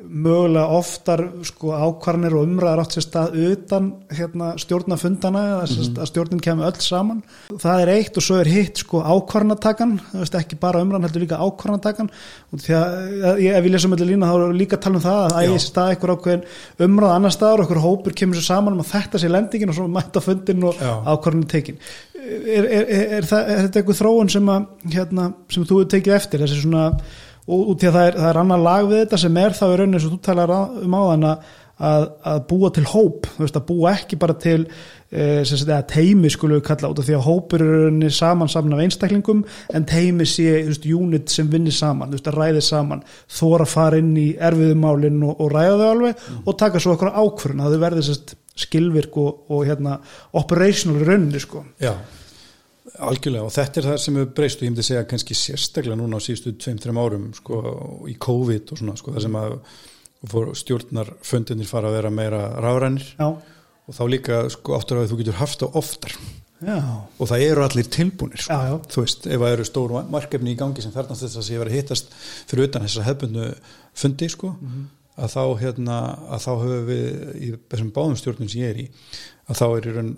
mögulega 0.09 0.67
oftar 0.79 1.23
sko 1.47 1.73
ákvarnir 1.73 2.35
og 2.37 2.45
umræðar 2.47 2.83
átt 2.85 2.97
sér 2.97 3.05
stað 3.07 3.37
utan 3.51 3.91
hérna 4.13 4.53
stjórnafundana 4.61 5.43
eða 5.51 5.65
mm 5.65 5.85
Mhm. 5.85 5.97
að 6.03 6.09
stjórnin 6.11 6.41
kemur 6.41 6.67
öll 6.69 6.81
saman. 6.81 7.23
Það 7.51 7.81
er 7.83 7.89
eitt 7.95 8.17
og 8.17 8.23
svo 8.23 8.37
er 8.41 8.47
hitt 8.51 8.77
sko 8.79 9.03
ákvarnatakan 9.03 10.01
ekki 10.15 10.59
bara 10.61 10.83
umræðan 10.83 11.07
heldur 11.09 11.23
líka 11.25 11.39
ákvarnatakan 11.39 12.11
og 12.53 12.59
því 12.59 12.75
að 12.75 13.39
ég, 13.41 13.55
ef 13.55 13.65
ég 13.65 13.71
lesa 13.71 13.89
með 13.89 14.05
lína 14.07 14.27
þá 14.31 14.35
er 14.49 14.55
líka 14.55 14.77
að 14.77 14.81
tala 14.83 14.97
um 14.97 15.05
það 15.05 15.21
að 15.25 15.39
ægir 15.45 15.63
stað 15.65 15.91
einhver 15.95 16.15
ákveðin 16.17 16.45
umræða 16.79 17.15
annar 17.15 17.31
staðar 17.35 17.61
og 17.61 17.67
einhver 17.67 17.83
hópur 17.85 18.13
kemur 18.15 18.37
sér 18.37 18.47
saman 18.49 18.75
um 18.75 18.81
að 18.85 18.93
þetta 18.93 19.19
sé 19.19 19.29
lendingin 19.31 19.69
og 19.69 19.75
svo 19.79 19.89
mæta 19.89 20.21
fundin 20.21 20.65
og 20.65 20.75
Já. 20.75 20.93
ákvarðin 21.07 21.49
tekin. 21.49 21.79
Er, 22.25 22.65
er, 22.65 22.85
er, 22.89 23.05
er, 23.19 23.23
er 23.23 23.67
þetta 23.69 23.81
eitthvað 23.81 24.01
þróun 24.01 24.31
sem, 24.33 24.49
að, 24.49 24.67
hérna, 24.95 25.27
sem 25.53 25.65
þú 25.69 25.83
tekið 25.93 26.15
eftir? 26.17 26.41
Þessi 26.41 26.63
svona, 26.63 26.87
og 27.45 27.75
að 27.75 27.91
það 27.91 28.07
er, 28.07 28.17
það 28.23 28.31
er 28.31 28.41
annar 28.41 28.65
lag 28.65 28.89
við 28.89 29.05
þetta 29.05 29.21
sem 29.21 29.39
er 29.43 29.59
þá 29.59 29.65
í 29.67 29.77
rauninni 29.77 30.01
sem 30.01 30.15
þú 30.15 30.21
talar 30.25 30.53
á- 30.55 30.73
um 30.81 30.97
áðan 30.97 31.27
að, 31.29 31.49
að, 31.89 32.05
að 32.31 32.39
búa 32.51 32.71
til 32.73 32.85
hóp, 32.89 33.27
veist, 33.37 33.59
að 33.59 33.67
búa 33.69 33.93
ekki 33.93 34.19
bara 34.23 34.37
til 34.41 34.61
e, 34.65 35.45
sagt, 35.45 35.67
eða, 35.67 35.83
teimi 35.91 36.31
skulum 36.33 36.59
við 36.59 36.65
kalla 36.71 36.91
út 36.95 37.03
af 37.03 37.09
því 37.09 37.17
að 37.19 37.27
hópur 37.27 37.65
eru 37.67 38.11
saman 38.15 38.53
saman 38.53 38.77
af 38.79 38.85
einstaklingum 38.87 39.45
en 39.75 39.89
teimi 39.91 40.29
sé 40.29 40.63
veist, 40.71 40.89
unit 40.89 41.35
sem 41.35 41.51
vinnir 41.53 41.77
saman, 41.77 42.15
veist, 42.15 42.31
að 42.31 42.41
ræði 42.41 42.65
saman 42.65 43.05
þóra 43.29 43.69
fara 43.69 44.01
inn 44.01 44.15
í 44.17 44.31
erfiðumálinn 44.41 45.21
og, 45.27 45.37
og 45.37 45.53
ræða 45.53 45.77
þau 45.83 45.87
alveg 45.91 46.17
mm. 46.17 46.43
og 46.49 46.59
taka 46.65 46.81
svo 46.81 46.97
okkur 46.97 47.13
ákvörðun 47.13 47.65
að 47.67 47.77
þau 47.77 47.85
verði 47.85 48.09
skilvirk 48.65 49.17
og, 49.19 49.47
og 49.51 49.65
hérna 49.67 49.99
operational 50.39 51.03
rauninni 51.05 51.43
sko 51.43 51.65
Já, 51.83 51.93
algjörlega 53.03 53.49
og 53.49 53.55
þetta 53.55 53.81
er 53.81 53.89
það 53.89 53.99
sem 54.05 54.21
við 54.21 54.29
breystu, 54.37 54.65
ég 54.65 54.73
myndi 54.73 54.87
segja 54.87 55.09
kannski 55.11 55.35
sérstaklega 55.39 55.99
núna 55.99 56.21
á 56.21 56.25
síðustu 56.25 56.55
2-3 56.63 56.95
árum 56.95 57.27
sko 57.35 57.61
í 58.11 58.15
COVID 58.21 58.73
og 58.73 58.81
svona 58.81 58.97
sko 59.01 59.15
það 59.17 59.27
sem 59.27 59.39
að 59.41 59.59
stjórnarföndinir 60.61 61.69
fara 61.69 61.91
að 61.91 61.99
vera 61.99 62.15
meira 62.15 62.41
ráðrænir 62.63 63.11
og 63.21 63.93
þá 63.93 64.05
líka 64.09 64.41
sko 64.53 64.79
áttur 64.79 65.03
að 65.03 65.11
þú 65.13 65.21
getur 65.21 65.41
haft 65.41 65.65
á 65.65 65.69
oftar 65.69 66.15
já. 66.65 66.79
og 67.19 67.29
það 67.29 67.45
eru 67.45 67.65
allir 67.65 67.89
tilbúinir 67.93 68.45
sko. 68.45 68.57
já, 68.57 68.71
já. 68.71 68.77
þú 68.95 69.05
veist, 69.05 69.27
ef 69.27 69.43
það 69.43 69.57
eru 69.57 69.67
stóru 69.69 70.03
markefni 70.13 70.55
í 70.55 70.59
gangi 70.61 70.85
sem 70.85 70.95
þarnast 70.95 71.27
þess 71.27 71.41
að 71.41 71.49
sé 71.49 71.61
verið 71.61 71.79
hittast 71.79 72.15
fyrir 72.51 72.69
utan 72.69 72.87
þessar 72.87 73.09
hefbundu 73.11 73.49
fundi 73.93 74.31
sko 74.33 74.55
mm 74.55 74.69
-hmm. 74.69 74.87
að 75.25 75.35
þá 75.35 75.43
hérna 75.65 75.99
að 76.37 76.47
þá 76.47 76.53
höfum 76.63 76.87
við 76.89 77.05
í 77.35 77.51
þessum 77.69 77.93
báðum 77.99 78.17
stjórnum 78.21 78.49
sem 78.49 78.63
ég 78.63 78.71
er 78.71 78.81
í 78.85 78.87
að 79.49 79.61
þá 79.61 79.67
er 79.69 79.89
í 79.89 79.97
raun 79.99 80.15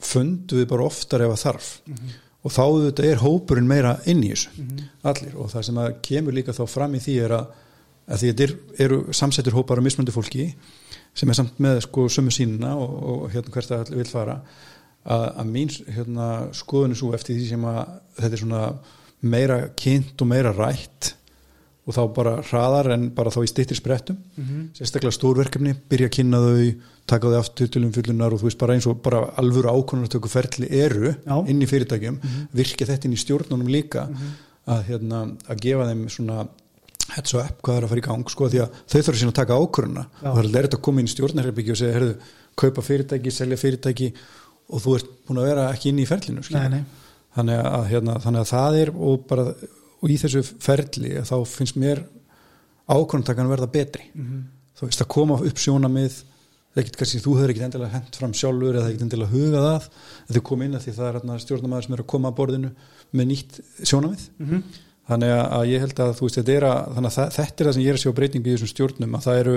fundu 0.00 0.60
við 0.60 0.68
bara 0.72 0.86
oftar 0.88 1.24
ef 1.24 1.34
að 1.34 1.42
þarf 1.44 1.70
mm 1.86 1.94
-hmm. 1.94 2.18
og 2.42 2.52
þá 2.52 2.64
þetta 2.86 3.06
er 3.06 3.24
hópurinn 3.24 3.68
meira 3.68 3.98
inn 4.06 4.22
í 4.24 4.30
þessu 4.32 4.50
mm 4.56 4.68
-hmm. 4.68 4.86
allir 5.02 5.36
og 5.36 5.50
það 5.50 5.62
sem 5.62 5.80
kemur 6.02 6.32
líka 6.34 6.52
þá 6.52 6.66
fram 6.66 6.94
í 6.94 7.00
því 7.00 7.18
er 7.24 7.36
að 7.40 7.46
að 8.10 8.22
því 8.22 8.30
að 8.30 8.40
þetta 8.40 8.84
eru 8.84 8.98
samsettur 9.14 9.54
hópar 9.54 9.78
á 9.78 9.86
mismöndu 9.86 10.12
fólki 10.14 10.54
sem 11.14 11.30
er 11.30 11.38
samt 11.38 11.60
með 11.62 11.80
sko 11.86 12.08
sömu 12.08 12.32
sínuna 12.34 12.74
og, 12.78 12.94
og 13.12 13.30
hérna 13.30 13.54
hvert 13.54 13.70
að 13.70 13.92
vil 13.94 14.08
fara 14.08 14.40
að, 15.04 15.26
að 15.42 15.46
mín 15.46 15.70
hérna, 15.70 16.26
skoðun 16.56 16.94
er 16.94 17.00
svo 17.00 17.12
eftir 17.14 17.38
því 17.38 17.48
sem 17.52 17.64
að 17.70 17.80
þetta 18.18 18.36
er 18.36 18.42
svona 18.42 18.64
meira 19.20 19.58
kynnt 19.76 20.22
og 20.22 20.30
meira 20.30 20.52
rætt 20.56 21.14
og 21.90 21.96
þá 21.96 22.02
bara 22.14 22.36
hraðar 22.46 22.92
en 22.94 23.08
bara 23.16 23.32
þá 23.34 23.40
í 23.42 23.50
stittir 23.50 23.78
sprettum 23.78 24.16
mm 24.16 24.44
-hmm. 24.44 24.62
sérstaklega 24.78 25.16
stórverkefni, 25.16 25.74
byrja 25.90 26.10
að 26.10 26.16
kynna 26.16 26.40
þau 26.44 26.72
taka 27.10 27.32
þau 27.32 27.38
aftur 27.40 27.68
til 27.68 27.84
umfyllunar 27.86 28.34
og 28.34 28.40
þú 28.40 28.48
veist 28.48 28.60
bara 28.60 28.76
eins 28.76 28.86
og 28.86 29.02
bara 29.02 29.24
alvöru 29.40 29.72
ákonartöku 29.72 30.30
ferli 30.30 30.70
eru 30.70 31.14
Já. 31.26 31.36
inn 31.48 31.62
í 31.62 31.66
fyrirtækjum 31.66 32.14
mm 32.14 32.20
-hmm. 32.20 32.48
virkja 32.52 32.86
þetta 32.86 33.06
inn 33.06 33.16
í 33.18 33.22
stjórnunum 33.24 33.68
líka 33.68 34.06
mm 34.06 34.14
-hmm. 34.14 34.32
að, 34.72 34.82
hérna, 34.88 35.18
að 35.48 35.60
gefa 35.60 35.88
þeim 35.88 36.08
svona 36.08 36.48
heads 37.16 37.34
up 37.34 37.62
hvað 37.62 37.76
er 37.76 37.84
að 37.84 37.88
fara 37.88 38.02
í 38.02 38.08
gang 38.08 38.30
sko 38.30 38.48
því 38.48 38.60
að 38.64 38.70
þau 38.86 39.00
þurfa 39.02 39.18
síðan 39.18 39.34
að 39.34 39.40
taka 39.40 39.58
ákvöruna 39.58 40.04
og 40.22 40.36
það 40.36 40.56
er 40.56 40.62
þetta 40.66 40.78
að 40.78 40.86
koma 40.86 41.00
inn 41.00 41.10
í 41.10 41.14
stjórnarherbyggi 41.14 41.70
og 41.70 41.76
segja 41.76 41.94
herðu, 41.94 42.14
kaupa 42.54 42.82
fyrirtæki, 42.82 43.30
selja 43.30 43.56
fyrirtæki 43.56 44.12
og 44.70 44.82
þú 44.82 44.96
ert 44.96 45.10
búin 45.26 45.40
að 45.40 45.48
vera 45.50 45.70
ekki 45.72 45.88
inn 45.90 45.98
í 45.98 46.06
ferlinu 46.06 46.42
nei, 46.50 46.68
nei. 46.68 46.84
Þannig, 47.30 47.60
að, 47.62 47.84
hérna, 47.92 48.14
þannig 48.18 48.40
að 48.40 48.50
það 48.50 48.76
er 48.80 48.90
og, 48.90 49.20
bara, 49.30 49.44
og 50.00 50.10
í 50.10 50.16
þessu 50.20 50.42
ferli 50.42 51.14
þá 51.28 51.36
finnst 51.48 51.78
mér 51.80 52.04
ákvöruntakan 52.90 53.50
verða 53.50 53.70
betri. 53.70 54.08
Mm 54.14 54.26
-hmm. 54.26 54.42
þú 54.78 54.88
veist 54.88 55.04
að 55.04 55.12
koma 55.16 55.40
upp 55.40 55.58
sjónamið 55.58 56.24
Kannski, 56.70 57.18
þú 57.18 57.32
hefur 57.34 57.50
ekkert 57.50 57.64
endilega 57.66 57.90
hendt 57.90 58.16
fram 58.16 58.32
sjálfur 58.32 58.76
eða 58.78 58.88
ekkert 58.88 59.02
endilega 59.02 59.32
hugað 59.32 59.64
að 59.66 59.88
en 60.28 60.34
þau 60.36 60.42
kom 60.46 60.62
inn 60.62 60.74
að 60.74 60.84
því 60.84 60.92
það 60.94 61.08
er 61.08 61.40
stjórnamaður 61.42 61.84
sem 61.84 61.94
er 61.94 62.00
að 62.00 62.06
koma 62.06 62.28
að 62.28 62.36
borðinu 62.38 62.70
með 63.10 63.26
nýtt 63.26 63.60
sjónamið 63.82 64.22
mm 64.38 64.46
-hmm 64.46 64.62
þannig 65.10 65.32
að 65.36 65.70
ég 65.70 65.84
held 65.84 66.02
að 66.02 66.12
þú 66.18 66.26
veist 66.26 66.40
þetta 66.40 66.56
er, 66.56 66.66
að, 66.68 66.98
að 67.00 67.14
þetta 67.36 67.46
er 67.46 67.68
það 67.68 67.76
sem 67.76 67.84
ég 67.84 67.92
er 67.92 67.98
að 67.98 68.04
sjá 68.04 68.12
breytingu 68.18 68.50
í 68.50 68.54
þessum 68.54 68.70
stjórnum 68.70 69.16
að 69.16 69.24
það 69.26 69.40
eru, 69.42 69.54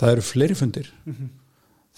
það 0.00 0.12
eru 0.12 0.26
fleiri 0.28 0.58
fundir. 0.58 0.90
Mm 1.04 1.16
-hmm. 1.16 1.32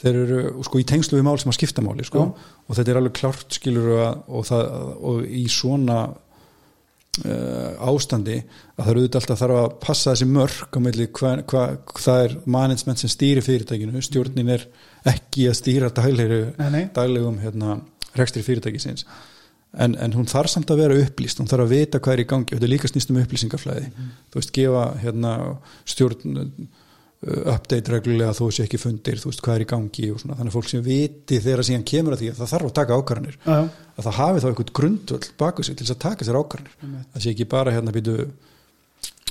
þeir 0.03 0.21
eru 0.23 0.39
sko 0.69 0.81
í 0.81 0.87
tengslu 0.93 1.19
við 1.19 1.27
mál 1.27 1.39
sem 1.41 1.53
að 1.53 1.59
skipta 1.59 1.85
máli 1.85 2.07
sko. 2.09 2.27
Og 2.67 2.79
þetta 2.79 2.93
er 2.93 3.01
alveg 3.01 3.17
klart 3.21 3.59
skilur 3.59 3.91
og, 3.97 4.23
og, 4.29 4.47
það, 4.49 4.65
og 5.11 5.27
í 5.29 5.45
svona 5.53 5.99
ástandi 7.25 8.37
að 8.43 8.81
það 8.83 8.91
eru 8.91 9.03
auðvitað 9.03 9.21
alltaf 9.21 9.41
þarf 9.41 9.59
að 9.61 9.69
passa 9.87 10.13
þessi 10.13 10.27
mörg 10.29 10.77
á 10.77 10.79
meðli 10.85 11.07
hvað 11.17 11.43
hva, 11.49 11.63
það 12.03 12.25
er 12.25 12.35
management 12.57 13.01
sem 13.03 13.13
stýri 13.13 13.45
fyrirtækinu 13.45 14.03
stjórnin 14.05 14.53
er 14.53 14.67
ekki 15.09 15.47
að 15.49 15.57
stýra 15.57 15.91
daglegum 15.97 17.41
hérna, 17.41 17.79
rekstri 18.19 18.45
fyrirtækisins. 18.45 19.07
En, 19.77 19.97
en 20.01 20.15
hún 20.17 20.29
þarf 20.29 20.53
samt 20.53 20.71
að 20.73 20.83
vera 20.85 20.99
upplýst 21.05 21.41
hún 21.41 21.49
þarf 21.51 21.67
að 21.67 21.73
vita 21.75 22.01
hvað 22.01 22.15
er 22.15 22.23
í 22.23 22.29
gangi 22.29 22.53
og 22.53 22.57
þetta 22.57 22.69
er 22.69 22.73
líka 22.73 22.91
snýst 22.91 23.13
um 23.13 23.21
upplýsingaflæði. 23.21 23.89
Mm. 23.91 24.13
þú 24.33 24.41
veist, 24.41 24.53
gefa 24.57 24.85
hérna, 25.03 25.33
stjórn 25.89 26.39
update 27.25 27.91
reglulega 27.91 28.35
þó 28.37 28.45
sé 28.53 28.67
ekki 28.67 28.79
fundir, 28.81 29.17
þú 29.21 29.31
veist, 29.31 29.41
hvað 29.45 29.55
er 29.57 29.63
í 29.65 29.69
gangi 29.71 30.11
og 30.13 30.19
svona, 30.21 30.37
þannig 30.37 30.53
að 30.53 30.57
fólk 30.59 30.69
sem 30.69 30.83
viti 30.85 31.39
þegar 31.43 31.63
síðan 31.67 31.87
kemur 31.89 32.13
að 32.13 32.21
því 32.23 32.29
að 32.31 32.39
það 32.41 32.51
þarf 32.53 32.67
að 32.69 32.75
taka 32.77 32.99
ákvarðanir 33.01 33.37
Já. 33.41 33.57
að 33.97 34.05
það 34.05 34.19
hafi 34.19 34.43
þá 34.43 34.49
eitthvað 34.51 34.73
grundvöld 34.79 35.27
baku 35.41 35.61
sig 35.65 35.75
til 35.79 35.87
þess 35.87 35.95
að 35.97 36.05
taka 36.05 36.27
sér 36.29 36.37
ákvarðanir. 36.37 36.75
Mm. 36.83 36.91
það 37.15 37.21
sé 37.25 37.29
ekki 37.33 37.47
bara 37.57 37.73
hérna 37.73 37.95
býtu 37.97 38.15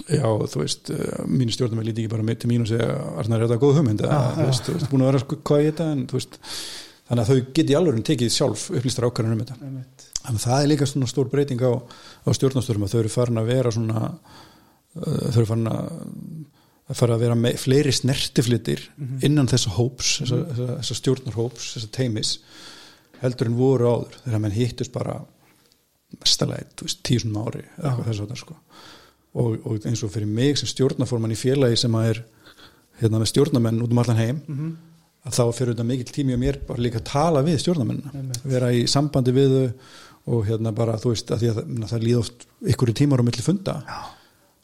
já, 0.09 0.25
þú 0.25 0.57
veist, 0.63 0.83
uh, 0.91 1.19
mínu 1.29 1.51
stjórnum 1.53 1.79
er 1.83 1.87
lítið 1.91 2.01
ekki 2.03 2.13
bara 2.15 2.35
til 2.41 2.49
mín 2.51 2.65
og 2.65 2.69
segja, 2.71 2.89
er 3.21 3.29
þetta 3.45 3.61
góð 3.61 3.77
hugmynd? 3.79 4.01
Ah, 4.09 4.33
þú 4.33 4.47
veist, 4.49 4.65
þú 4.65 4.71
veist, 4.79 4.89
búin 4.91 5.03
að 5.05 5.09
vera 5.11 5.21
sko, 5.21 5.33
hvað 5.45 5.61
í 5.61 5.69
þetta 5.69 5.85
en 5.93 6.01
þú 6.09 6.15
veist, 6.17 6.33
þannig 7.05 7.21
að 7.21 7.29
þau 7.29 7.39
geti 7.59 7.77
alveg 7.77 8.01
tekið 8.09 8.33
sjálf 8.33 8.61
upplýstar 8.73 9.05
ákvarðanir 9.07 9.37
um 9.37 9.41
þetta. 9.45 9.55
Að 10.25 10.41
það 10.41 10.57
er 10.65 10.69
líka 16.85 17.01
svona 17.01 17.17
stór 17.17 17.25
breyting 17.25 18.45
á, 18.45 18.45
á 18.45 18.45
stjórnastörum 18.45 18.45
að 18.45 18.45
þau 18.45 18.45
eru 18.45 18.45
farin 18.45 18.45
að 18.45 18.45
vera 18.45 18.45
svona 18.45 18.45
uh, 18.45 18.45
þau 18.45 18.45
eru 18.45 18.45
farin 18.45 18.49
að, 18.49 18.55
að 18.55 18.55
fara 18.55 18.73
að 18.75 18.79
vera 18.79 18.79
með 18.79 18.81
fleiri 18.85 18.85
snertiflitir 18.85 18.89
mm 18.95 19.07
-hmm. 19.07 19.25
innan 19.25 19.47
þessa 19.47 19.69
hóps, 19.69 20.19
þessa, 20.21 20.35
mm 20.35 20.51
-hmm. 20.51 20.77
þessa 20.79 20.95
stjórnarhóps, 20.95 21.73
þessa 21.75 21.91
teimis 21.91 22.39
heldur 23.21 23.47
en 23.47 23.57
voru 23.57 23.85
áður 23.89 24.17
þegar 24.23 24.39
mann 24.39 24.51
hittust 24.51 24.91
bara 24.91 25.25
mestalega 26.19 26.63
tísum 27.03 27.37
ári 27.37 27.63
sko. 28.35 28.55
og, 29.33 29.59
og 29.65 29.85
eins 29.85 30.03
og 30.03 30.11
fyrir 30.11 30.27
mig 30.27 30.57
sem 30.57 30.67
stjórnaforman 30.67 31.31
í 31.31 31.39
félagi 31.39 31.75
sem 31.75 31.95
að 31.95 32.09
er 32.09 32.23
hérna 33.01 33.19
með 33.19 33.31
stjórnamenn 33.33 33.81
út 33.83 33.91
um 33.91 33.97
allan 33.99 34.17
heim 34.17 34.41
mm 34.47 34.57
-hmm. 34.57 34.75
að 35.25 35.33
þá 35.33 35.53
fyrir 35.53 35.73
þetta 35.73 35.83
mikil 35.83 36.05
tími 36.05 36.33
og 36.33 36.39
mér 36.39 36.59
bara 36.67 36.81
líka 36.81 36.99
að 36.99 37.09
tala 37.11 37.41
við 37.41 37.59
stjórnamennina, 37.59 38.11
vera 38.43 38.71
í 38.71 38.87
sambandi 38.87 39.31
við 39.31 39.73
og 40.25 40.45
hérna 40.47 40.71
bara 40.71 40.97
þú 40.97 41.09
veist 41.13 41.31
að 41.31 41.49
að 41.49 41.55
það, 41.55 41.87
það 41.89 42.03
líð 42.03 42.17
oft 42.17 42.47
ykkur 42.65 42.89
í 42.89 42.93
tímar 42.93 43.21
á 43.21 43.27
milli 43.27 43.41
funda 43.41 43.83
já. 43.85 43.99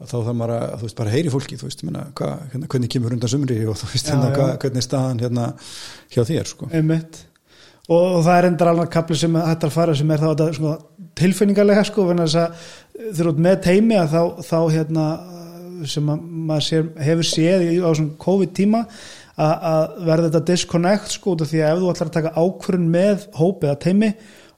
Þá 0.05 0.13
þarf 0.17 0.37
maður 0.37 0.53
að 0.57 0.77
þú 0.77 0.87
veist 0.87 0.99
bara 0.99 1.13
heyri 1.15 1.33
fólki 1.33 1.57
þú 1.59 1.67
veist 1.67 1.83
menna, 1.87 2.05
hva, 2.17 2.29
hérna, 2.53 2.69
hvernig 2.71 2.93
kemur 2.93 3.15
undan 3.15 3.31
sumri 3.31 3.57
og 3.65 3.77
þú 3.79 3.89
veist 3.91 4.07
Já, 4.07 4.13
hérna, 4.13 4.31
hva, 4.37 4.47
hvernig 4.61 4.81
er 4.81 4.87
staðan 4.87 5.21
hérna 5.21 5.49
hjá 6.13 6.23
þér 6.29 6.49
sko 6.51 6.69
Einmitt. 6.71 7.21
og, 7.87 8.21
það 8.25 8.33
er 8.37 8.49
endur 8.49 8.71
alveg 8.71 8.91
kapli 8.95 9.19
sem 9.21 9.37
þetta 9.39 9.69
er 9.69 9.75
fara 9.75 9.97
sem 9.99 10.13
er 10.13 10.23
þá 10.23 10.27
þetta, 10.31 10.49
sko, 10.57 10.75
tilfinningarlega 11.21 11.85
sko 11.89 12.07
þess 12.11 12.39
að 12.41 12.67
þegar 13.01 13.21
þú 13.21 13.31
ert 13.33 13.43
með 13.47 13.61
teimi 13.67 13.99
að 13.99 14.15
þá, 14.15 14.21
þá 14.49 14.59
hérna 14.77 15.07
sem 15.89 16.13
að, 16.13 16.27
maður 16.51 16.67
sér, 16.67 16.91
hefur 17.01 17.27
séð 17.27 17.65
á 17.81 17.89
svona 17.89 18.17
COVID 18.21 18.53
tíma 18.57 18.83
að, 19.41 19.55
að 19.71 19.97
verða 20.09 20.27
þetta 20.29 20.43
disconnect 20.51 21.15
sko 21.15 21.35
því 21.41 21.63
að 21.63 21.71
ef 21.71 21.81
þú 21.81 21.91
ætlar 21.93 22.11
að 22.11 22.15
taka 22.17 22.33
ákvörun 22.37 22.87
með 22.93 23.27
hópið 23.37 23.73
að 23.73 23.81
teimi 23.85 24.11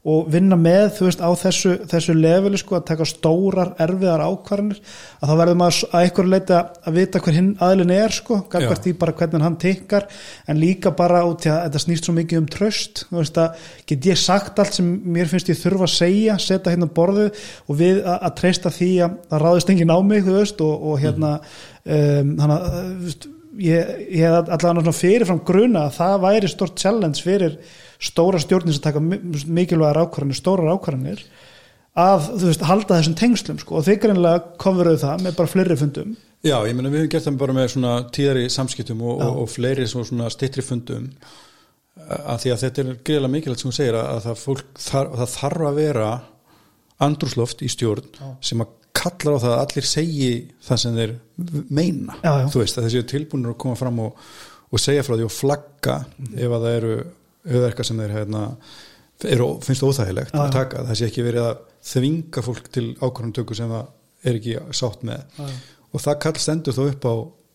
og 0.04 0.26
vinna 0.28 0.58
með 0.60 0.90
þú 0.98 1.06
veist 1.08 1.22
á 1.24 1.32
þessu, 1.40 1.74
þessu 1.88 2.14
leveli 2.18 2.60
sko 2.60 2.76
að 2.76 2.88
taka 2.90 3.06
stórar 3.08 3.70
erfiðar 3.80 4.26
ákvarðanir 4.26 4.82
að 4.84 5.30
þá 5.30 5.36
verður 5.40 5.60
maður 5.62 5.78
að 5.88 6.08
einhverju 6.08 6.34
leita 6.34 6.58
að 6.84 6.98
vita 6.98 7.22
hver 7.24 7.38
hinn 7.38 7.48
aðlun 7.64 7.94
er 7.96 8.16
sko 8.18 8.42
Já. 8.52 8.68
því 8.84 8.94
bara 9.00 9.16
hvernig 9.22 9.46
hann 9.48 9.56
tikkar 9.64 10.08
en 10.52 10.60
líka 10.60 10.92
bara 10.98 11.24
út 11.24 11.48
í 11.48 11.54
að 11.54 11.62
þetta 11.70 11.84
snýst 11.86 12.10
svo 12.10 12.18
mikið 12.18 12.42
um 12.42 12.50
tröst 12.52 13.06
þú 13.08 13.22
veist 13.22 13.40
að 13.46 13.64
get 13.94 14.10
ég 14.12 14.20
sagt 14.20 14.60
allt 14.60 14.76
sem 14.76 14.90
mér 15.16 15.32
finnst 15.32 15.54
ég 15.54 15.62
þurfa 15.62 15.88
að 15.88 15.96
segja 15.96 16.36
setja 16.50 16.76
hérna 16.76 16.92
borðu 16.92 17.30
og 17.32 17.80
við 17.80 18.04
að, 18.04 18.28
treysta 18.42 18.74
því 18.76 18.92
að 19.08 19.16
það 19.32 19.46
ráðist 19.48 19.72
enginn 19.72 19.96
á 19.96 20.00
mig 20.04 20.28
þú 20.28 20.36
veist 20.42 20.66
og, 20.68 20.90
og 20.92 21.00
hérna 21.00 21.38
um, 21.86 22.34
þannig 22.40 22.58
að 22.58 22.68
þú 22.74 23.08
veist, 23.08 23.28
ég, 23.64 23.94
ég 24.18 24.24
hef 24.26 24.52
allavega 24.58 24.94
fyrirfram 24.98 25.42
gruna 25.48 25.86
að 25.88 25.98
það 26.00 26.16
væri 26.28 26.52
stort 26.52 26.78
challenge 26.82 27.24
fyrir 27.24 27.58
stóra 28.04 28.42
stjórnir 28.42 28.76
sem 28.76 28.84
taka 28.84 29.00
mi- 29.04 29.22
mikilvægar 29.60 30.02
ákvarðanir, 30.04 30.40
stórar 30.40 30.74
ákvarðanir 30.76 31.22
að 31.94 32.30
þú 32.42 32.48
veist 32.50 32.64
halda 32.66 32.98
þessum 32.98 33.16
tengslum 33.20 33.60
sko. 33.62 33.78
Og 33.78 33.86
þeir 33.86 34.00
greinlega 34.02 34.40
kofuruðu 34.64 35.02
það 35.04 35.24
með 35.28 35.36
bara 35.38 35.52
fleiri 35.52 35.78
fundum. 35.78 36.16
Já, 36.44 36.58
ég 36.68 36.74
meina 36.76 36.90
við 36.92 37.04
höfum 37.04 37.12
gert 37.14 37.28
það 37.28 37.38
bara 37.40 37.54
með 37.56 37.76
tíðari 38.18 38.48
samskiptum 38.52 39.04
og, 39.06 39.22
og, 39.22 39.38
og 39.44 39.52
fleiri 39.54 39.86
stittri 39.88 40.66
fundum. 40.66 41.06
Að 42.04 42.40
því 42.42 42.52
að 42.52 42.64
þetta 42.66 42.82
er 42.82 42.90
greiðlega 43.06 43.32
mikilvægt 43.36 43.62
sem 43.62 43.70
hún 43.70 43.78
segir 43.78 43.96
að, 44.00 44.08
að 44.16 44.24
það, 44.26 44.40
fólk, 44.42 44.66
þar, 44.82 45.12
það 45.22 45.30
þarf 45.38 45.68
að 45.70 45.78
vera 45.78 46.08
andrúsloft 47.06 47.62
í 47.64 47.70
stjórn 47.72 48.10
Já. 48.18 48.28
sem 48.50 48.64
að 48.66 48.74
kallar 48.94 49.36
á 49.36 49.44
það 49.44 49.54
að 49.54 49.62
allir 49.64 49.88
segi 49.90 50.30
það 50.68 50.78
sem 50.84 50.96
þeir 51.00 51.14
meina. 51.74 52.16
Já, 52.24 52.32
já. 52.44 52.48
þú 52.54 52.62
veist 52.62 52.78
að 52.80 52.88
þessi 52.88 53.04
tilbúinur 53.14 53.54
að 53.56 53.60
koma 53.64 53.76
fram 53.80 54.00
og, 54.06 54.18
og 54.74 54.80
segja 54.82 55.04
frá 55.06 55.16
því 55.18 55.26
og 55.28 55.34
flagga 55.34 55.96
Mhm. 56.18 56.38
ef 56.38 56.52
að 56.58 56.66
það 56.68 56.78
eru 56.78 56.94
auðverka 57.44 57.84
sem 57.86 57.98
þeir 57.98 58.14
hérna, 58.18 58.44
eru, 59.24 59.48
finnst 59.66 59.84
óþægilegt 59.84 60.34
Já, 60.34 60.40
að 60.46 60.52
taka, 60.52 60.84
það 60.88 60.96
sé 61.00 61.06
ekki 61.10 61.24
verið 61.26 61.48
að 61.50 61.58
þvinga 61.84 62.44
fólk 62.44 62.70
til 62.72 62.86
ákvarðantöku 63.02 63.56
sem 63.56 63.70
það 63.70 63.88
er 64.24 64.38
ekki 64.40 64.56
sátt 64.72 65.04
með. 65.04 65.24
Og 65.94 66.02
það 66.02 66.20
kall 66.24 66.40
stendur 66.40 66.74
þó 66.78 66.84
upp 66.94 67.04
á 67.06 67.14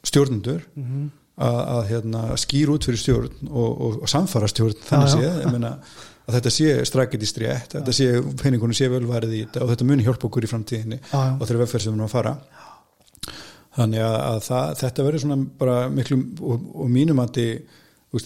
stjórnendur 0.08 0.62
Mhm. 0.76 1.08
að, 1.38 1.58
að 1.76 1.82
hérna, 1.88 2.20
skýr 2.36 2.68
út 2.74 2.84
fyrir 2.84 2.98
stjórn 2.98 3.48
og, 3.50 3.80
og, 3.80 4.02
og 4.02 4.08
samfara 4.10 4.48
stjórn 4.50 4.74
þannig 4.88 5.12
séð, 5.14 5.42
ég 5.44 5.52
meina 5.52 5.78
að 6.28 6.36
þetta 6.36 6.52
sé 6.52 6.72
strækit 6.90 7.22
í 7.24 7.28
strétt, 7.30 7.74
þetta 7.78 7.94
sé 7.96 8.08
peningunum 8.42 8.76
sé 8.76 8.90
velvarið 8.92 9.32
í 9.38 9.42
þetta 9.46 9.62
og 9.64 9.70
þetta 9.72 9.86
muni 9.88 10.04
hjálpa 10.04 10.28
okkur 10.28 10.44
í 10.44 10.50
framtíðinni 10.50 10.98
Já, 11.00 11.14
já. 11.16 11.32
og 11.38 11.44
þeirra 11.48 11.62
vegferð 11.64 11.84
sem 11.86 11.92
við 11.92 11.96
erum 11.96 12.08
að 12.08 12.14
fara. 12.14 12.34
Þannig 13.78 14.02
að, 14.02 14.16
að 14.26 14.38
það, 14.48 14.70
þetta 14.82 15.06
verður 15.06 15.22
svona 15.24 15.40
bara 15.60 15.74
miklu 15.94 16.20
og, 16.42 16.68
og 16.84 16.92
mínum 16.92 17.20
að 17.22 17.34
þið 17.38 17.50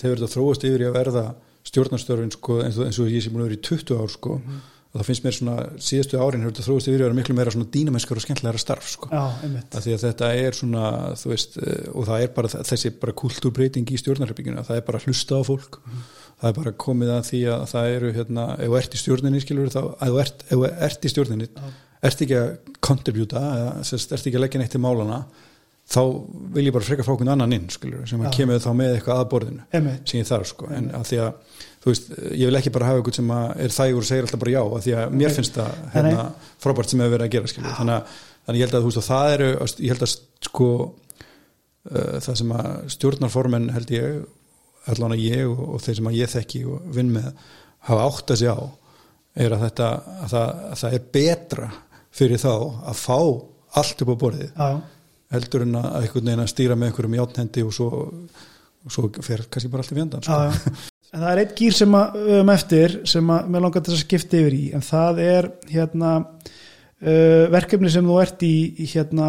hefur 0.03 0.21
þetta 0.23 0.33
þróast 0.35 0.67
yfir 0.69 0.85
í 0.85 0.87
að 0.89 0.95
verða 0.97 1.25
stjórnarstörfin 1.69 2.33
sko, 2.35 2.61
eins, 2.65 2.79
og, 2.81 2.87
eins 2.89 3.01
og 3.03 3.11
ég 3.13 3.23
sé 3.25 3.31
múin 3.33 3.45
að 3.45 3.51
vera 3.51 3.59
í 3.59 3.65
20 3.69 4.01
ár 4.03 4.11
sko, 4.11 4.39
og 4.93 4.97
það 4.99 5.09
finnst 5.09 5.27
mér 5.27 5.37
svona 5.37 5.57
síðastu 5.83 6.19
árin 6.23 6.43
hefur 6.43 6.55
þetta 6.57 6.67
þróast 6.67 6.89
yfir 6.89 6.97
í 6.97 7.05
að 7.05 7.07
vera 7.11 7.19
miklu 7.21 7.37
meira 7.39 7.53
svona 7.55 7.69
dýnamennskar 7.77 8.19
og 8.19 8.25
skemmtilegra 8.25 8.63
starf 8.63 8.89
sko. 8.93 9.11
Já, 9.13 9.23
að 9.77 9.87
því 9.87 9.95
að 9.95 10.05
þetta 10.09 10.33
er 10.41 10.59
svona 10.59 10.87
veist, 11.29 11.61
eh, 11.63 11.87
og 11.93 12.09
það 12.09 12.25
er 12.27 12.33
bara 12.39 12.51
þessi 12.73 12.93
bara 13.05 13.15
kultúrbreyting 13.23 13.93
í 13.93 14.01
stjórnarherbyggjuna 14.03 14.67
það 14.69 14.81
er 14.81 14.87
bara 14.89 15.01
að 15.03 15.07
hlusta 15.11 15.39
á 15.39 15.43
fólk 15.49 15.79
það 16.43 16.51
er 16.51 16.59
bara 16.59 16.75
komið 16.85 17.15
að 17.15 17.23
því 17.29 17.41
að 17.55 17.65
það 17.71 17.95
eru 17.97 18.13
hérna, 18.17 18.49
ef 18.59 18.67
þú 18.67 18.77
ert 18.81 18.97
í 18.97 19.01
stjórninni 19.01 19.43
skilur 19.45 19.71
þá, 19.71 19.81
ef 19.95 20.11
þú 20.11 20.21
ert, 20.25 20.45
ert 20.89 21.07
í 21.07 21.13
stjórninni 21.13 21.49
ert 22.03 22.25
ekki 22.27 22.39
að 22.43 23.83
sérst, 23.87 24.11
ert 24.11 24.27
ekki 24.27 24.39
að 24.41 24.47
leggja 24.47 24.63
neitt 24.63 24.75
til 24.75 24.83
málana 24.83 25.23
þá 25.93 26.01
vil 26.55 26.65
ég 26.67 26.75
bara 26.75 26.87
freka 26.87 27.05
frá 27.07 27.13
okkur 27.15 27.31
annan 27.31 27.55
inn 27.55 27.69
skilur, 27.73 28.03
sem 28.09 28.21
að 28.23 28.35
kemur 28.37 28.61
þá 28.63 28.71
með 28.79 28.97
eitthvað 28.97 29.23
að 29.23 29.31
borðinu 29.33 29.65
sem 30.09 30.19
ég 30.21 30.29
þarf 30.29 30.51
sko, 30.51 30.69
en 30.73 30.91
að 30.95 31.07
því 31.11 31.21
að 31.25 31.57
þú 31.83 31.91
veist, 31.91 32.13
ég 32.39 32.51
vil 32.51 32.59
ekki 32.61 32.73
bara 32.75 32.91
hafa 32.91 33.03
eitthvað 33.03 33.19
sem 33.19 33.33
er 33.37 33.75
þægur 33.77 34.03
og 34.03 34.09
segir 34.09 34.27
alltaf 34.27 34.43
bara 34.43 34.55
já, 34.55 34.61
að 34.63 34.85
því 34.87 34.95
að 34.99 35.17
mér 35.19 35.35
finnst 35.37 35.59
það 35.59 35.81
hérna, 35.97 36.27
frábært 36.63 36.93
sem 36.93 37.03
hefur 37.03 37.17
verið 37.17 37.27
að 37.27 37.35
gera 37.35 37.51
skilur, 37.51 37.75
þannig 37.81 37.97
að, 37.99 38.21
þannig 38.47 38.63
ég 38.63 38.69
held 38.69 38.79
að 38.79 38.87
þú 38.87 38.93
veist 38.93 39.03
og 39.03 39.09
það 39.09 39.35
eru, 39.37 39.51
ég 39.73 39.95
held 39.95 40.07
að 40.07 40.15
sko 40.47 40.69
uh, 40.87 42.15
það 42.23 42.39
sem 42.43 42.55
að 42.61 42.71
stjórnarformen 42.97 43.69
held 43.75 43.95
ég 43.97 44.23
allan 44.91 45.15
að 45.15 45.25
ég 45.25 45.45
og, 45.47 45.63
og 45.77 45.83
þeir 45.85 45.99
sem 45.99 46.11
að 46.11 46.19
ég 46.19 46.33
þekki 46.33 46.63
og 46.71 46.87
vinn 46.97 47.13
með 47.15 47.29
hafa 47.89 48.07
átt 48.09 48.35
að 48.35 48.41
sig 48.43 48.53
á 48.53 48.61
er 49.43 49.55
að 49.55 49.65
þetta 49.67 49.91
að 49.93 50.33
það, 50.33 50.49
að 50.69 50.81
það 50.83 50.97
er 50.97 51.05
betra 51.17 51.69
fyrir 52.13 52.43
þá 52.43 52.55
að 52.91 52.99
fá 53.01 53.19
allt 53.81 54.03
upp 54.05 54.13
á 54.13 54.17
borðið 54.23 54.51
Já, 54.53 54.71
heldur 55.33 55.67
en 55.67 55.79
að 55.81 55.93
einhvern 56.01 56.27
veginn 56.29 56.45
að 56.45 56.51
stýra 56.53 56.79
með 56.79 56.91
einhverjum 56.91 57.19
játnendi 57.21 57.65
og 57.67 57.77
svo, 57.77 58.03
og 58.83 58.97
svo 58.97 59.07
fer 59.25 59.47
kannski 59.49 59.71
bara 59.73 59.85
allt 59.85 59.95
í 59.95 59.99
fjandan 59.99 60.27
sko. 60.27 60.91
En 61.13 61.21
það 61.21 61.31
er 61.31 61.41
eitt 61.43 61.57
gýr 61.59 61.75
sem 61.77 61.95
að 61.97 62.15
höfum 62.25 62.51
eftir 62.55 62.95
sem 63.13 63.33
að 63.35 63.49
mér 63.53 63.65
langar 63.67 63.83
til 63.85 63.93
að 63.93 63.99
skipta 64.01 64.39
yfir 64.39 64.55
í 64.57 64.63
en 64.77 64.85
það 64.87 65.19
er 65.25 65.49
hérna 65.69 66.13
uh, 66.25 67.43
verkefni 67.53 67.93
sem 67.93 68.09
þú 68.09 68.17
ert 68.23 68.45
í, 68.49 68.55
í 68.81 68.87
hérna 68.95 69.27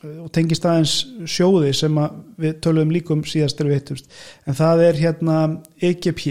og 0.00 0.30
tengist 0.32 0.64
aðeins 0.64 0.94
sjóði 1.28 1.74
sem 1.76 1.98
að 2.00 2.20
við 2.40 2.58
töluðum 2.64 2.94
líkum 2.94 3.24
síðast 3.28 3.58
þegar 3.58 3.70
við 3.70 3.80
hittumst. 3.80 4.10
En 4.48 4.56
það 4.56 4.84
er 4.86 5.00
hérna 5.04 5.38
EGP 5.76 6.24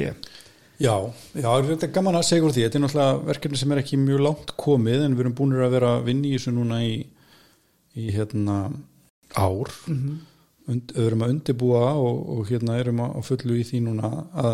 Já, 0.79 0.93
já, 1.35 1.49
þetta 1.67 1.89
er 1.89 1.91
gaman 1.91 2.15
að 2.15 2.27
segja 2.29 2.45
úr 2.47 2.53
því? 2.55 2.61
Þetta 2.65 2.77
er 2.77 2.83
náttúrulega 2.85 3.15
verkefni 3.27 3.59
sem 3.59 3.71
er 3.75 3.81
ekki 3.81 3.97
mjög 3.99 4.21
langt 4.23 4.53
komið 4.59 5.01
en 5.03 5.15
við 5.17 5.25
erum 5.25 5.33
búinir 5.35 5.63
að 5.65 5.73
vera 5.75 5.89
að 5.97 6.05
vinna 6.07 6.29
í 6.29 6.37
þessu 6.37 6.53
núna 6.55 6.77
í, 6.87 6.93
í 7.99 8.05
hérna 8.15 8.59
ár. 9.35 9.73
Und, 10.69 10.93
við 10.95 11.09
erum 11.09 11.25
að 11.25 11.33
undibúa 11.33 11.81
og, 11.99 12.21
og 12.31 12.47
hérna 12.47 12.77
erum 12.79 13.01
að, 13.03 13.17
fullu 13.27 13.57
í 13.59 13.65
því 13.67 13.81
núna 13.89 14.13
að, 14.39 14.53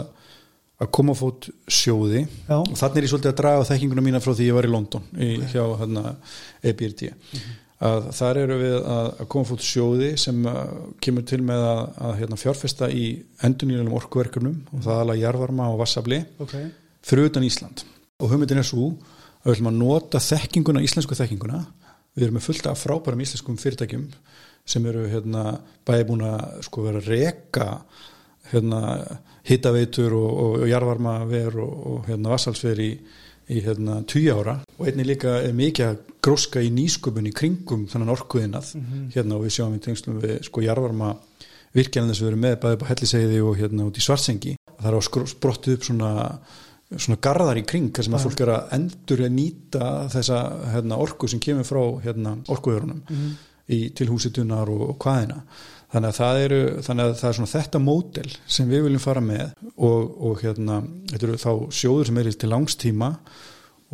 að 0.81 0.91
koma 0.97 1.13
fót 1.19 1.51
sjóði. 1.69 2.23
Já. 2.47 2.57
og 2.57 2.73
þannig 2.73 2.97
er 2.97 3.05
ég 3.05 3.13
svolítið 3.13 3.33
að 3.35 3.39
draga 3.43 3.69
þekkinguna 3.69 4.05
mína 4.07 4.23
frá 4.23 4.33
því 4.33 4.49
ég 4.49 4.57
var 4.57 4.65
í 4.65 4.73
London 4.73 5.05
í, 5.13 5.29
hjá 5.53 5.61
hérna, 5.83 6.15
EBRD 6.65 7.05
að 7.83 8.05
þar 8.15 8.37
eru 8.39 8.57
við 8.59 8.75
að, 8.77 9.07
að 9.19 9.27
koma 9.33 9.47
á 9.47 9.49
fót 9.51 9.65
sjóði 9.65 10.11
sem 10.19 10.45
uh, 10.47 10.61
kemur 11.03 11.25
til 11.27 11.41
með 11.43 11.65
að, 11.67 11.81
að 12.07 12.13
hérna, 12.21 12.39
fjárfesta 12.39 12.87
í 12.87 13.05
endurnýjulegum 13.43 13.97
orkuverkefnum 13.99 14.61
og 14.71 14.85
það 14.85 14.93
er 14.93 15.03
alveg 15.03 15.23
jarvarma 15.25 15.67
og 15.73 15.81
vassabli 15.81 16.21
okay. 16.39 16.69
utan 17.25 17.47
Ísland 17.47 17.83
og 18.21 18.31
hugmyndin 18.31 18.61
er 18.61 18.67
svo 18.67 18.93
að 18.93 19.49
við 19.49 19.57
ætlum 19.57 19.71
að 19.73 19.79
nota 19.81 20.21
þekkinguna, 20.23 20.85
íslensku 20.87 21.17
þekkinguna 21.19 21.61
við 22.15 22.27
erum 22.27 22.39
með 22.39 22.47
fullt 22.47 22.71
af 22.71 22.79
frábærum 22.79 23.23
íslenskum 23.25 23.59
fyrirtækjum 23.59 24.07
sem 24.65 24.87
eru 24.89 25.03
hérna 25.11 25.59
bæði 25.85 26.07
búin 26.09 26.25
að 26.25 26.61
sko 26.65 26.85
vera 26.87 27.03
að 27.03 27.11
reka 27.11 27.69
hérna 28.53 28.79
hittaveitur 29.45 30.15
og, 30.15 30.31
og, 30.31 30.57
og 30.63 30.69
jarvarma 30.69 31.19
ver 31.29 31.59
og, 31.61 31.75
og 31.91 32.09
hérna 32.09 32.31
vassalsver 32.31 32.81
í, 32.81 32.91
í 33.51 33.61
hérna 33.65 33.99
tíu 34.09 34.33
ára 34.39 34.57
og 34.77 34.87
einnig 34.87 35.09
líka 35.11 35.37
er 35.43 35.55
mikið 35.55 35.87
að 35.91 36.13
gróska 36.25 36.63
í 36.65 36.71
nýsköpun 36.73 37.29
í 37.29 37.33
kringum 37.35 37.87
þannig 37.91 38.13
orkuðinað 38.15 38.71
hérna 39.13 39.37
og 39.37 39.45
við 39.45 39.55
sjáum 39.57 39.75
í 39.77 39.81
tengslum 39.83 40.21
við 40.23 40.37
sko 40.47 40.63
jarvarma 40.65 41.13
virkjarnir 41.75 42.15
sem 42.15 42.25
við 42.25 42.31
erum 42.31 42.45
með 42.45 42.59
bæði 42.63 42.79
på 42.81 42.89
helliseiði 42.89 43.41
og 43.43 43.57
hérna 43.59 43.85
út 43.89 43.97
í 43.99 44.03
svartsengi. 44.05 44.55
Það 44.79 44.87
er 44.89 44.95
að 44.95 45.27
sprottu 45.33 45.75
upp 45.75 45.83
svona 45.85 46.13
svona 46.93 47.17
garðar 47.21 47.59
í 47.59 47.65
kring 47.67 47.95
sem 47.97 48.13
að 48.13 48.27
fólk 48.27 48.41
er 48.45 48.51
að 48.53 48.73
endur 48.77 49.23
að 49.25 49.33
nýta 49.33 49.87
þessa 50.13 50.41
hérna, 50.75 50.99
orku 51.01 51.29
sem 51.31 51.41
kemur 51.41 51.67
frá 51.67 51.81
hérna, 52.03 52.35
orkuverunum 52.51 53.01
í, 53.65 53.89
til 53.97 54.07
húsitunar 54.11 54.69
og, 54.69 54.83
og 54.91 54.99
hvaðina 55.01 55.41
þannig 55.95 56.11
að 56.11 56.19
það 56.19 56.43
eru 56.43 56.61
þannig 56.83 57.05
að 57.07 57.17
það 57.21 57.29
er 57.29 57.37
svona 57.39 57.53
þetta 57.53 57.81
mótel 57.81 58.29
sem 58.57 58.69
við 58.69 58.85
viljum 58.85 59.03
fara 59.03 59.23
með 59.23 59.43
og, 59.75 60.15
og 60.27 60.41
hérna 60.43 60.79
þetta 61.11 61.27
eru 61.29 61.41
þá 61.41 61.51
sjóður 61.79 62.09
sem 62.09 62.19
er 62.19 62.31
til 62.35 62.51
langstíma 62.51 63.11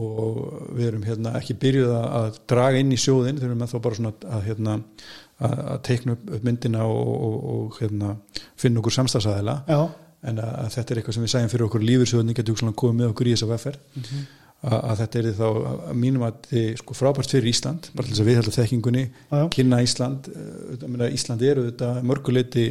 og 0.02 0.38
við 0.78 0.88
erum 0.88 1.04
hérna 1.06 1.36
ekki 1.38 1.58
byrjuð 1.62 1.92
að, 1.94 2.06
að 2.18 2.40
draga 2.50 2.82
inn 2.82 2.94
í 2.96 3.00
sjóðin 3.00 3.38
þeir 3.38 3.50
eru 3.52 3.60
með 3.60 3.74
þá 3.74 3.80
bara 3.86 4.00
svona 4.00 4.14
að 4.38 4.46
hérna 4.48 4.78
að, 5.42 5.58
að 5.74 5.82
teikna 5.88 6.16
upp, 6.16 6.32
myndina 6.48 6.86
og, 6.88 7.12
og, 7.28 7.36
og 7.54 7.82
hérna 7.82 8.16
finna 8.60 8.82
okkur 8.82 8.98
samstagsæðila 8.98 9.58
en 9.70 10.42
að, 10.42 10.54
að 10.64 10.70
þetta 10.78 10.94
er 10.94 11.02
eitthvað 11.02 11.18
sem 11.18 11.26
við 11.26 11.34
sæjum 11.36 11.52
fyrir 11.54 11.68
okkur 11.68 11.86
lífyrsjóðni 11.86 12.38
getur 12.38 12.62
svona 12.62 12.78
komið 12.82 13.04
með 13.04 13.14
okkur 13.14 13.30
í 13.30 13.36
þessa 13.36 13.52
veffer 13.52 13.80
að, 13.82 14.24
að 14.62 15.00
þetta 15.00 15.20
er 15.22 15.30
þá 15.38 15.46
að 15.50 15.94
mínum 15.98 16.26
að 16.28 16.42
þið 16.52 16.66
sko 16.84 16.98
frábært 16.98 17.32
fyrir 17.34 17.50
Ísland 17.50 17.88
bara 17.96 18.06
til 18.06 18.14
þess 18.14 18.22
að 18.22 18.28
við 18.30 18.36
heldur 18.40 18.58
þekkingunni 18.58 19.06
Já, 19.08 19.38
já. 19.40 19.46
kynna 19.56 19.80
Ísland 19.82 20.28
meina, 20.86 21.08
Ísland 21.10 21.46
eru 21.48 21.64
þetta 21.72 21.94
mörguleiti 22.06 22.66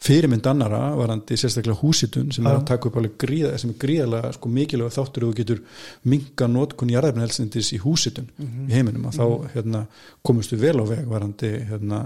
fyrirmynd 0.00 0.46
annara 0.48 0.80
varandi 0.96 1.36
sérstaklega 1.36 1.76
húsitun 1.82 2.30
sem 2.32 2.44
Já. 2.44 2.48
er 2.48 2.56
að 2.56 2.66
taka 2.70 2.88
upp 2.88 2.96
alveg 2.96 3.18
gríða, 3.20 3.52
sem 3.60 3.74
er 3.74 3.78
gríðalega 3.82 4.32
sko 4.32 4.48
mikilvæg 4.48 4.94
þáttur 4.96 5.26
og 5.28 5.34
getur 5.36 5.60
minga 6.08 6.48
notkun 6.48 6.92
jarðefnelsindis 6.94 7.74
í 7.76 7.80
húsitun 7.84 8.30
í 8.40 8.72
heiminum 8.72 9.10
að 9.10 9.20
þá 9.20 9.52
hérna, 9.58 9.84
komumst 10.24 10.54
við 10.56 10.64
vel 10.64 10.80
á 10.80 10.84
veg 10.88 11.04
varandi 11.10 11.52
hérna, 11.68 12.00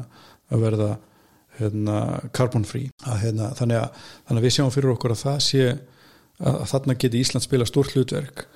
að 0.51 0.67
verða 0.67 0.91
hérna, 1.61 2.01
carbon 2.35 2.67
free 2.67 2.91
að, 3.07 3.21
hérna, 3.29 3.53
þannig, 3.55 3.79
að, 3.79 4.11
þannig 4.27 4.43
að 4.43 4.49
við 4.49 4.57
sjáum 4.59 4.75
fyrir 4.75 4.95
okkur 4.97 5.15
að 5.15 5.23
það 5.23 5.41
sé 5.47 5.65
að, 5.71 5.79
að 6.51 6.69
þarna 6.75 6.99
geti 7.05 7.23
Ísland 7.23 7.47
spila 7.47 7.71
stórt 7.71 7.95
hlutverk 7.95 8.47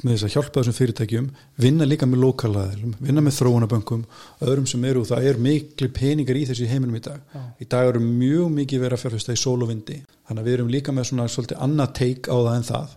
með 0.00 0.14
þess 0.14 0.26
að 0.26 0.34
hjálpa 0.34 0.60
þessum 0.60 0.76
fyrirtækjum 0.76 1.26
vinna 1.60 1.86
líka 1.88 2.06
með 2.08 2.22
lokalaðilum, 2.24 2.94
vinna 3.04 3.24
með 3.24 3.36
þróunabönkum 3.36 4.04
öðrum 4.46 4.68
sem 4.70 4.84
eru, 4.88 5.02
það 5.08 5.26
er 5.28 5.40
miklu 5.44 5.90
peningar 5.96 6.38
í 6.40 6.44
þessu 6.48 6.64
í 6.64 6.70
heiminum 6.70 6.96
í 6.96 7.02
dag. 7.04 7.20
Já. 7.34 7.42
í 7.60 7.68
dag 7.74 7.90
eru 7.90 8.00
mjög 8.04 8.48
mikið 8.56 8.84
verið 8.84 8.96
að 8.96 9.04
fjárfesta 9.04 9.36
í 9.36 9.40
sól 9.40 9.58
og 9.60 9.68
vindi. 9.70 9.98
Þannig 10.28 10.42
að 10.42 10.48
við 10.48 10.56
erum 10.56 10.72
líka 10.72 10.94
með 10.96 11.10
svona 11.10 11.28
svolítið 11.28 11.62
annað 11.66 11.92
teik 12.00 12.30
á 12.32 12.36
það 12.36 12.54
en 12.54 12.68
það. 12.70 12.96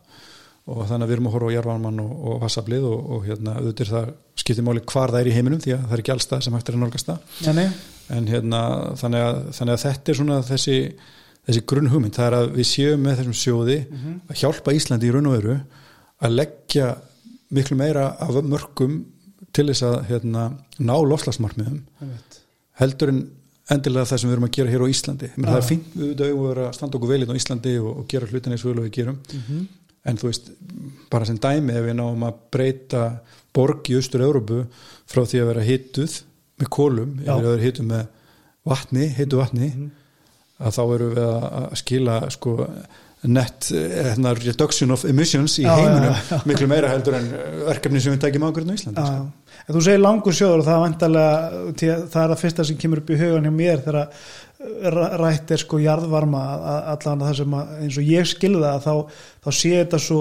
Og 0.64 0.86
þannig 0.88 1.04
að 1.04 1.10
við 1.10 1.18
erum 1.18 1.26
að 1.28 1.34
horfa 1.36 1.49
á 1.51 1.56
jarvarmann 1.58 1.99
og, 1.99 2.12
og 2.24 2.38
vassablið 2.45 2.86
og, 2.88 2.99
og 3.12 3.26
hérna 3.28 3.58
auðvitað 3.60 3.89
það 3.91 4.14
skiptir 4.39 4.64
máli 4.64 4.84
hvar 4.88 5.12
það 5.12 5.20
er 5.20 5.28
í 5.28 5.34
heiminum 5.36 5.60
því 5.60 5.74
að 5.76 5.82
það 5.84 5.95
er 5.97 6.04
ekki 6.06 6.14
allstað 6.14 6.45
sem 6.45 6.56
hægt 6.56 6.70
er 6.72 6.78
að 6.78 6.84
nálgast 6.86 7.10
það. 7.10 7.34
En 8.16 8.30
hérna 8.32 8.62
þannig 9.01 9.26
að, 9.26 9.41
þannig 9.58 9.74
að 9.76 9.84
þetta 9.84 10.14
er 10.14 10.20
svona 10.22 10.38
þessi, 10.47 10.78
þessi 11.49 11.64
grunn 11.68 11.91
hugmynd 11.91 12.16
það 12.16 12.30
er 12.30 12.38
að 12.38 12.47
við 12.56 12.70
séum 12.72 13.04
með 13.04 13.20
þessum 13.20 13.38
sjóði 13.41 13.78
að 14.32 14.39
hjálpa 14.39 14.76
Íslandi 14.80 15.10
í 15.10 15.14
raun 15.18 15.28
og 15.34 15.36
veru 15.36 15.58
að 16.22 16.38
leggja 16.38 16.89
miklu 17.53 17.78
meira 17.78 18.09
af 18.22 18.38
mörgum 18.45 18.99
til 19.53 19.68
þess 19.70 19.86
að 19.86 19.97
hérna, 20.09 20.49
ná 20.82 20.95
lofslagsmarkmiðum 21.05 21.84
heldur 22.82 23.11
en 23.14 23.24
endilega 23.72 24.09
það 24.09 24.22
sem 24.22 24.30
við 24.30 24.36
erum 24.36 24.47
að 24.47 24.55
gera 24.57 24.74
hér 24.74 24.84
á 24.84 24.91
Íslandi. 24.91 25.30
Men 25.36 25.47
það 25.49 25.59
er 25.59 25.68
fínt 25.68 25.93
við 25.93 26.09
auðvitað 26.09 26.34
að 26.34 26.49
vera 26.49 26.66
að 26.68 26.76
standa 26.78 26.97
okkur 26.99 27.11
vel 27.14 27.20
hérna 27.22 27.36
á 27.38 27.39
Íslandi 27.39 27.74
og, 27.80 27.91
og 28.01 28.07
gera 28.11 28.30
hlutin 28.30 28.55
eins 28.55 28.66
og 28.66 28.72
vel 28.72 28.82
og 28.82 28.88
við 28.88 28.95
gerum. 28.97 29.22
Mhm. 29.34 29.64
en 30.03 30.18
þú 30.20 30.28
veist, 30.28 30.49
bara 31.07 31.26
sem 31.26 31.38
dæmi 31.39 31.72
ef 31.72 31.86
við 31.86 31.93
náum 31.95 32.24
að 32.28 32.39
breyta 32.51 33.03
borg 33.55 33.88
í 33.88 33.93
austur-Európu 33.95 34.66
frá 35.07 35.22
því 35.24 35.39
að 35.39 35.47
vera 35.47 35.64
hituð 35.64 36.16
með 36.59 36.70
kólum, 36.76 37.14
yfir 37.22 37.32
að 37.32 37.47
vera 37.47 37.64
hituð 37.64 37.86
með 37.88 38.01
vatni, 38.68 39.07
hitu 39.16 39.39
vatni 39.39 39.70
að 40.59 40.76
þá 40.76 40.82
erum 40.84 41.14
við 41.14 41.30
að 41.30 41.78
skila 41.80 42.18
sko 42.36 42.57
net 43.24 43.70
hérna, 43.72 44.34
reduction 44.36 44.92
of 44.92 45.06
emissions 45.08 45.56
í 45.62 45.68
heiminum. 45.68 46.16
miklu 46.50 46.68
meira 46.68 46.90
heldur 46.92 47.16
en 47.20 47.30
verkefni 47.70 48.02
sem 48.04 48.16
við 48.16 48.26
tækjum 48.26 48.48
ákveðin 48.50 48.74
á 48.74 48.76
Íslandi 48.76 49.06
sko. 49.08 49.28
En 49.64 49.76
þú 49.76 49.84
segir 49.86 50.01
langur 50.03 50.36
sjóður 50.36 50.64
og 50.64 50.66
það 50.68 50.76
er 50.76 50.82
vantarlega, 50.84 51.61
það 51.82 52.24
er 52.24 52.34
það 52.34 52.41
fyrsta 52.41 52.66
sem 52.68 52.80
kemur 52.82 53.03
upp 53.03 53.14
í 53.14 53.20
hugan 53.20 53.47
hjá 53.47 53.53
mér 53.55 53.84
þegar 53.86 54.09
rætt 55.20 55.51
er 55.51 55.59
sko 55.59 55.80
jarðvarma 55.82 56.41
allan 56.93 57.24
það 57.26 57.38
sem 57.39 57.55
að, 57.57 57.72
eins 57.84 57.97
og 57.99 58.07
ég 58.07 58.28
skilða 58.30 58.74
það 58.74 58.86
þá, 58.86 59.24
þá 59.43 59.49
sé 59.57 59.72
þetta 59.74 59.99
svo 59.99 60.20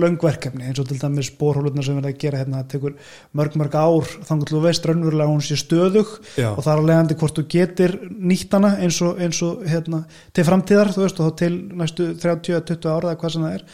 löngverkefni 0.00 0.68
eins 0.68 0.80
og 0.82 0.88
til 0.88 0.98
dæmis 1.00 1.30
bórhólurna 1.40 1.82
sem 1.82 1.98
verða 1.98 2.12
að 2.12 2.20
gera 2.22 2.42
hérna, 2.42 2.62
tekur 2.70 2.94
mörg 3.36 3.56
mörg 3.58 3.74
ár 3.74 4.12
þannig 4.28 4.46
að 4.46 4.52
þú 4.54 4.62
veist 4.66 4.86
raunverulega 4.86 5.32
hún 5.32 5.42
sé 5.44 5.58
stöðug 5.58 6.12
Já. 6.36 6.52
og 6.52 6.62
það 6.62 6.72
er 6.72 6.82
að 6.82 6.90
leiðandi 6.90 7.18
hvort 7.22 7.40
þú 7.40 7.46
getur 7.56 7.96
nýttana 8.10 8.74
eins 8.84 9.00
og, 9.06 9.22
eins 9.22 9.42
og 9.46 9.64
hérna, 9.70 10.04
til 10.36 10.46
framtíðar 10.46 10.92
þú 10.94 11.06
veist 11.06 11.22
og 11.22 11.30
þá 11.30 11.40
til 11.42 11.54
næstu 11.82 12.12
30-20 12.22 12.92
ára 12.94 13.10
eða 13.10 13.20
hvað 13.24 13.34
sem 13.34 13.48
það 13.48 13.58
er 13.58 13.66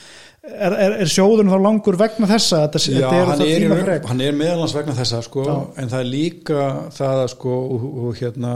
Er, 0.46 0.72
er, 0.72 0.94
er 1.02 1.10
sjóðun 1.10 1.50
þá 1.50 1.56
langur 1.58 1.96
vegna 1.98 2.28
þessa? 2.30 2.62
Þetta, 2.66 2.80
Já, 2.86 3.08
þetta 3.10 3.24
hann, 3.32 3.42
er, 3.42 3.64
er 3.96 4.06
hann 4.06 4.22
er 4.22 4.36
meðalans 4.38 4.74
vegna 4.76 4.94
þessa 4.96 5.18
sko, 5.26 5.44
en 5.74 5.90
það 5.90 6.04
er 6.04 6.08
líka 6.12 6.66
það 6.94 7.22
að 7.24 7.30
sko, 7.34 7.56
og, 7.74 7.86
og 8.06 8.20
hérna 8.20 8.52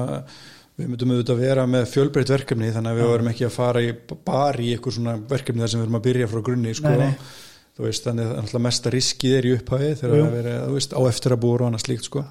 við 0.80 0.88
myndum 0.92 1.12
auðvitað 1.12 1.34
að 1.34 1.42
vera 1.44 1.66
með 1.68 1.86
fjölbreytt 1.90 2.32
verkefni 2.32 2.70
þannig 2.72 2.94
að 2.94 3.00
við 3.00 3.10
varum 3.10 3.30
ekki 3.32 3.46
að 3.48 3.54
fara 3.56 3.82
í, 3.84 3.90
bara 4.30 4.62
í 4.62 4.70
eitthvað 4.76 4.96
svona 4.96 5.16
verkefni 5.34 5.64
þar 5.64 5.72
sem 5.72 5.80
við 5.82 5.86
erum 5.88 5.98
að 5.98 6.04
byrja 6.06 6.28
frá 6.30 6.42
grunni 6.46 6.74
sko, 6.78 6.92
Nei, 6.94 7.08
nei. 7.10 7.32
þú 7.76 7.86
veist, 7.88 8.06
þannig 8.06 8.36
að 8.46 8.62
mesta 8.68 8.92
riskið 8.94 9.36
er 9.40 9.48
í 9.50 9.54
upphæði 9.58 9.90
þegar 10.00 10.14
Jú. 10.16 10.24
það 10.24 10.36
verið, 10.38 10.60
þú 10.62 10.76
veist, 10.78 10.94
á 10.96 11.00
eftir 11.10 11.34
að 11.34 11.42
búa 11.44 11.58
og 11.58 11.66
annað 11.68 11.84
slíkt 11.84 12.08
sko, 12.08 12.24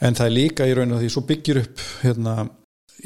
en 0.00 0.18
það 0.18 0.26
er 0.26 0.34
líka 0.36 0.66
í 0.68 0.74
raun 0.76 0.96
og 0.96 1.04
því 1.04 1.12
svo 1.14 1.24
byggir 1.30 1.62
upp 1.62 1.86
hérna 2.02 2.34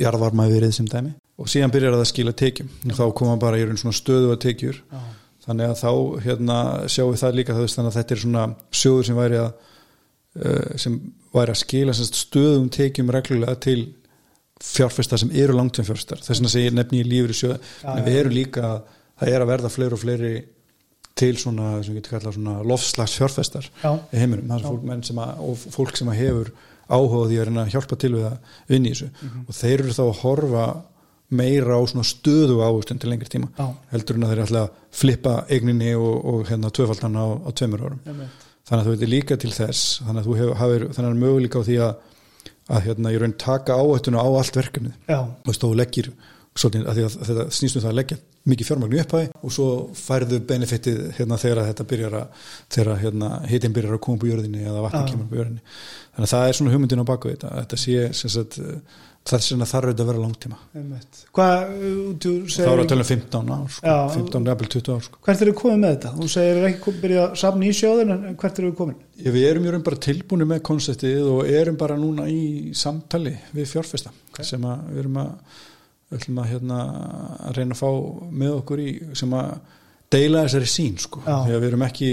jarðvarma 0.00 0.48
verið 0.50 0.74
sem 0.78 0.88
dæmi. 0.90 1.12
Og 1.38 1.50
síðan 1.50 1.72
byrjar 1.74 1.94
það 1.96 2.02
að 2.04 2.10
skila 2.10 2.32
tekjum. 2.38 2.68
Og 2.88 2.96
þá 2.98 3.04
koma 3.18 3.36
bara 3.42 3.58
í 3.58 3.64
raun 3.66 3.78
svona 3.78 3.96
stöðu 3.96 4.32
að 4.34 4.40
tekjur. 4.44 4.80
Já. 4.90 5.00
Þannig 5.44 5.70
að 5.70 5.82
þá 5.82 5.90
hérna 6.24 6.58
sjáum 6.88 7.12
við 7.12 7.22
það 7.22 7.38
líka 7.38 7.58
þannig 7.58 7.90
að 7.90 7.98
þetta 7.98 8.14
er 8.14 8.22
svona 8.24 8.46
sjóður 8.70 9.08
sem 9.08 9.20
væri 9.20 9.40
að 9.42 9.50
uh, 9.50 10.72
sem 10.80 10.98
væri 11.34 11.54
að 11.54 11.60
skila 11.62 11.94
stöðum 11.98 12.72
tekjum 12.72 13.12
reglulega 13.14 13.60
til 13.66 13.78
fjárfesta 14.64 15.18
sem 15.20 15.32
eru 15.34 15.56
langtum 15.56 15.86
fjárfestar 15.86 16.22
þess 16.24 16.38
vegna 16.38 16.52
segir 16.52 16.76
nefni 16.76 17.02
í 17.02 17.08
lífri 17.08 17.36
sjóð 17.36 17.56
en 17.90 18.04
við 18.06 18.20
erum 18.20 18.36
líka, 18.36 18.74
það 19.20 19.32
er 19.34 19.44
að 19.44 19.50
verða 19.50 19.72
fleiri 19.74 19.96
og 19.96 20.02
fleiri 20.02 20.34
til 21.14 21.34
svona, 21.38 21.76
sem 21.86 21.98
svona 22.34 22.60
lofslags 22.66 23.14
fjárfestar 23.18 23.66
Já. 23.82 23.90
í 24.10 24.18
heiminum, 24.18 24.48
það 24.50 24.56
er 24.56 24.66
fólk, 24.66 24.86
menn 24.88 25.04
sem 25.06 25.20
að, 25.22 25.42
og 25.46 25.66
fólk 25.76 25.98
sem 25.98 26.10
að 26.10 26.20
hefur 26.22 26.50
áhuga 26.84 27.28
því 27.30 27.38
að 27.38 27.60
að 27.62 27.70
hjálpa 27.74 27.98
til 28.00 28.10
við 28.16 28.24
að 28.28 28.56
vinna 28.68 28.90
í 28.90 28.94
þessu. 28.94 29.10
Mhm. 29.20 29.44
og 29.48 29.58
þeir 29.60 29.76
eru 29.78 29.94
þá 29.94 30.02
að 30.04 30.18
horfa 30.22 30.64
meira 31.36 31.76
á 31.78 31.82
stöðu 31.84 32.58
ávistun 32.64 33.00
til 33.02 33.12
lengri 33.12 33.30
tíma 33.32 33.50
Já. 33.58 33.66
heldur 33.92 34.18
en 34.18 34.26
að 34.26 34.34
þeir 34.34 34.42
ætla 34.46 34.64
að 34.64 34.80
flippa 34.94 35.36
eigninni 35.50 35.94
og, 35.98 36.16
og 36.32 36.48
hérna 36.50 36.72
tvöfaldan 36.74 37.18
á, 37.18 37.26
á 37.44 37.50
tveimur 37.52 37.86
árum 37.86 38.02
Einmitt. 38.06 38.44
þannig 38.64 38.80
að 38.80 38.86
þú 38.86 38.94
veitir 38.96 39.12
líka 39.12 39.38
til 39.40 39.52
þess 39.54 40.02
þannig 40.04 40.20
að 40.22 40.28
þú 40.28 40.36
hefur, 40.40 40.58
hafir, 40.62 40.86
þannig 40.96 41.10
að 41.10 41.24
möguleika 41.24 41.62
á 41.62 41.66
því 41.68 41.80
að 41.88 41.94
að 42.74 42.86
hérna 42.86 43.12
ég 43.12 43.20
raun 43.20 43.34
taka 43.36 43.76
áhættuna 43.76 44.22
á 44.24 44.28
allt 44.28 44.56
verkefnið 44.56 44.94
Já, 45.10 45.18
og 45.20 45.58
þú 45.58 45.74
leggir 45.76 46.14
svolítið, 46.54 46.86
að 46.86 47.00
að 47.04 47.16
þetta 47.28 47.44
snýst 47.52 47.76
um 47.76 47.82
það 47.82 47.90
að 47.90 47.98
leggja 47.98 48.18
mikið 48.44 48.68
fjármagnu 48.68 49.00
upphæði 49.02 49.28
og 49.40 49.52
svo 49.56 49.66
færðu 49.98 50.38
benefitið 50.48 51.00
hérna 51.16 51.38
þegar 51.40 51.70
þetta 51.70 51.86
byrjar 51.90 52.16
að 52.20 52.44
þegar 52.76 53.00
hérna 53.00 53.30
hitin 53.50 53.74
byrjar 53.74 53.96
að 53.96 54.02
koma 54.04 54.18
upp 54.18 54.26
á 54.26 54.30
jörðinni 54.30 54.62
eða 54.64 54.84
vatnin 54.84 55.02
Já. 55.02 55.10
kemur 55.10 55.24
upp 55.24 55.34
á 55.34 55.38
jörðinni 55.40 55.64
þannig 55.64 56.28
að 56.28 56.34
það 56.34 56.46
er 56.48 56.58
svona 56.58 56.74
hugmyndin 56.74 57.02
á 57.04 57.10
baku 57.10 57.32
þetta 57.32 57.52
þetta 57.56 57.80
sé 57.84 57.96
sem 58.20 58.34
sagt 58.36 58.60
það 59.24 59.36
er 59.38 59.44
svona 59.46 59.66
þarf 59.68 59.88
auðvitað 59.88 60.04
að 60.04 60.08
vera 60.10 60.22
langtíma. 60.22 60.56
Hvað, 61.34 61.62
uh, 61.74 62.08
þú 62.20 62.32
þá 62.44 62.54
segir 62.54 62.70
er 62.72 62.82
að 62.82 62.88
tala 62.92 63.04
um 63.04 63.08
15 63.10 63.52
ár 63.54 63.70
sko, 63.74 63.86
Já. 63.88 63.96
15, 64.14 64.48
jafnvel 64.50 64.70
20 64.74 64.94
ár 64.94 65.04
sko. 65.06 65.20
hvert 65.24 65.44
eru 65.44 65.54
við 65.54 65.58
komið 65.60 65.78
með 65.80 65.94
þetta? 65.94 66.12
Þú 66.18 66.28
segir 66.34 66.60
er 66.60 66.66
ekki 66.68 66.94
byrjað 67.04 67.24
að 67.24 67.38
safna 67.40 67.68
í 67.68 67.76
sjóðin 67.78 68.14
en 68.14 68.38
hvert 68.42 68.60
eru 68.60 68.70
við 68.70 68.76
komin? 68.82 68.98
Ég, 69.16 69.30
við 69.34 69.46
erum 69.48 69.68
raun 69.72 69.86
bara 69.86 70.00
tilbúinu 70.08 70.48
með 70.50 70.62
konseptið 70.68 71.30
og 71.32 71.52
erum 71.62 71.78
bara 71.80 71.96
núna 72.00 72.28
í 72.28 72.44
samtali 72.76 73.34
við 73.56 73.70
fjárfesta 73.72 74.12
sem 74.42 74.68
að 74.68 74.84
við 74.92 75.02
erum 75.04 75.20
að, 75.24 75.32
að, 76.18 76.46
hérna, 76.52 76.80
að 77.48 77.58
reyna 77.60 77.78
að 77.78 77.80
fá 77.80 77.90
með 78.44 78.56
okkur 78.58 78.84
í 78.84 78.90
sem 79.16 79.38
að 79.40 79.54
deila 80.12 80.44
þessari 80.44 80.68
sín 80.70 80.98
sko. 81.00 81.24
Því 81.24 81.54
að 81.54 81.62
við 81.62 81.70
erum 81.72 81.86
ekki 81.88 82.10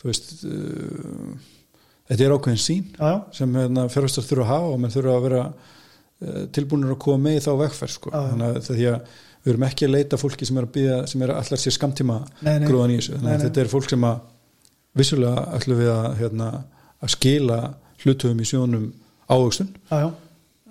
þú 0.00 0.08
veist 0.08 0.30
uh, 0.46 1.34
þetta 2.08 2.24
er 2.24 2.34
ákveðin 2.36 2.62
sín 2.62 2.86
Já, 2.94 3.04
já, 3.04 3.18
sem 3.36 3.58
hérna, 3.58 3.86
fjárfestar 3.92 4.26
þurfa 4.26 4.46
að 4.46 4.52
hafa 4.54 4.70
og 4.70 4.80
menn 4.80 4.94
þurfa 4.94 5.16
að 5.18 5.26
vera 5.26 5.42
tilbúinur 6.54 6.94
að 6.94 7.02
koma 7.04 7.24
með 7.28 7.42
þá 7.46 7.50
vegferð 7.64 7.94
sko. 7.94 8.12
Já. 8.12 8.22
þannig 8.32 8.56
að 8.58 8.70
því 8.70 8.88
að 8.90 9.18
við 9.40 9.52
erum 9.54 9.66
ekki 9.70 9.86
að 9.86 9.94
leita 9.94 10.18
fólki 10.20 10.48
sem 10.48 10.58
er 10.60 10.66
að 10.66 10.74
byggja, 10.74 10.96
sem 11.08 11.22
er 11.24 11.32
allar 11.32 11.60
sér 11.62 11.74
skamtíma 11.76 12.16
gróðan 12.42 12.92
í 12.92 12.98
þessu, 12.98 13.14
þannig 13.16 13.32
að 13.32 13.44
þetta 13.46 13.62
er 13.62 13.70
fólk 13.72 13.88
sem 13.88 14.04
að 14.04 14.18
vissulega 15.00 15.44
ætlum 15.56 15.80
við 15.80 15.92
að, 15.94 16.08
hérna, 16.18 16.48
að 17.00 17.14
skila 17.14 17.60
hlutöfum 18.02 18.42
í 18.42 18.48
sjónum 18.50 18.90
já, 19.88 20.02
já, 20.02 20.10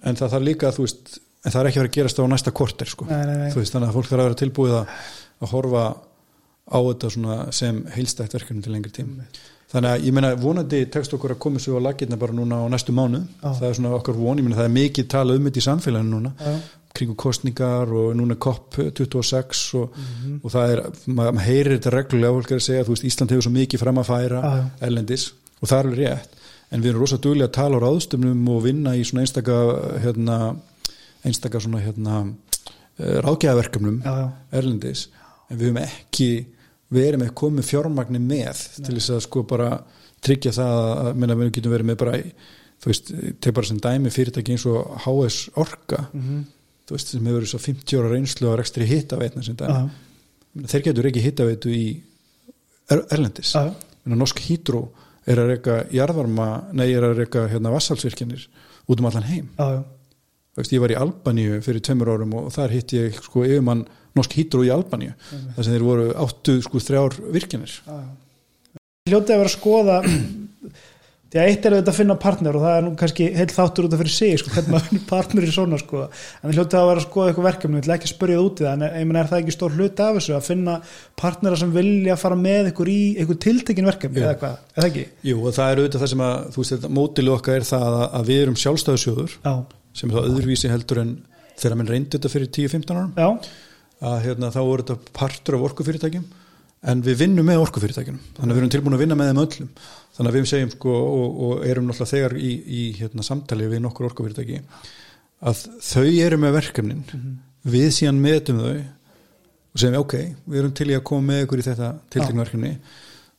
en 0.04 0.20
það 0.20 0.36
þarf 0.36 0.46
líka 0.46 0.74
þú 0.76 0.86
veist, 0.86 1.18
en 1.40 1.56
það 1.56 1.62
er 1.62 1.70
ekki 1.70 1.80
að 1.80 1.84
vera 1.84 1.92
að 1.92 1.98
gerast 1.98 2.22
á 2.22 2.24
næsta 2.30 2.54
korter 2.60 2.92
sko. 2.92 3.08
Nei, 3.10 3.22
nei, 3.26 3.36
nei. 3.46 3.50
Veist, 3.56 3.74
þannig 3.74 3.90
að 3.90 3.98
fólk 3.98 4.10
þarf 4.12 4.20
að 4.20 4.28
vera 4.28 4.40
tilbúið 4.44 4.76
að, 4.78 4.94
að 5.40 5.54
horfa 5.56 5.86
á 6.70 6.80
þetta 6.92 7.40
sem 7.56 7.80
heilstætt 7.96 8.36
verkefni 8.38 8.66
til 8.66 8.76
lengri 8.76 8.94
tím 8.94 9.16
þannig 9.70 9.90
að 9.94 10.06
ég 10.08 10.14
meina 10.18 10.34
vonandi 10.36 10.80
tekst 10.90 11.14
okkur 11.14 11.36
að 11.36 11.40
koma 11.46 11.60
svo 11.62 11.78
á 11.78 11.86
lakirna 11.86 12.18
bara 12.18 12.34
núna 12.34 12.64
á 12.64 12.66
næstu 12.74 12.92
mánu 12.96 13.20
Já. 13.44 13.54
það 13.60 13.68
er 13.70 13.74
svona 13.78 13.96
okkar 14.00 14.16
von, 14.18 14.38
ég 14.38 14.44
meina 14.48 14.58
það 14.58 14.66
er 14.70 14.76
mikið 14.80 15.08
talað 15.14 15.38
um 15.40 15.46
þetta 15.50 15.62
í 15.62 15.66
samfélaginu 15.68 16.10
núna 16.16 16.32
já. 16.40 16.56
kringum 16.94 17.16
kostningar 17.22 17.92
og 17.94 18.16
núna 18.18 18.36
COP26 18.36 19.76
og, 19.78 19.94
Mhm. 19.96 20.40
og 20.44 20.52
það 20.52 20.72
er 20.74 20.82
maður 21.08 21.34
maður 21.38 21.46
heyrir 21.46 21.78
þetta 21.80 21.94
reglulega 21.94 22.34
fólk 22.34 22.52
er 22.52 22.56
að 22.58 22.66
segja, 22.66 22.84
veist, 22.88 23.04
Ísland 23.06 23.30
hefur 23.32 23.42
svo 23.46 23.52
mikið 23.52 23.80
fram 23.80 23.98
að 24.02 24.10
færa 24.10 24.42
já. 24.42 24.64
erlendis 24.88 25.32
og 25.62 25.70
það 25.70 25.80
er 25.80 25.86
alveg 25.86 26.00
rétt 26.00 26.30
en 26.72 26.82
við 26.82 26.90
erum 26.90 27.02
rosa 27.02 27.18
duglega 27.18 27.48
að 27.50 27.58
tala 27.60 27.78
á 27.78 27.84
ráðstöfnum 27.86 28.50
og 28.50 28.64
vinna 28.64 28.96
í 28.96 29.04
svona 29.06 29.22
einstaka 29.22 29.56
hérna, 30.04 30.56
einstaka 31.26 31.60
svona 31.60 31.82
hérna 31.82 32.34
eh, 33.00 33.22
já. 34.04 34.32
erlendis 34.52 35.08
en 35.50 35.58
við 35.58 35.70
höfum 35.70 35.84
ekki 35.86 36.46
verið 36.92 37.20
með 37.22 37.34
komið 37.38 37.68
fjármagni 37.70 38.20
með 38.24 38.62
til 38.86 38.96
þess 38.98 39.10
að 39.16 39.20
sko 39.28 39.44
bara 39.50 39.70
tryggja 40.26 40.52
það 40.56 40.80
að 41.04 41.10
minna, 41.22 41.36
við 41.40 41.52
getum 41.60 41.72
verið 41.76 41.90
með 41.92 41.98
bara 42.02 42.18
þú 42.80 42.90
veist, 42.92 43.12
til 43.44 43.52
bara 43.56 43.68
sem 43.70 43.80
dæmi 43.84 44.12
fyrirtæki 44.16 44.56
eins 44.56 44.66
og 44.72 44.96
HS 45.06 45.50
Orka 45.60 46.06
Mhm. 46.14 46.46
þú 46.90 46.96
veist, 46.98 47.08
sem 47.14 47.26
hefur 47.26 47.40
verið 47.40 47.52
svo 47.54 47.60
50 47.60 48.00
ára 48.00 48.10
reynslu 48.14 48.50
á 48.50 48.56
rekstri 48.58 48.86
hittaveitna 48.90 49.44
sem 49.46 49.56
dæmi 49.56 49.76
Já, 49.76 49.90
Minna, 50.56 50.68
þeir 50.68 50.84
getur 50.88 51.06
ekki 51.06 51.22
hittaveitu 51.22 51.70
í 51.70 52.02
er, 52.90 53.04
Erlendis 53.12 53.54
já, 53.54 53.66
já. 53.70 53.74
Minna, 54.06 54.18
Norsk 54.24 54.40
Hydro 54.48 54.90
er 55.30 55.38
að 55.38 55.50
reyka 55.54 55.76
jarðvarma, 55.94 56.48
nei, 56.74 56.88
er 56.94 57.04
að 57.06 57.18
reyka 57.22 57.44
hérna 57.52 57.70
vassalsvirkjanir 57.76 58.48
út 58.90 59.00
um 59.00 59.06
allan 59.06 59.24
heim 59.30 59.50
já, 59.60 59.68
já. 59.78 59.84
Veist, 60.60 60.74
ég 60.76 60.84
var 60.84 60.92
í 60.92 60.98
Albaníu 61.00 61.62
fyrir 61.66 61.84
tveimur 61.86 62.12
árum 62.14 62.36
og 62.42 62.52
þar 62.56 62.76
hitt 62.76 62.94
ég 62.98 63.16
sko 63.24 63.46
yfirmann 63.48 63.86
Norsk 64.18 64.36
Hydro 64.36 64.66
í 64.68 64.72
Albaníu 64.74 65.14
þar 65.56 65.64
sem 65.64 65.76
þeir 65.76 65.88
voru 65.88 66.10
áttu 66.20 66.60
sko 66.66 66.84
þrjár 66.84 67.20
virkjanir 67.32 67.80
Já, 67.80 67.96
já. 67.96 68.10
Hljótið 69.10 69.34
að 69.34 69.40
vera 69.42 69.50
að 69.50 69.56
skoða 69.56 70.00
því 71.30 71.38
að 71.38 71.48
eitt 71.52 71.66
er 71.66 71.74
auðvitað 71.76 71.92
að 71.92 71.98
finna 72.00 72.16
partner 72.18 72.58
og 72.58 72.64
það 72.64 72.76
er 72.76 72.84
nú 72.86 72.92
kannski 72.98 73.26
heil 73.38 73.48
þáttur 73.54 73.86
út 73.86 73.94
af 73.94 74.00
fyrir 74.02 74.14
sig 74.16 74.40
sko, 74.42 74.52
hvernig 74.56 74.74
maður 74.74 74.86
finnir 74.90 75.04
partner 75.10 75.46
í 75.46 75.52
svona 75.54 75.80
sko. 75.82 76.04
en 76.42 76.54
hljótið 76.56 76.78
að 76.80 76.88
vera 76.90 77.02
að 77.04 77.06
skoða 77.06 77.30
eitthvað 77.30 77.48
verkefni 77.50 77.78
ég 77.78 77.84
ætla 77.86 77.98
ekki 78.00 78.10
að 78.10 78.14
spyrja 78.16 78.40
það 78.40 78.48
út 78.48 78.62
í 78.62 78.66
það 78.66 78.86
en 78.90 79.10
menn 79.12 79.20
er 79.22 79.30
það 79.30 79.44
ekki 79.44 79.56
stór 79.56 79.76
hluti 79.78 80.06
af 80.06 80.18
þessu 80.18 80.36
að 80.40 80.48
finna 80.50 80.76
partnera 81.22 81.60
sem 81.62 81.74
vilja 81.76 82.18
fara 82.18 82.40
með 82.40 82.72
ykkur 82.72 82.92
í 82.94 83.00
ykkur 83.26 83.42
tiltekin 83.46 83.90
verkefni 83.92 84.24
Jú. 84.24 84.26
eða 84.26 84.40
hvað, 84.42 84.64
eða 84.74 84.90
ekki? 84.90 85.06
Jú, 85.30 85.38
og 85.44 85.58
það 85.60 85.74
er 85.74 85.84
auðvitað 85.84 86.06
það 86.06 86.14
sem 86.16 86.26
að, 86.30 86.48
þú 86.56 86.64
veist, 86.66 86.88
mótilu 86.98 87.36
okkar 87.36 87.60
er 87.62 87.70
það 87.70 87.90
að, 87.92 88.08
að 88.20 88.32
við 88.34 88.42
erum 88.48 88.58
sjálfstæðusjóður 88.64 89.38
Já, 89.38 89.54
sem 90.00 90.10
er 90.12 90.18
þá 90.18 90.30
öðruvísi 90.32 90.72
heldur 90.72 91.04
en 91.04 91.16
þegar 91.60 91.80
minn 91.80 91.92
reyndi 91.92 92.16
þetta 92.16 92.32
fyrir 92.32 92.52
10-15 92.56 93.00
árum. 93.00 93.16
Já, 93.20 93.30
að 94.10 94.22
hérna, 94.26 94.52
þá 94.56 94.62
voru 94.64 94.86
þetta 94.86 95.14
partur 95.20 95.58
af 95.58 95.66
orkufyrirtækjum 95.70 96.28
en 96.90 97.02
við 97.04 97.18
vinnum 97.20 97.48
með 97.48 97.66
orkufyrirtækjum 97.66 98.20
þannig 98.38 98.54
að 98.54 98.56
við 98.56 98.62
erum 98.62 98.72
tilbúin 98.76 98.96
að 98.96 99.04
vinna 99.04 99.18
með 99.20 99.32
þeim 99.32 99.42
öllum. 99.44 99.72
Þannig 100.16 100.32
að 100.32 100.38
við 100.38 100.48
segjum 100.52 100.72
sko 100.74 100.94
og, 101.00 101.42
og 101.48 101.66
erum 101.68 101.90
náttúrulega 101.90 102.14
þegar 102.14 102.36
í, 102.40 102.54
í 102.80 102.84
hérna, 103.00 103.26
samtali 103.28 103.68
við 103.72 103.84
nokkur 103.84 104.08
orkufyrirtæki 104.10 104.62
að 105.50 105.66
þau 105.84 106.08
eru 106.08 106.40
með 106.40 106.56
verkefnin. 106.58 107.04
Við 107.70 107.92
síðan 107.96 108.24
metum 108.24 108.64
þau 108.64 108.80
og 108.80 109.84
segjum 109.84 110.00
ok, 110.00 110.16
við 110.48 110.62
erum 110.62 110.76
til 110.76 110.90
í 110.90 110.98
að 110.98 111.06
koma 111.12 111.28
með 111.30 111.46
ykkur 111.46 111.62
í 111.62 111.66
þetta 111.68 111.92
tiltekna 112.12 112.46
verkefni. 112.46 112.72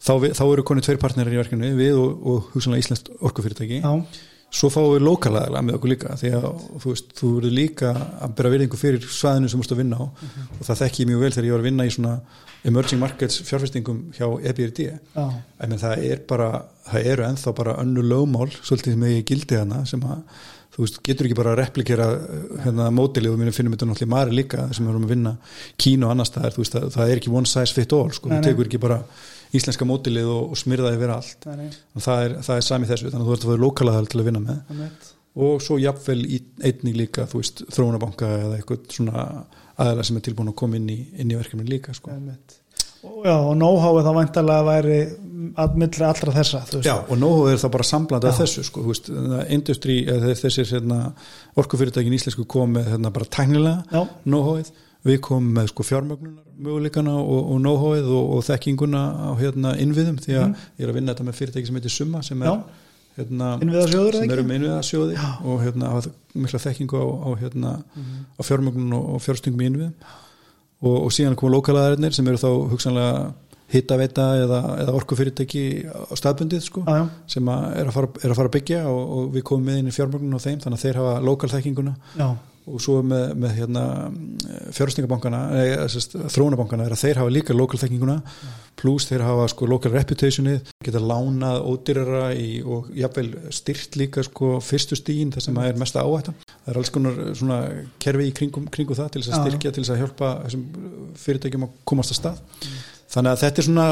Þá, 0.00 0.12
þá 0.36 0.44
eru 0.46 0.64
konið 0.64 0.86
tveir 0.86 1.00
partnerar 1.00 1.34
í 1.34 1.40
verkefni 1.40 1.72
við 1.76 1.98
og, 2.00 2.20
og 2.24 2.52
hugsanlega 2.54 2.84
Íslands 2.84 3.18
orkufyrirtæki. 3.20 3.80
Já, 3.82 3.92
svo 4.50 4.68
fáum 4.72 4.92
við 4.96 5.04
lokalaðala 5.06 5.60
með 5.62 5.76
okkur 5.78 5.92
líka 5.92 6.14
því 6.18 6.30
að 6.34 6.46
þú 6.82 6.90
veist, 6.92 7.10
þú 7.18 7.28
verður 7.36 7.52
líka 7.54 7.90
að 8.26 8.32
bera 8.40 8.50
virðingu 8.54 8.78
fyrir 8.80 9.04
svæðinu 9.06 9.48
sem 9.50 9.54
þú 9.56 9.62
múst 9.62 9.74
að 9.76 9.82
vinna 9.84 9.98
á. 10.02 10.04
Og 10.58 10.62
það 10.66 10.80
þekki 10.84 11.02
ég 11.04 11.10
mjög 11.12 11.20
vel 11.24 11.32
þegar 11.36 11.46
ég 11.48 11.54
var 11.54 11.62
að 11.62 11.68
vinna 11.70 11.86
í 11.86 11.92
svona 11.94 12.14
emerging 12.70 13.00
markets 13.00 13.38
fjárfestingum 13.46 14.00
hjá 14.18 14.26
EBRD 14.50 14.80
já, 14.84 14.96
en 15.64 15.76
það 15.80 16.02
er 16.10 16.18
bara, 16.28 16.48
það 16.90 17.06
eru 17.14 17.24
ennþá 17.30 17.54
bara 17.56 17.76
önnu 17.80 18.02
lögmál, 18.04 18.50
svolítið 18.60 18.98
með 19.00 19.14
í 19.16 19.22
gildi 19.30 19.56
hana 19.62 19.78
sem 19.88 20.02
að, 20.04 20.18
þú 20.74 20.82
veist, 20.84 20.98
getur 21.06 21.28
ekki 21.30 21.38
bara 21.38 21.54
að 21.54 21.60
replikera 21.62 22.08
hérna 22.66 22.90
mótilið 22.92 23.32
og 23.32 23.40
við 23.40 23.54
finnum 23.56 23.72
þetta 23.78 23.88
náttúrulega 23.88 24.10
í 24.10 24.12
Mari 24.12 24.36
líka 24.36 24.66
sem 24.76 24.84
við 24.84 24.92
erum 24.92 25.06
að 25.08 25.14
vinna 25.14 25.32
Kína 25.80 26.10
og 26.10 26.12
annar 26.16 26.28
staðar, 26.28 26.52
þú 26.58 26.64
veist, 26.66 26.76
það, 26.76 26.88
það 26.98 27.14
er 27.14 27.22
ekki 27.22 27.32
one 27.40 27.48
size 27.54 27.78
fit 27.78 27.96
all, 27.96 28.10
sko, 28.18 28.28
Nei, 28.28 28.42
nei. 28.60 28.60
Íslenska 29.56 29.86
mótilið 29.88 30.28
og, 30.30 30.52
og 30.52 30.60
smyrðaði 30.60 31.00
vera 31.00 31.16
allt. 31.20 31.48
Nei, 31.48 31.64
nei, 31.64 32.02
það 32.04 32.26
er, 32.26 32.36
það 32.46 32.60
er 32.60 32.66
sami 32.66 32.90
þessu, 32.90 33.10
þannig 33.10 33.24
að 33.24 33.30
þú 33.30 33.36
ert 33.36 33.46
að 33.46 33.52
vera 33.52 33.64
lokalaðal 33.64 34.10
til 34.10 34.20
að 34.20 34.30
vinna 34.30 34.44
með. 34.44 35.10
Og 35.40 35.60
svo 35.62 35.76
jafnvel 35.78 36.20
í 36.26 36.40
einnig 36.66 36.96
líka 36.98 37.26
þú 37.30 37.42
veist, 37.42 37.62
þróunabanka 37.70 38.30
eða 38.44 38.56
eitthvað 38.58 38.88
svona 38.96 39.26
aðeila 39.80 40.06
sem 40.06 40.18
er 40.18 40.24
tilbúin 40.26 40.50
að 40.50 40.58
koma 40.60 40.80
inn 40.80 40.88
í, 40.90 40.98
inn 41.22 41.30
í 41.30 41.38
verkefni 41.38 41.68
líka 41.68 41.94
sko. 41.96 42.16
Já, 43.00 43.32
og 43.32 43.54
know-howið 43.56 44.04
þá 44.04 44.10
væntalega 44.18 44.64
væri 44.66 44.96
að 45.60 45.76
milli 45.80 46.04
allra 46.04 46.34
þessa. 46.34 46.60
Já, 46.84 46.94
og 47.00 47.16
nógu 47.16 47.46
er 47.48 47.62
það 47.62 47.72
bara 47.78 47.86
samblanda 47.88 48.28
af 48.28 48.40
þessu 48.42 48.64
sko, 48.66 48.82
veist, 48.90 49.08
industri, 49.54 50.02
eða 50.04 50.34
þessir 50.36 50.68
hérna, 50.74 50.98
orkufyrirtækin 51.62 52.16
íslensku 52.18 52.44
kom 52.50 52.76
með 52.76 52.90
hérna, 52.92 53.12
bara 53.14 53.30
tæknilega 53.38 54.04
know-howið 54.26 54.68
við 55.06 55.18
komum 55.24 55.56
með 55.56 55.70
sko 55.72 55.86
fjármögnunar 55.86 56.46
möguleikana 56.60 57.16
og, 57.16 57.40
og 57.54 57.58
know-howið 57.62 58.08
og, 58.12 58.30
og 58.36 58.46
þekkinguna 58.46 59.02
á 59.28 59.32
hérna 59.40 59.74
innviðum 59.80 60.20
því 60.20 60.36
að 60.36 60.46
ég 60.50 60.84
er 60.84 60.92
að 60.92 60.98
vinna 60.98 61.14
þetta 61.14 61.28
með 61.28 61.38
fyrirtæki 61.40 61.70
sem 61.70 61.78
heitir 61.80 61.94
Summa 61.94 62.22
sem 62.26 62.42
er 62.44 62.56
hérna, 63.16 63.52
innviðarsjóður 63.64 64.18
eða 64.18 64.24
sem 64.24 64.34
eru 64.36 64.46
með 64.46 64.58
innviðasjóði 64.60 65.18
Já. 65.18 65.28
og 65.44 65.62
hérna 65.64 65.92
mikla 66.34 66.62
þekkingu 66.66 67.00
á, 67.00 67.06
á, 67.08 67.28
hérna, 67.40 67.76
á 68.36 68.40
fjármögnun 68.46 68.98
og, 68.98 69.14
og 69.16 69.22
fjárstungum 69.24 69.62
í 69.64 69.70
innviðum. 69.70 69.94
Og, 70.80 70.96
og 70.96 71.12
síðan 71.12 71.36
koma 71.36 71.58
lokalaðarinnir 71.58 72.14
sem 72.16 72.28
eru 72.30 72.40
þá 72.40 72.50
hugsanlega 72.72 73.14
hittaveita 73.70 74.26
eða, 74.42 74.60
eða 74.82 74.94
orkufyrirtæki 74.98 75.64
á 75.86 76.14
staðbundið 76.18 76.62
sko 76.64 76.82
já, 76.82 77.04
sem 77.30 77.50
að 77.52 77.66
er, 77.78 77.90
að 77.90 77.96
fara, 77.96 78.08
er 78.18 78.32
að 78.32 78.38
fara 78.40 78.50
að 78.50 78.54
byggja 78.56 78.80
og, 78.90 79.02
og 79.16 79.28
við 79.36 79.44
komum 79.50 79.68
með 79.70 79.80
inn 79.80 79.90
í 79.90 79.94
fjármögnun 79.94 80.40
á 80.40 80.40
þeim 80.42 80.62
þannig 80.64 80.78
að 80.80 80.86
þeir 80.86 80.98
hafa 81.00 81.12
lokalþekkinguna 81.28 81.92
já, 82.18 82.26
og 82.68 82.80
svo 82.82 82.98
með, 83.06 83.30
með 83.40 83.54
hérna, 83.56 83.84
fjárstningabankana 84.76 85.40
þróunabankana 86.30 86.86
er 86.86 86.94
að 86.94 87.04
þeir 87.04 87.20
hafa 87.22 87.32
líka 87.32 87.56
lokalþekkinguna 87.56 88.18
pluss 88.80 89.08
þeir 89.08 89.24
hafa 89.24 89.46
sko 89.52 89.68
local 89.68 89.92
reputationið 89.94 90.70
geta 90.84 91.02
lánað 91.02 91.62
ódýrara 91.68 92.24
í, 92.36 92.60
og 92.64 92.90
jafnvel 92.96 93.30
styrt 93.54 93.96
líka 94.00 94.24
sko 94.26 94.58
fyrstu 94.64 94.98
stígin 94.98 95.32
þar 95.34 95.46
sem 95.46 95.60
að 95.60 95.70
er 95.70 95.80
mesta 95.80 96.04
áhætta. 96.04 96.34
Það 96.50 96.72
er 96.72 96.80
alls 96.80 96.92
konar 96.94 97.20
svona 97.36 97.60
kerfi 98.02 98.28
í 98.28 98.34
kringum, 98.36 98.68
kringum 98.72 98.98
það 98.98 99.12
til 99.14 99.24
þess 99.24 99.34
að 99.36 99.46
styrkja 99.46 99.74
til 99.74 99.84
þess 99.84 99.94
að 99.94 100.02
hjálpa 100.04 100.32
þessum 100.44 100.66
fyrirtækjum 101.24 101.66
að 101.66 101.74
komast 101.92 102.14
að 102.14 102.20
stað. 102.20 102.44
Þannig 103.10 103.32
að 103.32 103.42
þetta 103.44 103.62
er 103.62 103.68
svona 103.68 103.88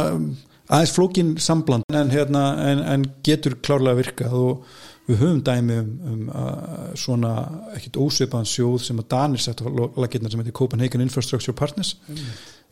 aðeins 0.69 0.95
flókin 0.95 1.33
sambland 1.41 1.97
en, 1.97 2.13
hérna, 2.13 2.45
en, 2.69 2.85
en 2.95 3.09
getur 3.25 3.57
klárlega 3.65 4.03
virkað 4.03 4.37
og 4.39 4.79
við 5.09 5.23
höfum 5.23 5.41
dæmi 5.45 5.79
um, 5.81 5.89
um 6.13 6.29
uh, 6.29 6.93
svona 6.99 7.33
ekkit 7.79 7.99
ósvipaðan 8.03 8.49
sjóð 8.49 8.79
sem 8.85 9.01
að 9.01 9.09
Danir 9.15 9.43
sett 9.43 9.63
á 9.65 9.69
lakirnar 9.97 10.33
sem 10.33 10.43
heitir 10.43 10.57
Copenhagen 10.59 11.05
Infrastructure 11.05 11.57
Partners 11.57 11.95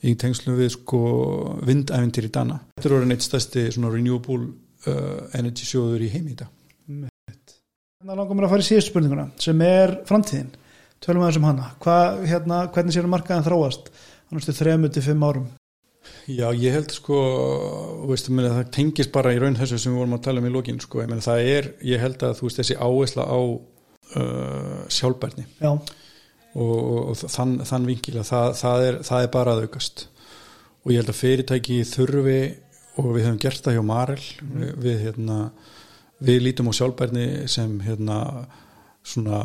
í 0.05 0.13
tengslu 0.21 0.55
við 0.59 0.75
sko 0.77 1.01
vindæventir 1.65 2.29
í 2.29 2.33
Dana. 2.33 2.61
Þetta 2.77 2.91
er 2.91 2.97
orðin 2.99 3.17
eitt 3.17 3.25
stærsti 3.25 3.67
svona 3.73 3.93
renewable 3.95 4.51
uh, 4.87 5.27
energy 5.39 5.65
sjóður 5.69 6.05
í 6.05 6.13
heimi 6.13 6.35
í 6.35 6.39
dag. 6.43 6.53
Þannig 6.87 8.21
langar 8.21 8.37
mér 8.39 8.47
að 8.47 8.53
fara 8.55 8.65
í 8.65 8.69
síðustu 8.69 8.93
spurninguna 8.93 9.31
sem 9.43 9.63
er 9.67 9.97
framtíðin 10.07 10.53
tölum 11.03 11.25
við 11.25 11.31
þessum 11.31 11.47
hana 11.49 11.71
Hva, 11.83 11.97
hérna, 12.29 12.59
hvernig 12.73 12.95
sér 12.95 13.09
markaðan 13.11 13.47
þróast 13.47 13.89
annastu 14.31 14.55
þremu 14.57 14.91
til 14.93 15.05
fimm 15.05 15.25
árum 15.27 15.49
Já, 16.27 16.49
ég 16.59 16.75
held 16.75 16.91
sko, 16.91 17.17
veist, 18.11 18.33
meni, 18.35 18.51
það 18.51 18.73
tengist 18.75 19.13
bara 19.15 19.31
í 19.35 19.39
raun 19.39 19.59
þessu 19.59 19.79
sem 19.79 19.95
við 19.95 20.01
vorum 20.03 20.17
að 20.17 20.25
tala 20.27 20.43
um 20.43 20.49
í 20.49 20.53
lokin 20.57 20.81
sko, 20.83 21.05
ég, 21.05 21.11
meni, 21.11 21.23
það 21.23 21.51
er, 21.53 21.71
ég 21.87 22.03
held 22.03 22.25
að 22.27 22.35
þú 22.41 22.49
veist 22.49 22.61
þessi 22.63 22.79
áhersla 22.83 23.27
á 23.31 23.39
uh, 23.39 24.81
sjálfbærni. 24.97 25.47
Já, 25.63 25.71
og, 25.71 26.75
og, 26.75 27.01
og 27.13 27.23
þann, 27.31 27.57
þann 27.69 27.89
vinkil 27.93 28.17
að 28.19 28.29
það, 28.33 28.51
það, 28.61 28.85
er, 28.89 29.01
það 29.07 29.27
er 29.27 29.33
bara 29.39 29.55
að 29.55 29.67
aukast. 29.67 30.07
Og 30.83 30.95
ég 30.95 31.03
held 31.03 31.13
að 31.13 31.21
fyrirtæki 31.21 31.81
þurfi 31.87 32.41
og 32.97 33.11
við 33.13 33.27
höfum 33.27 33.41
gert 33.43 33.65
það 33.65 33.77
hjá 33.77 33.85
Marel 33.87 34.23
við, 34.41 34.71
við, 34.83 35.01
hérna, 35.05 35.39
við 36.27 36.43
lítum 36.47 36.71
á 36.73 36.79
sjálfbærni 36.79 37.27
sem 37.53 37.77
hérna, 37.85 38.19
svona 39.07 39.43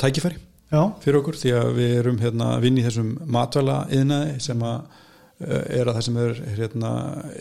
tækifæri 0.00 0.38
já, 0.72 0.82
fyrir 1.02 1.20
okkur 1.20 1.38
því 1.38 1.54
að 1.58 1.72
við 1.76 1.94
erum 2.00 2.20
hérna 2.22 2.52
að 2.56 2.64
vinna 2.66 2.82
í 2.82 2.86
þessum 2.86 3.12
matvæla 3.30 3.78
yðnaði 3.92 4.38
sem 4.42 4.64
að 4.66 5.00
er 5.42 5.88
að 5.88 5.96
það 5.96 6.04
sem 6.08 6.18
er, 6.22 6.42
hérna, 6.58 6.90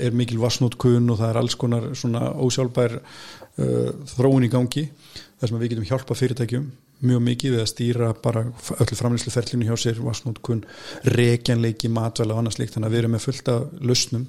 er 0.08 0.16
mikil 0.18 0.40
vassnótkun 0.42 1.10
og 1.12 1.20
það 1.22 1.34
er 1.34 1.42
alls 1.42 1.58
konar 1.60 1.90
svona 1.98 2.30
ósjálfbær 2.42 2.98
uh, 3.02 3.92
þróun 4.16 4.48
í 4.48 4.52
gangi. 4.54 4.88
Þar 5.42 5.50
sem 5.50 5.58
að 5.58 5.66
við 5.66 5.74
getum 5.76 5.90
hjálpa 5.92 6.18
fyrirtækjum 6.18 6.72
mjög 7.02 7.24
mikið 7.26 7.56
við 7.56 7.64
að 7.64 7.70
stýra 7.72 8.12
bara 8.22 8.44
öllu 8.78 8.98
framlýsluferlinu 8.98 9.66
hjá 9.66 9.74
sér, 9.80 10.02
vassnótkun 10.06 10.64
rekjanleiki, 11.18 11.90
matvæla 11.90 12.36
og 12.36 12.44
annars 12.44 12.60
líkt 12.62 12.76
þannig 12.76 12.92
að 12.92 12.94
við 12.94 13.02
erum 13.02 13.16
með 13.16 13.26
fullt 13.26 13.52
af 13.54 13.64
lausnum 13.82 14.28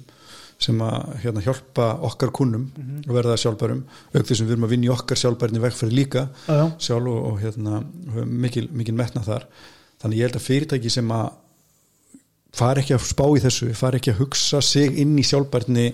sem 0.63 0.81
að 0.85 1.13
hérna, 1.23 1.43
hjálpa 1.43 1.87
okkar 2.07 2.31
kunnum 2.35 2.65
og 3.03 3.13
verða 3.13 3.37
sjálfbærum 3.41 3.83
auk 4.13 4.25
því 4.25 4.37
sem 4.37 4.47
við 4.47 4.55
erum 4.55 4.67
að 4.67 4.73
vinna 4.75 4.87
í 4.87 4.91
okkar 4.93 5.19
sjálfbærni 5.19 5.61
vegferð 5.63 5.95
líka 5.97 6.25
já, 6.47 6.63
sjálf 6.87 7.09
og, 7.11 7.21
og 7.31 7.39
hérna, 7.41 7.81
mikil, 8.25 8.67
mikil 8.71 8.95
metna 8.97 9.25
þar. 9.25 9.47
Þannig 10.03 10.19
ég 10.19 10.29
held 10.29 10.39
að 10.39 10.45
fyrirtæki 10.47 10.91
sem 10.93 11.11
að 11.15 11.27
fara 12.53 12.83
ekki 12.83 12.95
að 12.97 13.07
spá 13.09 13.25
í 13.33 13.43
þessu 13.43 13.71
fara 13.77 13.99
ekki 13.99 14.13
að 14.13 14.21
hugsa 14.23 14.61
sig 14.63 14.99
inn 15.01 15.15
í 15.19 15.25
sjálfbærni 15.25 15.87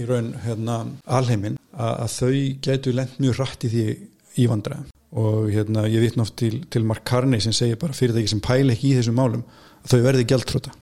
í 0.00 0.06
raun 0.08 0.32
hérna, 0.44 0.78
alheimin 1.04 1.58
að, 1.72 1.92
að 1.92 2.12
þau 2.16 2.32
gætu 2.64 2.94
lent 2.96 3.18
mjög 3.20 3.40
rætt 3.42 3.66
í 3.68 3.72
því 3.72 3.86
í 4.40 4.46
vandræðum. 4.48 4.88
Og 5.20 5.50
hérna, 5.52 5.84
ég 5.92 6.00
vitna 6.06 6.24
oft 6.24 6.38
til, 6.40 6.62
til 6.72 6.86
Mark 6.88 7.04
Carney 7.04 7.42
sem 7.44 7.52
segir 7.52 7.76
bara 7.80 7.96
fyrirtæki 7.96 8.32
sem 8.32 8.40
pæla 8.40 8.72
ekki 8.72 8.94
í 8.94 8.96
þessum 8.96 9.18
málum 9.20 9.44
að 9.82 9.92
þau 9.92 10.00
verði 10.06 10.28
gjaldtróta 10.30 10.72